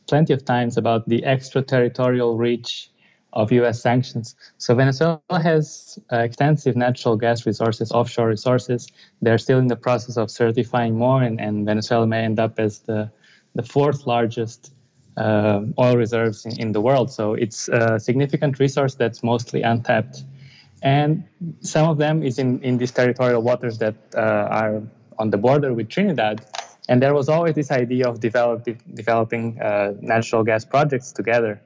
[0.06, 2.90] plenty of times about the extraterritorial reach
[3.32, 4.36] of US sanctions.
[4.58, 8.86] So Venezuela has uh, extensive natural gas resources, offshore resources.
[9.22, 12.80] They're still in the process of certifying more, and, and Venezuela may end up as
[12.80, 13.10] the
[13.54, 14.72] the fourth largest
[15.16, 17.10] uh, oil reserves in, in, the world.
[17.10, 20.24] So it's a significant resource that's mostly untapped.
[20.82, 21.24] And
[21.60, 24.82] some of them is in, in these territorial waters that uh, are
[25.18, 26.44] on the border with Trinidad.
[26.88, 31.60] And there was always this idea of develop, de- developing uh, natural gas projects together.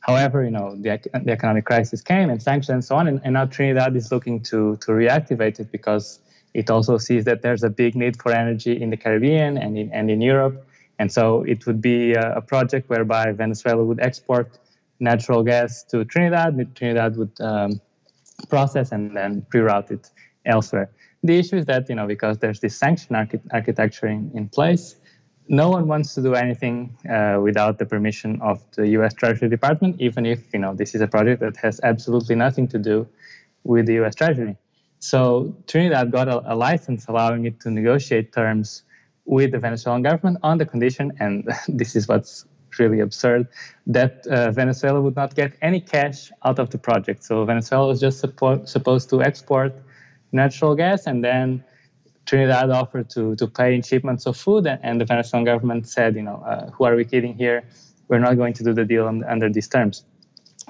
[0.00, 3.32] However, you know, the, the economic crisis came and sanctions and so on, and, and
[3.32, 6.20] now Trinidad is looking to, to reactivate it because
[6.54, 9.90] it also sees that there's a big need for energy in the Caribbean and in,
[9.92, 10.65] and in Europe
[10.98, 14.58] and so it would be a, project whereby Venezuela would export
[15.00, 16.54] natural gas to Trinidad.
[16.54, 17.80] and Trinidad would um,
[18.48, 20.10] process and then reroute it
[20.44, 20.90] elsewhere.
[21.22, 24.96] The issue is that, you know, because there's this sanction archi- architecture in, in place,
[25.48, 29.14] no one wants to do anything uh, without the permission of the U.S.
[29.14, 32.78] Treasury Department, even if you know this is a project that has absolutely nothing to
[32.78, 33.06] do
[33.64, 34.14] with the U.S.
[34.14, 34.56] Treasury.
[34.98, 38.82] So Trinidad got a, a license allowing it to negotiate terms
[39.26, 42.46] with the Venezuelan government on the condition, and this is what's
[42.78, 43.48] really absurd,
[43.86, 47.24] that uh, Venezuela would not get any cash out of the project.
[47.24, 49.74] So Venezuela was just suppo- supposed to export
[50.32, 51.64] natural gas, and then
[52.26, 56.22] Trinidad offered to, to pay in shipments of food, and, the Venezuelan government said, you
[56.22, 57.64] know, uh, who are we kidding here?
[58.08, 60.04] We're not going to do the deal under these terms.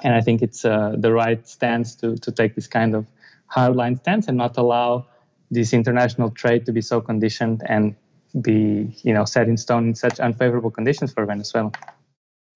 [0.03, 3.07] And I think it's uh, the right stance to, to take this kind of
[3.51, 5.07] hardline stance and not allow
[5.51, 7.95] this international trade to be so conditioned and
[8.41, 11.73] be, you know, set in stone in such unfavorable conditions for Venezuela.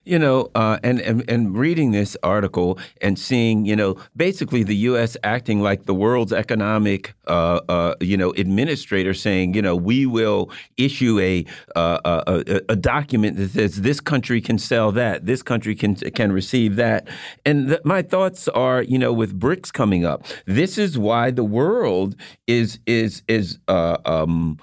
[0.03, 4.75] You know, uh, and, and and reading this article and seeing, you know, basically the
[4.77, 5.15] U.S.
[5.23, 10.51] acting like the world's economic, uh, uh, you know, administrator, saying, you know, we will
[10.79, 11.45] issue a,
[11.77, 16.33] uh, a a document that says this country can sell that, this country can can
[16.33, 17.07] receive that,
[17.45, 22.17] and my thoughts are, you know, with BRICS coming up, this is why the world
[22.47, 24.59] is is is uh, um,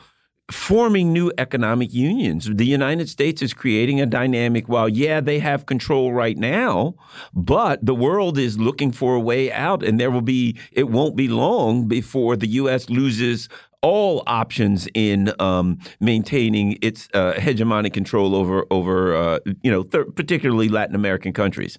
[0.51, 2.49] forming new economic unions.
[2.49, 6.95] The United States is creating a dynamic while, yeah, they have control right now,
[7.33, 11.15] but the world is looking for a way out, and there will be, it won't
[11.15, 12.89] be long before the U.S.
[12.89, 13.49] loses
[13.81, 20.67] all options in um, maintaining its uh, hegemonic control over over uh, you know particularly
[20.67, 21.77] Latin American countries.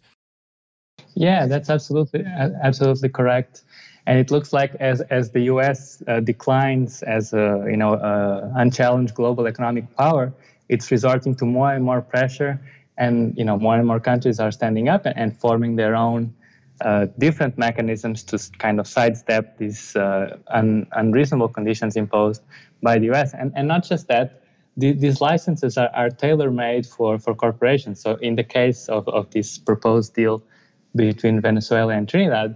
[1.15, 2.25] Yeah, that's absolutely
[2.63, 3.65] absolutely correct
[4.09, 6.03] and it looks like as as the U.S.
[6.09, 7.93] Uh, declines as a you know
[8.57, 10.33] unchallenged global economic power,
[10.71, 12.59] it's resorting to more and more pressure,
[12.97, 16.35] and you know more and more countries are standing up and, and forming their own
[16.81, 22.43] uh, different mechanisms to kind of sidestep these uh, un, unreasonable conditions imposed
[22.83, 23.35] by the U.S.
[23.35, 24.29] and and not just that.
[25.05, 27.97] these licenses are, are tailor-made for, for corporations.
[28.05, 30.37] So, in the case of, of this proposed deal
[30.95, 32.51] between Venezuela and Trinidad,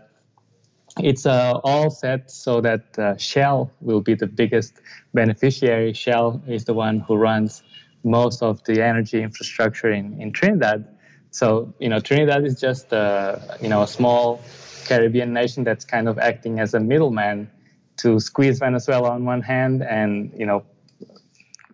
[0.99, 4.75] it's uh, all set so that uh, Shell will be the biggest
[5.15, 5.93] beneficiary.
[5.95, 7.63] Shell is the one who runs
[8.05, 10.87] most of the energy infrastructure in, in Trinidad.
[11.31, 14.43] So, you know, Trinidad is just, uh, you know, a small
[14.85, 17.51] Caribbean nation that's kind of acting as a middleman
[17.99, 20.65] to squeeze Venezuela on one hand and, you know,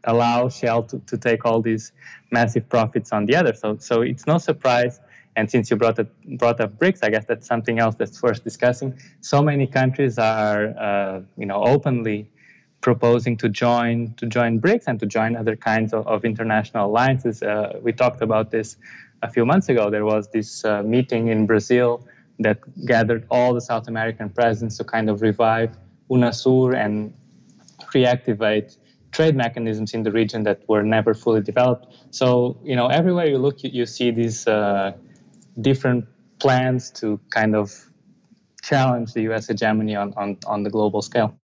[0.05, 1.93] allow Shell to, to take all these
[2.31, 3.53] massive profits on the other.
[3.55, 5.01] So, so it's no surprise
[5.39, 6.09] and since you brought up,
[6.40, 8.98] brought up BRICS, I guess that's something else that's worth discussing.
[9.20, 12.28] So many countries are, uh, you know, openly
[12.81, 17.40] proposing to join to join BRICS and to join other kinds of, of international alliances.
[17.40, 18.77] Uh, we talked about this
[19.23, 19.90] a few months ago.
[19.90, 22.05] There was this uh, meeting in Brazil
[22.40, 25.70] that gathered all the South American presidents to kind of revive
[26.10, 27.15] UNASUR and
[27.94, 28.77] reactivate
[29.12, 31.86] trade mechanisms in the region that were never fully developed.
[32.10, 34.93] So, you know, everywhere you look, you, you see these uh,
[35.60, 36.06] different
[36.39, 37.72] plans to kind of
[38.62, 39.48] challenge the U.S.
[39.48, 41.39] hegemony on, on, on the global scale.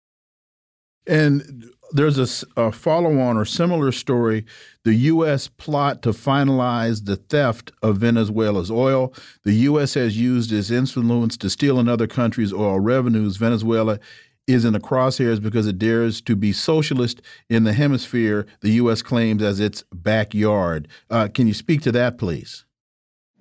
[1.07, 4.45] And there's a, a follow on or similar story
[4.83, 5.47] the U.S.
[5.47, 9.13] plot to finalize the theft of Venezuela's oil.
[9.43, 9.95] The U.S.
[9.95, 13.37] has used its influence to steal another country's oil revenues.
[13.37, 13.99] Venezuela
[14.47, 19.01] is in the crosshairs because it dares to be socialist in the hemisphere the U.S.
[19.01, 20.87] claims as its backyard.
[21.09, 22.65] Uh, can you speak to that, please?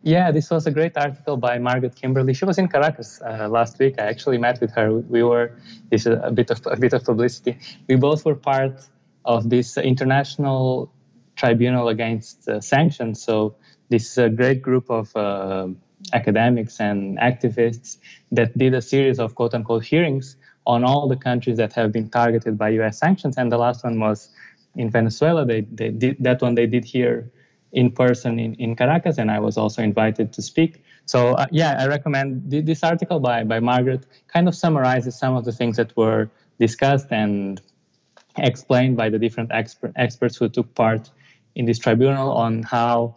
[0.03, 2.33] Yeah, this was a great article by Margaret Kimberly.
[2.33, 3.97] She was in Caracas uh, last week.
[3.99, 4.93] I actually met with her.
[4.95, 5.53] We were
[5.91, 7.59] this is a bit of a bit of publicity.
[7.87, 8.81] We both were part
[9.27, 10.91] of this international
[11.37, 13.23] tribunal against uh, sanctions.
[13.23, 13.57] So
[13.91, 15.69] this is a great group of uh,
[16.15, 17.99] academics and activists
[18.33, 20.37] that did a series of quote unquote hearings
[20.67, 22.99] on all the countries that have been targeted by U.S.
[22.99, 23.37] sanctions.
[23.37, 24.31] And the last one was
[24.77, 25.45] in Venezuela.
[25.45, 26.55] They, they did that one.
[26.55, 27.31] They did here
[27.73, 30.83] in person in, in Caracas, and I was also invited to speak.
[31.07, 34.07] So uh, yeah, I recommend th- this article by by Margaret.
[34.29, 37.61] Kind of summarizes some of the things that were discussed and
[38.39, 41.11] explained by the different expert, experts who took part
[41.55, 43.17] in this tribunal on how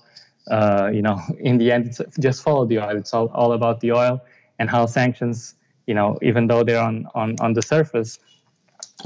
[0.51, 2.97] uh, you know in the end it's just follow the oil.
[2.97, 4.21] It's all, all about the oil
[4.59, 5.55] and how sanctions
[5.87, 8.19] you know even though they're on on on the surface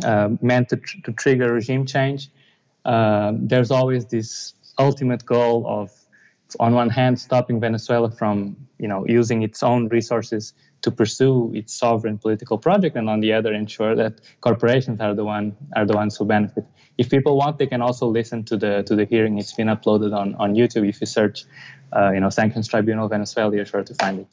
[0.04, 2.30] uh, meant to, tr- to trigger regime change.
[2.86, 5.92] Uh, there's always this ultimate goal of
[6.60, 11.74] on one hand stopping venezuela from you know using its own resources to pursue its
[11.74, 15.96] sovereign political project and on the other ensure that corporations are the one are the
[15.96, 16.66] ones who benefit.
[16.98, 19.38] If people want they can also listen to the to the hearing.
[19.38, 20.88] It's been uploaded on on youtube.
[20.88, 21.46] If you search
[21.96, 24.28] uh, you know sanctions tribunal venezuela you're sure to find it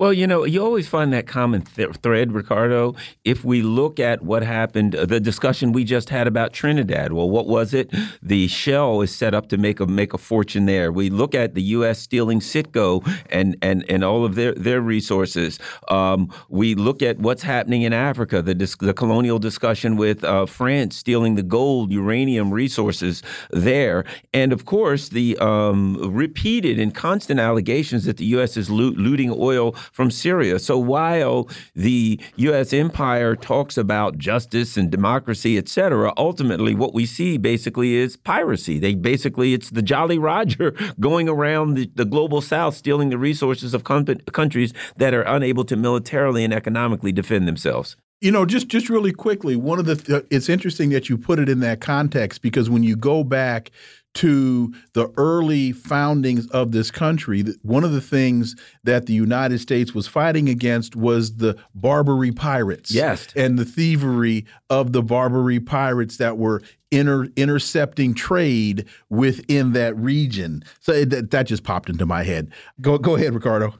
[0.00, 2.94] Well, you know, you always find that common th thread, Ricardo.
[3.22, 7.12] If we look at what happened, the discussion we just had about Trinidad.
[7.12, 7.94] Well, what was it?
[8.22, 10.90] The shell is set up to make a make a fortune there.
[10.90, 11.98] We look at the U.S.
[11.98, 15.58] stealing Citgo and and and all of their their resources.
[15.88, 18.40] Um, we look at what's happening in Africa.
[18.40, 24.64] The the colonial discussion with uh, France stealing the gold, uranium resources there, and of
[24.64, 28.56] course the um, repeated and constant allegations that the U.S.
[28.56, 30.58] is looting oil from Syria.
[30.58, 32.72] So while the U.S.
[32.72, 38.78] empire talks about justice and democracy, et cetera, ultimately what we see basically is piracy.
[38.78, 43.74] They basically, it's the Jolly Roger going around the, the global south stealing the resources
[43.74, 47.96] of countries that are unable to militarily and economically defend themselves.
[48.20, 51.38] You know, just just really quickly, one of the th it's interesting that you put
[51.38, 53.70] it in that context because when you go back
[54.14, 59.94] to the early foundings of this country, one of the things that the United States
[59.94, 62.90] was fighting against was the Barbary pirates.
[62.90, 63.28] Yes.
[63.36, 70.64] And the thievery of the Barbary pirates that were inter intercepting trade within that region.
[70.80, 72.50] So it, that just popped into my head.
[72.80, 73.74] Go, go ahead, Ricardo.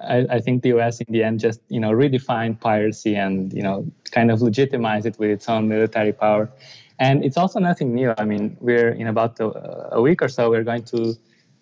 [0.00, 1.00] I, I, think the U.S.
[1.00, 5.18] in the end just you know redefined piracy and you know kind of legitimized it
[5.18, 6.50] with its own military power.
[6.98, 8.14] And it's also nothing new.
[8.16, 11.14] I mean, we're in about a, a week or so, we're going to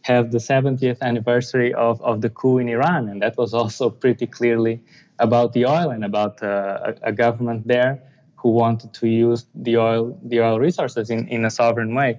[0.02, 3.08] have the 70th anniversary of, of the coup in Iran.
[3.08, 4.80] And that was also pretty clearly
[5.18, 8.02] about the oil and about uh, a, a, government there
[8.36, 12.18] who wanted to use the oil, the oil resources in, in a sovereign way.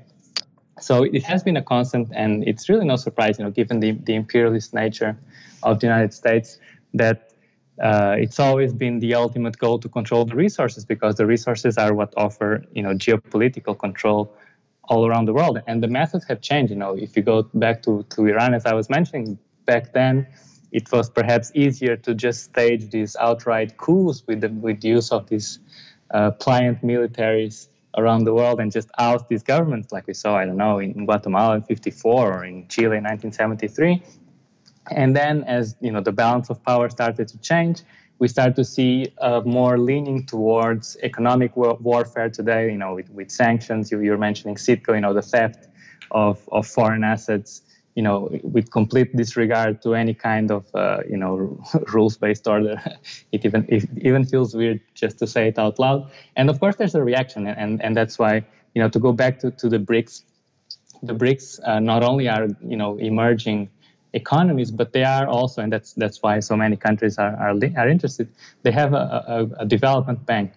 [0.79, 3.91] So it has been a constant, and it's really no surprise, you know, given the,
[3.91, 5.17] the imperialist nature
[5.61, 6.57] of the United States,
[6.93, 7.32] that
[7.81, 11.93] uh, it's always been the ultimate goal to control the resources because the resources are
[11.93, 14.33] what offer you know geopolitical control
[14.85, 15.61] all around the world.
[15.65, 16.93] And the methods have changed you know.
[16.93, 20.27] If you go back to, to iran as i was mentioning back then
[20.71, 25.27] it was perhaps easier to just stage these outright coups with the with use of
[25.29, 25.59] these
[26.11, 27.67] uh, pliant militaries
[27.97, 31.05] around the world and just oust these governments like we saw i don't know in
[31.05, 34.01] guatemala in 54 or in chile in 1973
[34.91, 37.81] and then, as you know, the balance of power started to change,
[38.19, 42.71] we start to see uh, more leaning towards economic war- warfare today.
[42.71, 45.67] You know, with, with sanctions, you, you're mentioning Citgo, you know, the theft
[46.11, 47.61] of, of foreign assets.
[47.95, 51.61] You know, with complete disregard to any kind of uh, you know
[51.93, 52.81] rules-based order.
[53.31, 56.09] it even it even feels weird just to say it out loud.
[56.35, 58.43] And of course, there's a reaction, and and that's why
[58.73, 60.23] you know to go back to, to the BRICS.
[61.03, 63.69] The BRICS uh, not only are you know emerging
[64.13, 67.89] economies, but they are also, and that's that's why so many countries are are, are
[67.89, 68.29] interested.
[68.63, 69.23] They have a,
[69.57, 70.53] a, a development bank,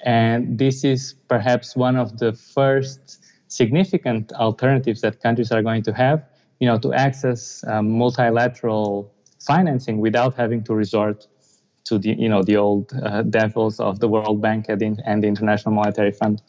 [0.00, 5.92] and this is perhaps one of the first significant alternatives that countries are going to
[5.92, 6.24] have,
[6.58, 11.26] you know, to access um, multilateral financing without having to resort
[11.84, 15.22] to the you know the old uh, devils of the World Bank and the, and
[15.22, 16.40] the International Monetary Fund.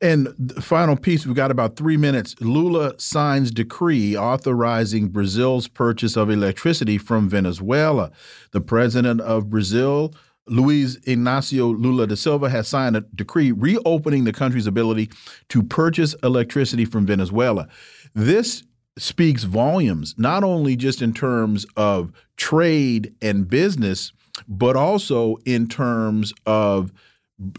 [0.00, 2.34] And the final piece, we've got about three minutes.
[2.40, 8.10] Lula signs decree authorizing Brazil's purchase of electricity from Venezuela.
[8.50, 10.14] The president of Brazil,
[10.46, 15.08] Luiz Inacio Lula da Silva, has signed a decree reopening the country's ability
[15.48, 17.66] to purchase electricity from Venezuela.
[18.14, 18.64] This
[18.98, 24.12] speaks volumes, not only just in terms of trade and business,
[24.46, 26.92] but also in terms of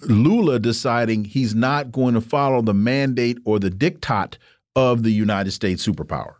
[0.02, 4.38] Lula deciding he's not going to follow the mandate or the diktat
[4.76, 6.36] of the United States superpower.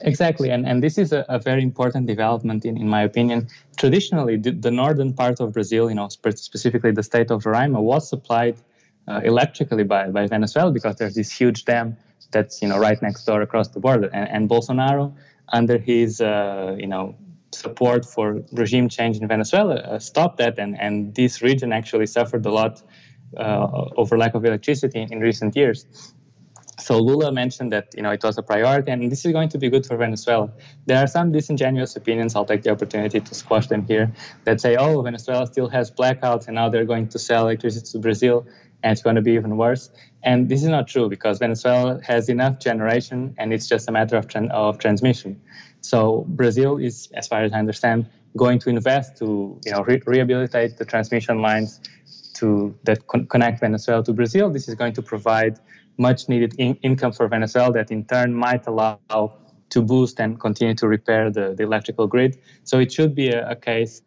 [0.00, 3.48] Exactly, and, and this is a, a very important development in, in my opinion.
[3.76, 8.08] Traditionally, the, the northern part of Brazil, you know, specifically the state of Roraima, was
[8.08, 8.56] supplied
[9.08, 11.96] uh, electrically by, by Venezuela because there's this huge dam
[12.30, 15.14] that's you know right next door across the border, and, and Bolsonaro,
[15.52, 17.16] under his uh, you know
[17.58, 22.44] support for regime change in Venezuela uh, stopped that, and, and this region actually suffered
[22.46, 22.82] a lot
[23.36, 23.66] uh,
[23.96, 25.86] over lack of electricity in, recent years.
[26.78, 29.58] So Lula mentioned that you know it was a priority, and this is going to
[29.58, 30.48] be good for Venezuela.
[30.86, 32.36] There are some disingenuous opinions.
[32.36, 34.12] I'll take the opportunity to squash them here
[34.44, 37.98] that say, "Oh, Venezuela still has blackouts, and now they're going to sell electricity to
[37.98, 38.46] Brazil,
[38.82, 39.90] and it's going to be even worse."
[40.22, 44.16] And this is not true because Venezuela has enough generation, and it's just a matter
[44.16, 45.40] of, of transmission.
[45.88, 48.06] So Brazil is, as far as I understand,
[48.36, 51.80] going to invest to you know re- rehabilitate the transmission lines
[52.34, 54.50] to that con- connect Venezuela to Brazil.
[54.50, 55.54] This is going to provide
[55.96, 59.32] much needed in- income for Venezuela that in turn might allow
[59.70, 62.38] to boost and continue to repair the, the electrical grid.
[62.64, 64.02] So it should be a, a case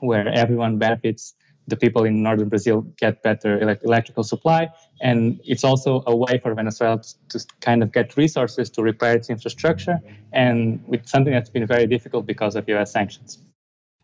[0.00, 1.34] where everyone benefits.
[1.66, 4.68] The people in northern Brazil get better elect- electrical supply,
[5.04, 9.28] And it's also a way for Venezuela to kind of get resources to repair its
[9.30, 10.00] infrastructure,
[10.32, 12.90] and with something that's been very difficult because of U.S.
[12.90, 13.38] sanctions.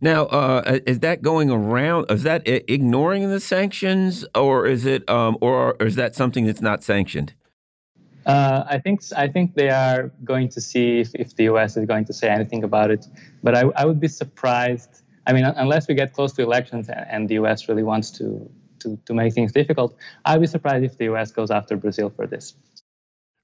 [0.01, 2.11] Now, uh, is that going around?
[2.11, 6.63] Is that ignoring the sanctions, or is it, um, or, or is that something that's
[6.63, 7.35] not sanctioned?
[8.27, 11.77] Uh, I think I think they are going to see if, if the U.S.
[11.77, 13.07] is going to say anything about it,
[13.43, 15.03] but I, I would be surprised.
[15.27, 17.69] I mean, unless we get close to elections and, and the U.S.
[17.69, 21.31] really wants to, to to make things difficult, I'd be surprised if the U.S.
[21.31, 22.55] goes after Brazil for this.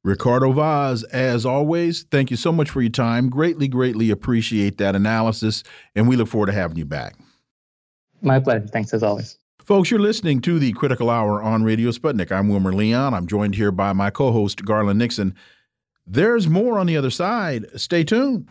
[0.05, 3.29] Ricardo Vaz, as always, thank you so much for your time.
[3.29, 5.65] Greatly, greatly appreciate that analysis,
[5.97, 7.17] and we look forward to having you back.
[8.23, 8.69] My pleasure.
[8.69, 9.37] Thanks as always.
[9.65, 12.31] Folks, you're listening to the Critical Hour on Radio Sputnik.
[12.31, 13.15] I'm Wilmer Leon.
[13.15, 15.35] I'm joined here by my co host, Garland Nixon.
[16.07, 17.67] There's more on the other side.
[17.75, 18.47] Stay tuned.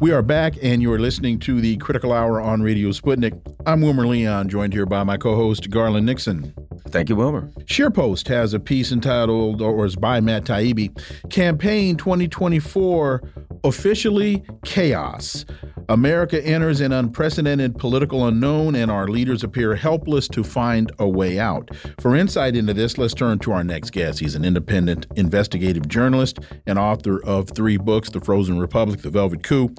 [0.00, 3.36] We are back, and you are listening to the Critical Hour on Radio Sputnik.
[3.66, 6.54] I'm Wilmer Leon, joined here by my co host, Garland Nixon.
[6.86, 7.50] Thank you, Wilmer.
[7.64, 10.94] SharePost has a piece entitled, or is by Matt Taibbi,
[11.30, 13.22] Campaign 2024
[13.64, 15.44] Officially Chaos.
[15.90, 21.38] America enters an unprecedented political unknown, and our leaders appear helpless to find a way
[21.38, 21.70] out.
[21.98, 24.18] For insight into this, let's turn to our next guest.
[24.18, 29.42] He's an independent investigative journalist and author of three books The Frozen Republic, The Velvet
[29.42, 29.74] Coup,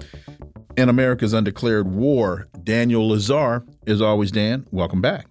[0.76, 2.48] and America's Undeclared War.
[2.62, 4.66] Daniel Lazare, is always Dan.
[4.70, 5.26] Welcome back.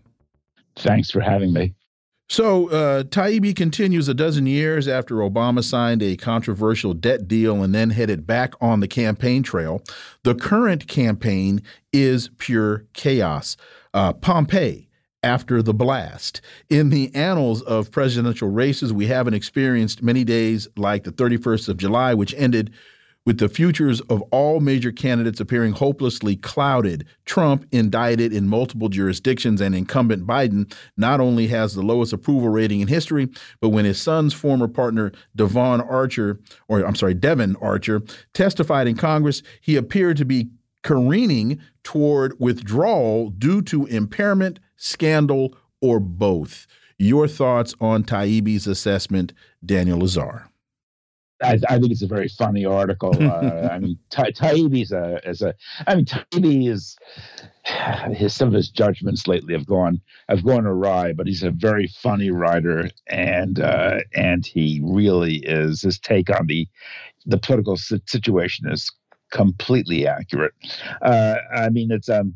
[0.75, 1.73] Thanks for having me.
[2.31, 7.73] So, uh, Taibbi continues a dozen years after Obama signed a controversial debt deal and
[7.73, 9.81] then headed back on the campaign trail.
[10.23, 13.57] The current campaign is pure chaos.
[13.95, 14.89] Uh, Pompeii,
[15.23, 16.41] after the blast.
[16.69, 21.77] In the annals of presidential races, we haven't experienced many days like the 31st of
[21.77, 22.71] July, which ended
[23.29, 29.61] with the futures of all major candidates appearing hopelessly clouded, Trump indicted in multiple jurisdictions,
[29.61, 33.29] and incumbent Biden not only has the lowest approval rating in history,
[33.61, 38.01] but when his son's former partner Devon Archer, or I'm sorry, Devon Archer,
[38.33, 40.49] testified in Congress, he appeared to be
[40.81, 46.65] careening toward withdrawal due to impairment, scandal, or both.
[46.97, 49.33] Your thoughts on Taibbi's assessment,
[49.63, 50.48] Daniel Lazare?
[51.41, 53.15] I, I, think it's a very funny article.
[53.19, 55.53] Uh, I mean, Ta- Taibbi's a is a.
[55.87, 56.97] I mean, Taibbi is
[58.13, 61.87] his some of his judgments lately have gone have gone awry, but he's a very
[61.87, 65.81] funny writer, and uh, and he really is.
[65.81, 66.67] His take on the
[67.25, 68.91] the political situation is
[69.31, 70.53] completely accurate.
[71.01, 72.35] Uh, I mean, it's um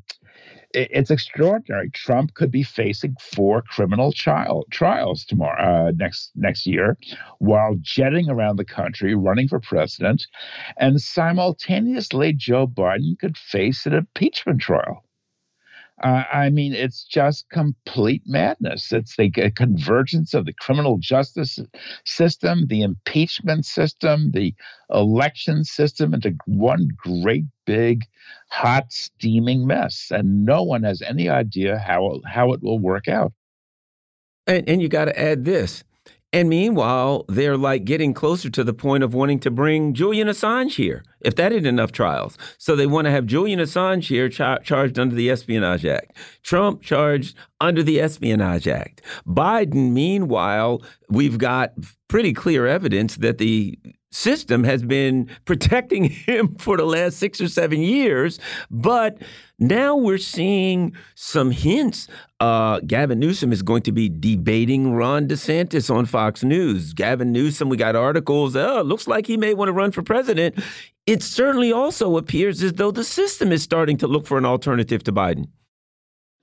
[0.73, 1.89] it's extraordinary.
[1.91, 6.97] Trump could be facing four criminal trial, trials tomorrow, uh, next next year,
[7.39, 10.25] while jetting around the country, running for president,
[10.77, 15.03] and simultaneously, Joe Biden could face an impeachment trial.
[16.03, 18.91] Uh, I mean, it's just complete madness.
[18.91, 21.59] It's the convergence of the criminal justice
[22.03, 24.53] system, the impeachment system, the
[24.93, 28.01] election system into one great big,
[28.49, 30.11] hot, steaming mess.
[30.11, 33.31] And no one has any idea how, how it will work out.
[34.45, 35.85] And, and you got to add this
[36.34, 40.76] and meanwhile, they're like getting closer to the point of wanting to bring Julian Assange
[40.76, 42.39] here, if that ain't enough trials.
[42.57, 46.81] So they want to have Julian Assange here char charged under the Espionage Act, Trump
[46.81, 49.03] charged under the Espionage Act.
[49.27, 51.73] Biden, meanwhile, we've got
[52.07, 53.77] pretty clear evidence that the
[54.14, 58.40] system has been protecting him for the last six or seven years.
[58.69, 59.18] But
[59.60, 62.07] now we're seeing some hints.
[62.40, 66.94] Uh, Gavin Newsom is going to be debating Ron DeSantis on Fox News.
[66.94, 68.56] Gavin Newsom, we got articles.
[68.56, 70.61] Oh, looks like he may want to run for president.
[71.06, 75.03] It certainly also appears as though the system is starting to look for an alternative
[75.06, 75.48] to Biden.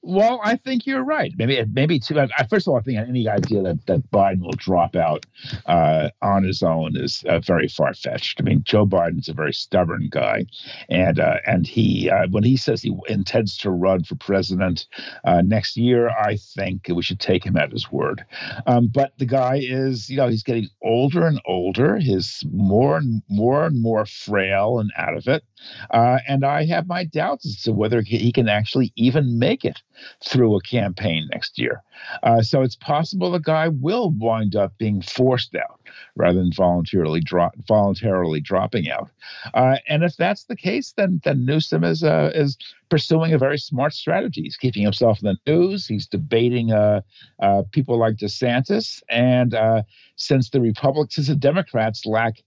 [0.02, 1.32] Well, I think you're right.
[1.36, 2.14] Maybe, maybe too.
[2.48, 5.26] First of all, I think any idea that, that Biden will drop out
[5.66, 8.40] uh, on his own is uh, very far fetched.
[8.40, 10.46] I mean, Joe Biden's a very stubborn guy,
[10.88, 14.86] and uh, and he uh, when he says he intends to run for president
[15.24, 18.24] uh, next year, I think we should take him at his word.
[18.66, 21.98] Um, but the guy is, you know, he's getting older and older.
[21.98, 25.44] He's more and more and more frail and out of it,
[25.90, 29.82] uh, and I have my doubts as to whether he can actually even make it.
[30.24, 31.82] Through a campaign next year.
[32.22, 35.80] Uh, so it's possible the guy will wind up being forced out
[36.16, 39.10] rather than voluntarily drop, voluntarily dropping out.
[39.54, 42.56] Uh, and if that's the case, then then Newsom is uh, is
[42.88, 44.42] pursuing a very smart strategy.
[44.42, 45.86] He's keeping himself in the news.
[45.86, 47.02] He's debating uh,
[47.40, 49.82] uh, people like DeSantis, and uh,
[50.16, 52.42] since the Republicans, and Democrats lack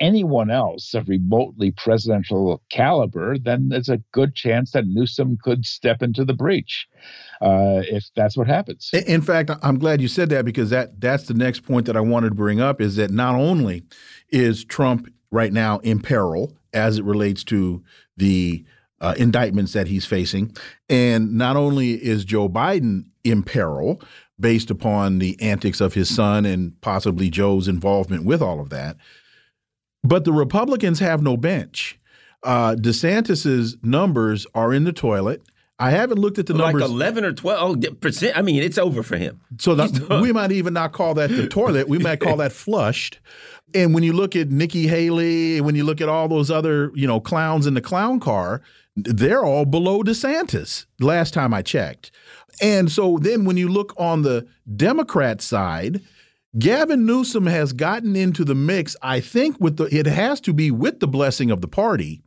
[0.00, 6.02] anyone else of remotely presidential caliber, then there's a good chance that Newsom could step
[6.02, 6.86] into the breach
[7.40, 8.90] uh, if that's what happens.
[9.06, 12.00] In fact, I'm glad you said that because that that's the next point that I
[12.00, 13.84] wanted to bring up is that not only
[14.28, 17.82] is Trump right now in peril as it relates to
[18.16, 18.64] the
[19.00, 20.54] uh, indictments that he's facing,
[20.88, 24.00] and not only is Joe Biden in peril
[24.40, 28.96] based upon the antics of his son and possibly Joe's involvement with all of that
[30.02, 31.98] but the Republicans have no bench.
[32.42, 35.42] Uh, DeSantis's numbers are in the toilet.
[35.80, 36.82] I haven't looked at the like numbers.
[36.82, 38.36] Like 11 or 12 percent.
[38.36, 39.40] I mean, it's over for him.
[39.58, 41.88] So the, we might even not call that the toilet.
[41.88, 43.20] We might call that flushed.
[43.74, 46.90] And when you look at Nikki Haley, and when you look at all those other,
[46.94, 48.62] you know, clowns in the clown car,
[48.96, 52.10] they're all below DeSantis last time I checked.
[52.60, 54.46] And so then when you look on the
[54.76, 56.00] Democrat side,
[56.56, 60.70] Gavin Newsom has gotten into the mix, I think, with the it has to be
[60.70, 62.22] with the blessing of the party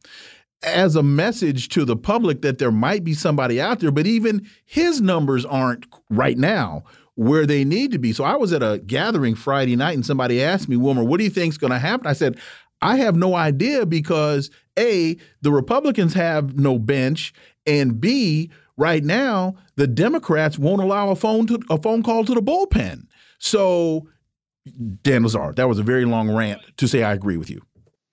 [0.64, 4.48] as a message to the public that there might be somebody out there, but even
[4.66, 6.84] his numbers aren't right now
[7.16, 8.14] where they need to be.
[8.14, 11.24] So I was at a gathering Friday night and somebody asked me, Wilmer, what do
[11.24, 12.06] you think is going to happen?
[12.06, 12.38] I said,
[12.82, 17.34] I have no idea because A, the Republicans have no bench,
[17.66, 22.34] and B, right now, the Democrats won't allow a phone to a phone call to
[22.34, 23.06] the bullpen.
[23.42, 24.08] So,
[25.02, 27.60] Dan Lazare, that was a very long rant to say I agree with you.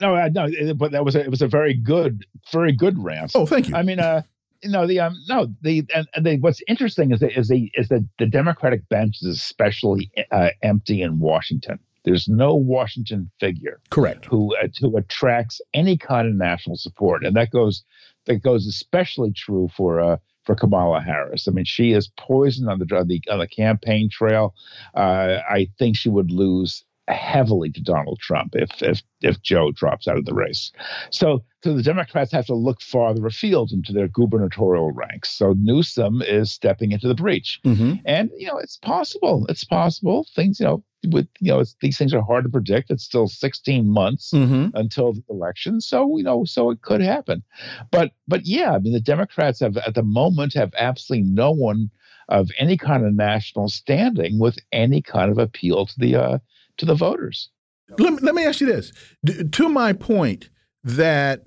[0.00, 3.32] No, no, but that was a, it was a very good, very good rant.
[3.34, 3.74] Oh, thank you.
[3.74, 4.22] I mean, uh,
[4.62, 7.70] you know, the um, no, the and, and the, what's interesting is that is the
[7.74, 11.78] is that the Democratic bench is especially uh, empty in Washington.
[12.04, 17.36] There's no Washington figure, correct, who uh, who attracts any kind of national support, and
[17.36, 17.84] that goes
[18.24, 20.16] that goes especially true for uh,
[20.48, 21.46] for Kamala Harris.
[21.46, 24.54] I mean, she is poisoned on the on the, on the campaign trail.
[24.94, 30.06] Uh, I think she would lose heavily to Donald Trump if if if Joe drops
[30.06, 30.72] out of the race.
[31.10, 35.30] So so the Democrats have to look farther afield into their gubernatorial ranks.
[35.30, 37.94] So Newsom is stepping into the breach, mm-hmm.
[38.04, 39.46] and you know it's possible.
[39.48, 42.90] It's possible things you know with you know these things are hard to predict.
[42.90, 44.76] It's still 16 months mm-hmm.
[44.76, 47.42] until the election, so you know, so it could happen.
[47.90, 51.90] But but yeah, I mean, the Democrats have at the moment have absolutely no one
[52.28, 56.38] of any kind of national standing with any kind of appeal to the uh,
[56.78, 57.50] to the voters.
[57.98, 58.92] Let me, let me ask you this:
[59.24, 60.50] D to my point
[60.84, 61.44] that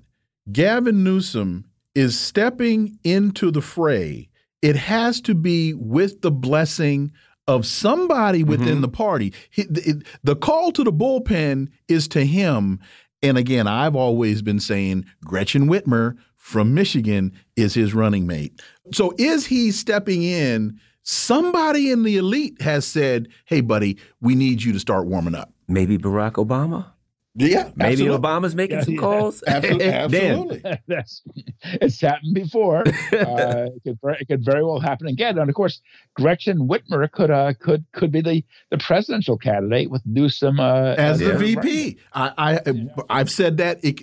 [0.50, 1.64] Gavin Newsom
[1.94, 4.28] is stepping into the fray.
[4.60, 7.12] It has to be with the blessing
[7.48, 8.80] of somebody within mm -hmm.
[8.82, 9.32] the party.
[9.50, 12.78] He, the, the call to the bullpen is to him.
[13.22, 18.62] And again, I've always been saying Gretchen Whitmer from Michigan is his running mate.
[18.92, 20.80] So is he stepping in?
[21.02, 25.52] Somebody in the elite has said, hey, buddy, we need you to start warming up.
[25.66, 26.92] Maybe Barack Obama?
[27.34, 28.18] Yeah, maybe absolutely.
[28.18, 29.00] Obama's making yeah, some yeah.
[29.00, 29.42] calls.
[29.48, 30.62] Absolutely, absolutely.
[30.86, 31.22] That's
[31.64, 32.80] it's happened before.
[32.80, 35.38] uh, it, could, it could very well happen again.
[35.38, 35.80] And of course,
[36.14, 41.20] Gretchen Whitmer could uh, could could be the, the presidential candidate with Newsom uh, as
[41.20, 41.96] the VP.
[42.12, 44.02] I, I I've said that it,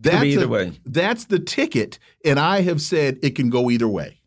[0.00, 0.72] that's either a, way.
[0.86, 4.19] That's the ticket, and I have said it can go either way.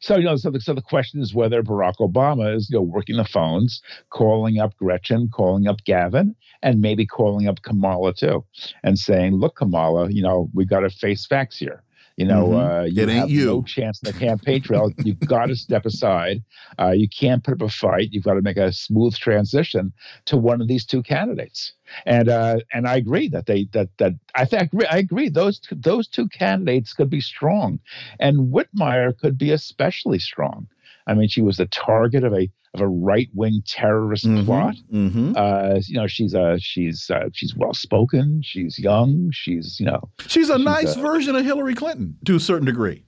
[0.00, 2.82] So you know, so the, so the question is whether Barack Obama is you know
[2.82, 8.44] working the phones, calling up Gretchen, calling up Gavin, and maybe calling up Kamala too,
[8.82, 11.82] and saying, "Look, Kamala, you know we got to face facts here.
[12.20, 12.70] You know, mm-hmm.
[12.70, 13.46] uh, you it have you.
[13.46, 14.92] no chance in the campaign trail.
[14.98, 16.42] You've got to step aside.
[16.78, 18.10] Uh, you can't put up a fight.
[18.12, 19.94] You've got to make a smooth transition
[20.26, 21.72] to one of these two candidates.
[22.04, 26.08] And uh, and I agree that they that that I think I agree those those
[26.08, 27.80] two candidates could be strong,
[28.18, 30.68] and Whitmer could be especially strong.
[31.06, 34.76] I mean, she was the target of a of a right wing terrorist mm-hmm, plot.
[34.92, 35.32] Mm-hmm.
[35.36, 38.42] Uh, you know, she's uh, she's uh, she's well spoken.
[38.44, 39.30] She's young.
[39.32, 42.66] She's you know, she's a she's nice a, version of Hillary Clinton to a certain
[42.66, 43.04] degree.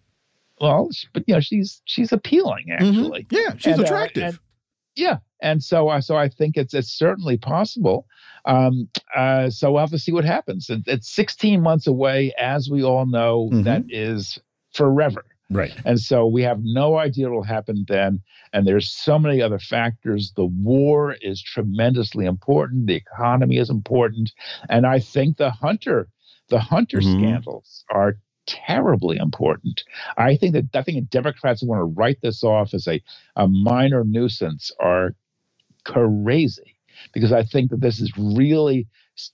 [0.60, 2.86] Well, but you know, she's she's appealing mm-hmm.
[2.86, 3.24] actually.
[3.24, 3.36] Mm-hmm.
[3.36, 4.22] Yeah, she's and, uh, attractive.
[4.22, 4.38] And,
[4.94, 8.06] yeah, and so uh, so I think it's it's certainly possible.
[8.44, 10.68] Um, uh, so we'll have to see what happens.
[10.68, 13.48] It, it's 16 months away, as we all know.
[13.52, 13.62] Mm-hmm.
[13.62, 14.38] That is
[14.72, 15.24] forever.
[15.50, 15.72] Right.
[15.84, 18.22] And so we have no idea what will happen then.
[18.52, 20.32] And there's so many other factors.
[20.34, 22.86] The war is tremendously important.
[22.86, 24.32] The economy is important.
[24.70, 26.08] And I think the Hunter,
[26.48, 27.18] the Hunter mm-hmm.
[27.18, 28.16] scandals are
[28.46, 29.82] terribly important.
[30.16, 33.02] I think that I think Democrats who want to write this off as a,
[33.36, 35.14] a minor nuisance are
[35.84, 36.76] crazy
[37.12, 38.86] because I think that this is really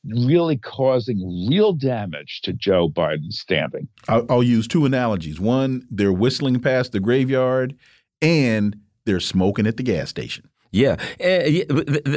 [0.05, 3.89] really causing real damage to Joe Biden's standing.
[4.09, 5.39] I'll, I'll use two analogies.
[5.39, 7.77] One, they're whistling past the graveyard,
[8.20, 10.48] and they're smoking at the gas station.
[10.70, 11.65] Yeah, uh,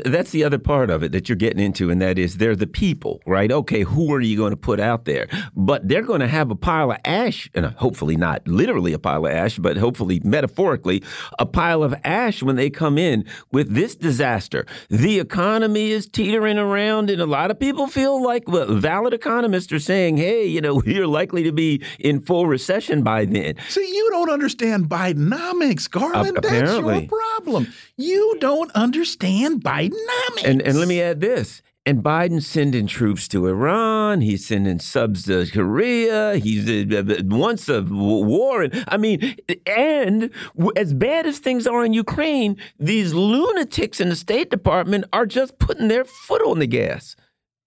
[0.05, 2.67] that's the other part of it that you're getting into, and that is they're the
[2.67, 3.49] people, right?
[3.49, 5.27] Okay, who are you going to put out there?
[5.55, 9.25] But they're going to have a pile of ash, and hopefully not literally a pile
[9.25, 11.01] of ash, but hopefully metaphorically
[11.39, 14.65] a pile of ash when they come in with this disaster.
[14.89, 19.71] The economy is teetering around, and a lot of people feel like well, valid economists
[19.71, 23.55] are saying, hey, you know, we're likely to be in full recession by then.
[23.69, 26.37] See, you don't understand Bidenomics, Garland.
[26.37, 27.71] Uh, that's your problem.
[27.95, 30.43] You don't understand Bidenomics.
[30.43, 31.61] And, and let me add this.
[31.85, 34.21] And Biden's sending troops to Iran.
[34.21, 36.35] He's sending subs to Korea.
[36.35, 38.63] He's uh, wants a war.
[38.63, 39.35] And I mean,
[39.65, 40.29] and
[40.75, 45.57] as bad as things are in Ukraine, these lunatics in the State Department are just
[45.57, 47.15] putting their foot on the gas.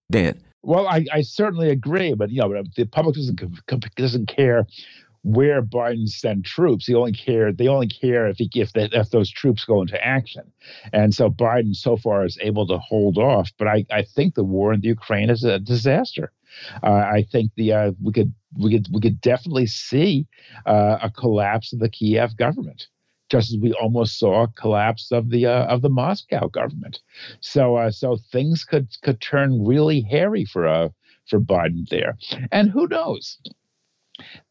[0.09, 0.41] Dan.
[0.63, 3.39] Well, I, I certainly agree, but you know, the public doesn't
[3.95, 4.65] doesn't care
[5.25, 6.85] where Biden sent troops.
[6.85, 7.57] He only cared.
[7.57, 10.43] They only care if he if if those troops go into action.
[10.93, 13.51] And so Biden so far is able to hold off.
[13.57, 16.31] But I, I think the war in the Ukraine is a disaster.
[16.83, 20.27] Uh, I think the uh, we could we could we could definitely see
[20.67, 22.87] uh, a collapse of the Kiev government,
[23.31, 26.99] just as we almost saw a collapse of the uh, of the Moscow government.
[27.39, 30.89] So uh, so things could could turn really hairy for uh
[31.27, 32.15] for Biden there.
[32.51, 33.39] And who knows?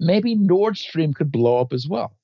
[0.01, 2.17] Maybe Nord Stream could blow up as well.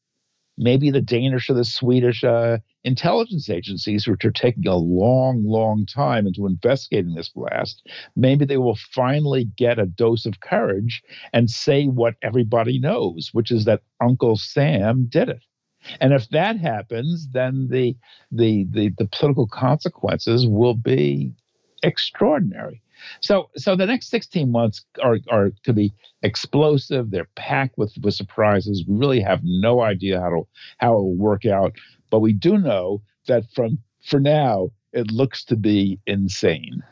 [0.58, 5.86] Maybe the Danish or the Swedish uh, intelligence agencies, which are taking a long, long
[5.86, 11.02] time into investigating this blast, maybe they will finally get a dose of courage
[11.32, 15.42] and say what everybody knows, which is that Uncle Sam did it.
[16.00, 17.96] And if that happens, then the
[18.30, 21.32] the the, the political consequences will be
[21.82, 22.82] extraordinary.
[23.20, 27.10] So, so the next 16 months are, are to be explosive.
[27.10, 28.84] They're packed with, with surprises.
[28.86, 30.48] We really have no idea how to
[30.78, 31.74] how it will work out,
[32.10, 36.82] but we do know that from for now it looks to be insane.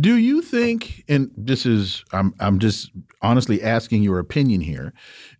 [0.00, 2.90] Do you think, and this is, I'm, I'm just
[3.20, 4.94] honestly asking your opinion here.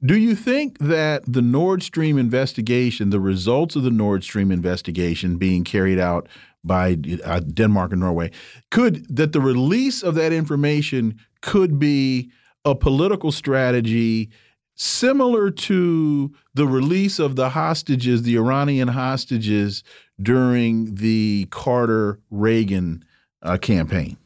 [0.04, 5.38] Do you think that the Nord Stream investigation, the results of the Nord Stream investigation
[5.38, 6.28] being carried out
[6.64, 8.30] by uh, Denmark and Norway,
[8.70, 12.30] could that the release of that information could be
[12.64, 14.30] a political strategy
[14.74, 19.84] similar to the release of the hostages, the Iranian hostages
[20.20, 23.04] during the Carter Reagan
[23.42, 24.16] uh, campaign?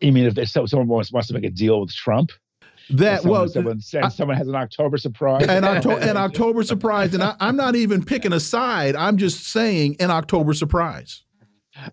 [0.00, 2.30] You mean if someone wants, wants to make a deal with Trump?
[2.88, 7.14] That someone, well, someone, I, someone has an October surprise, an, Octo an October surprise,
[7.14, 8.96] and I, I'm not even picking a side.
[8.96, 11.22] I'm just saying an October surprise.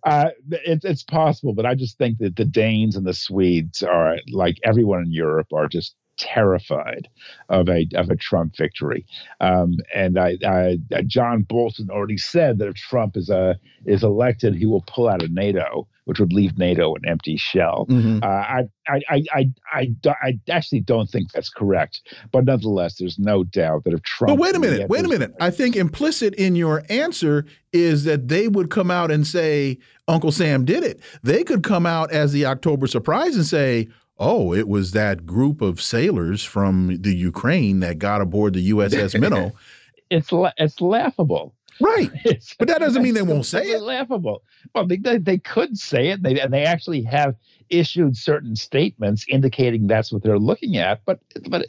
[0.03, 4.17] Uh, it, it's possible, but I just think that the Danes and the Swedes are
[4.31, 7.07] like everyone in Europe are just terrified
[7.49, 9.05] of a of a Trump victory.
[9.39, 13.53] Um, and I, I, John Bolton already said that if Trump is a uh,
[13.85, 17.85] is elected, he will pull out of NATO, which would leave NATO an empty shell.
[17.89, 18.23] Mm-hmm.
[18.23, 22.01] Uh, I, I, I, I, I, I actually don't think that's correct,
[22.31, 24.29] but nonetheless, there's no doubt that if Trump.
[24.29, 25.33] But wait a minute, wait a minute.
[25.41, 30.31] I think implicit in your answer is that they would come out and say Uncle
[30.31, 31.01] Sam did it.
[31.23, 33.89] They could come out as the October surprise and say
[34.19, 39.19] oh, it was that group of sailors from the Ukraine that got aboard the USS
[39.19, 39.51] Minnow.
[40.09, 41.53] it's la it's laughable.
[41.79, 42.11] Right.
[42.59, 43.81] But that doesn't mean they won't say it.
[43.81, 44.43] laughable.
[44.73, 46.23] Well, they, they, could say it.
[46.23, 47.35] They, and they actually have
[47.69, 51.65] issued certain statements indicating that's what they're looking at, but but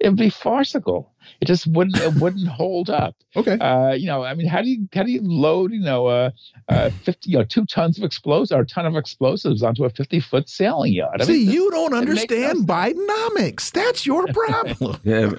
[0.00, 1.11] it'd be farcical.
[1.40, 3.16] It just wouldn't it wouldn't hold up.
[3.34, 3.58] Okay.
[3.58, 6.30] Uh, you know, I mean, how do you how do you load you know uh,
[6.68, 9.90] uh fifty you know two tons of explosives or a ton of explosives onto a
[9.90, 11.20] fifty foot sailing yacht?
[11.20, 13.70] I See, mean, you don't understand Bidenomics.
[13.72, 15.00] That's your problem.
[15.04, 15.32] yeah.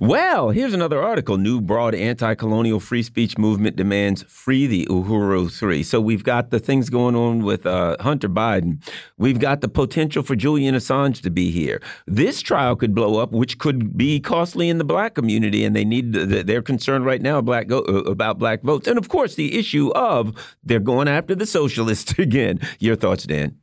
[0.00, 1.38] Well, here's another article.
[1.38, 5.82] New broad anti-colonial free speech movement demands free the Uhuru Three.
[5.82, 8.82] So we've got the things going on with uh, Hunter Biden.
[9.16, 11.80] We've got the potential for Julian Assange to be here.
[12.06, 15.84] This trial could blow up, which could be costly in the black community, and they
[15.84, 17.82] need they're concerned right now black uh,
[18.16, 20.32] about black votes, and of course the issue of
[20.64, 22.58] they're going after the socialists again.
[22.78, 23.58] Your thoughts, Dan?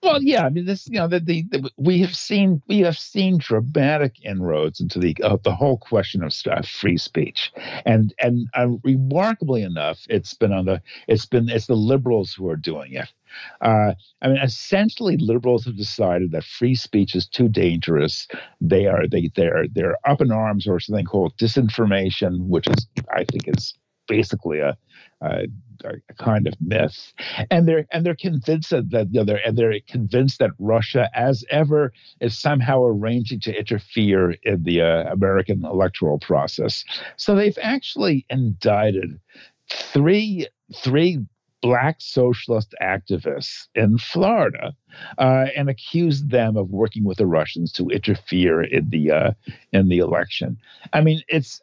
[0.00, 2.96] Well, yeah, I mean, this, you know, the, the, the, we have seen we have
[2.96, 7.52] seen dramatic inroads into the uh, the whole question of uh, free speech,
[7.84, 12.48] and and uh, remarkably enough, it's been on the it's been it's the liberals who
[12.48, 13.12] are doing it.
[13.60, 18.28] Uh, I mean, essentially, liberals have decided that free speech is too dangerous.
[18.60, 23.24] They are they they're they're up in arms over something called disinformation, which is I
[23.24, 23.74] think is
[24.06, 24.76] basically a,
[25.20, 25.46] a,
[25.84, 27.12] a, kind of myth,
[27.50, 31.08] and they're and they're convinced that, that you know, they're and they're convinced that Russia,
[31.14, 36.84] as ever, is somehow arranging to interfere in the uh, American electoral process.
[37.16, 39.20] So they've actually indicted
[39.68, 40.46] three
[40.76, 41.18] three
[41.60, 44.72] black socialist activists in Florida
[45.18, 49.30] uh, and accused them of working with the Russians to interfere in the uh,
[49.72, 50.58] in the election.
[50.92, 51.60] I mean, it's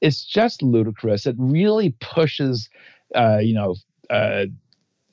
[0.00, 1.26] it's just ludicrous.
[1.26, 2.68] It really pushes,
[3.14, 3.74] uh, you know,
[4.10, 4.46] uh,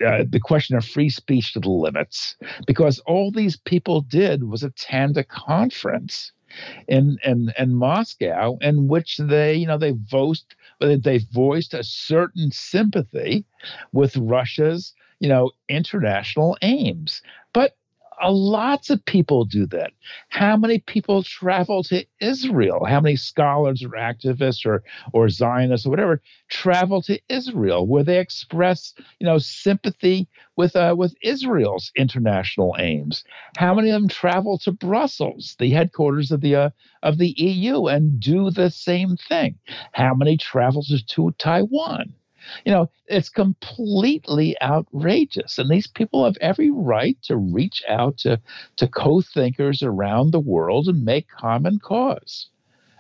[0.06, 2.36] uh, the question of free speech to the limits
[2.68, 6.34] because all these people did was attend a conference
[6.88, 12.52] in in in Moscow in which they you know they voiced they voiced a certain
[12.52, 13.46] sympathy
[13.94, 17.22] with Russia's you know international aims
[17.54, 17.78] but
[18.24, 19.92] uh, lots of people do that.
[20.30, 22.86] How many people travel to Israel?
[22.86, 24.84] How many scholars or activists or
[25.14, 30.96] or Zionists or whatever travel to Israel where they express, you know, sympathy with uh,
[30.98, 33.24] with Israel's international aims?
[33.58, 36.70] How many of them travel to Brussels, the headquarters of the uh,
[37.04, 39.56] of the EU, and do the same thing?
[39.92, 42.14] How many travel to, to Taiwan?
[42.66, 45.58] You know, it's completely outrageous.
[45.58, 48.40] And these people have every right to reach out to,
[48.78, 52.50] to co thinkers around the world and make common cause.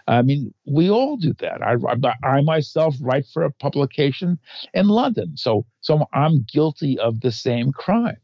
[0.07, 1.63] I mean, we all do that.
[1.63, 4.37] I, I, I, myself write for a publication
[4.73, 8.17] in London, so so I'm guilty of the same crime.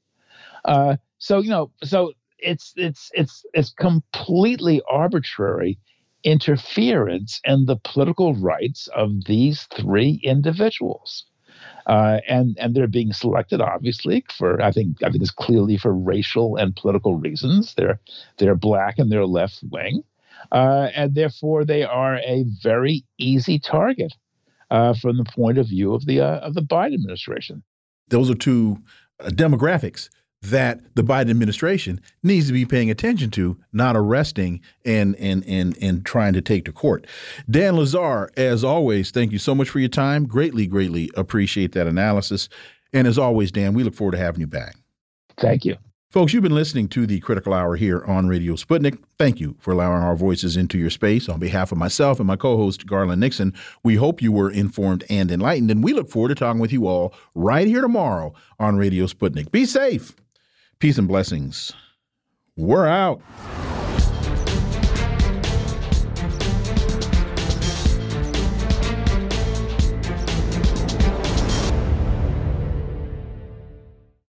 [0.65, 5.79] Uh, so you know, so it's it's it's it's completely arbitrary
[6.23, 11.25] interference in the political rights of these three individuals.
[11.87, 15.93] Uh, and and they're being selected obviously for I think I think it's clearly for
[15.93, 17.73] racial and political reasons.
[17.73, 17.99] They're
[18.37, 20.03] they're black and they're left wing,
[20.51, 24.13] uh, and therefore they are a very easy target
[24.69, 27.63] uh, from the point of view of the uh, of the Biden administration.
[28.09, 28.77] Those are two
[29.19, 30.09] uh, demographics
[30.41, 35.77] that the Biden administration needs to be paying attention to, not arresting and and and
[35.81, 37.05] and trying to take to court.
[37.49, 40.25] Dan Lazare, as always, thank you so much for your time.
[40.25, 42.49] Greatly, greatly appreciate that analysis.
[42.93, 44.75] And as always, Dan, we look forward to having you back.
[45.37, 45.77] Thank you.
[46.09, 49.01] Folks, you've been listening to the Critical Hour here on Radio Sputnik.
[49.17, 51.29] Thank you for allowing our voices into your space.
[51.29, 55.05] On behalf of myself and my co host, Garland Nixon, we hope you were informed
[55.09, 58.75] and enlightened, and we look forward to talking with you all right here tomorrow on
[58.75, 59.51] Radio Sputnik.
[59.51, 60.13] Be safe.
[60.81, 61.73] Peace and blessings.
[62.57, 63.21] We're out.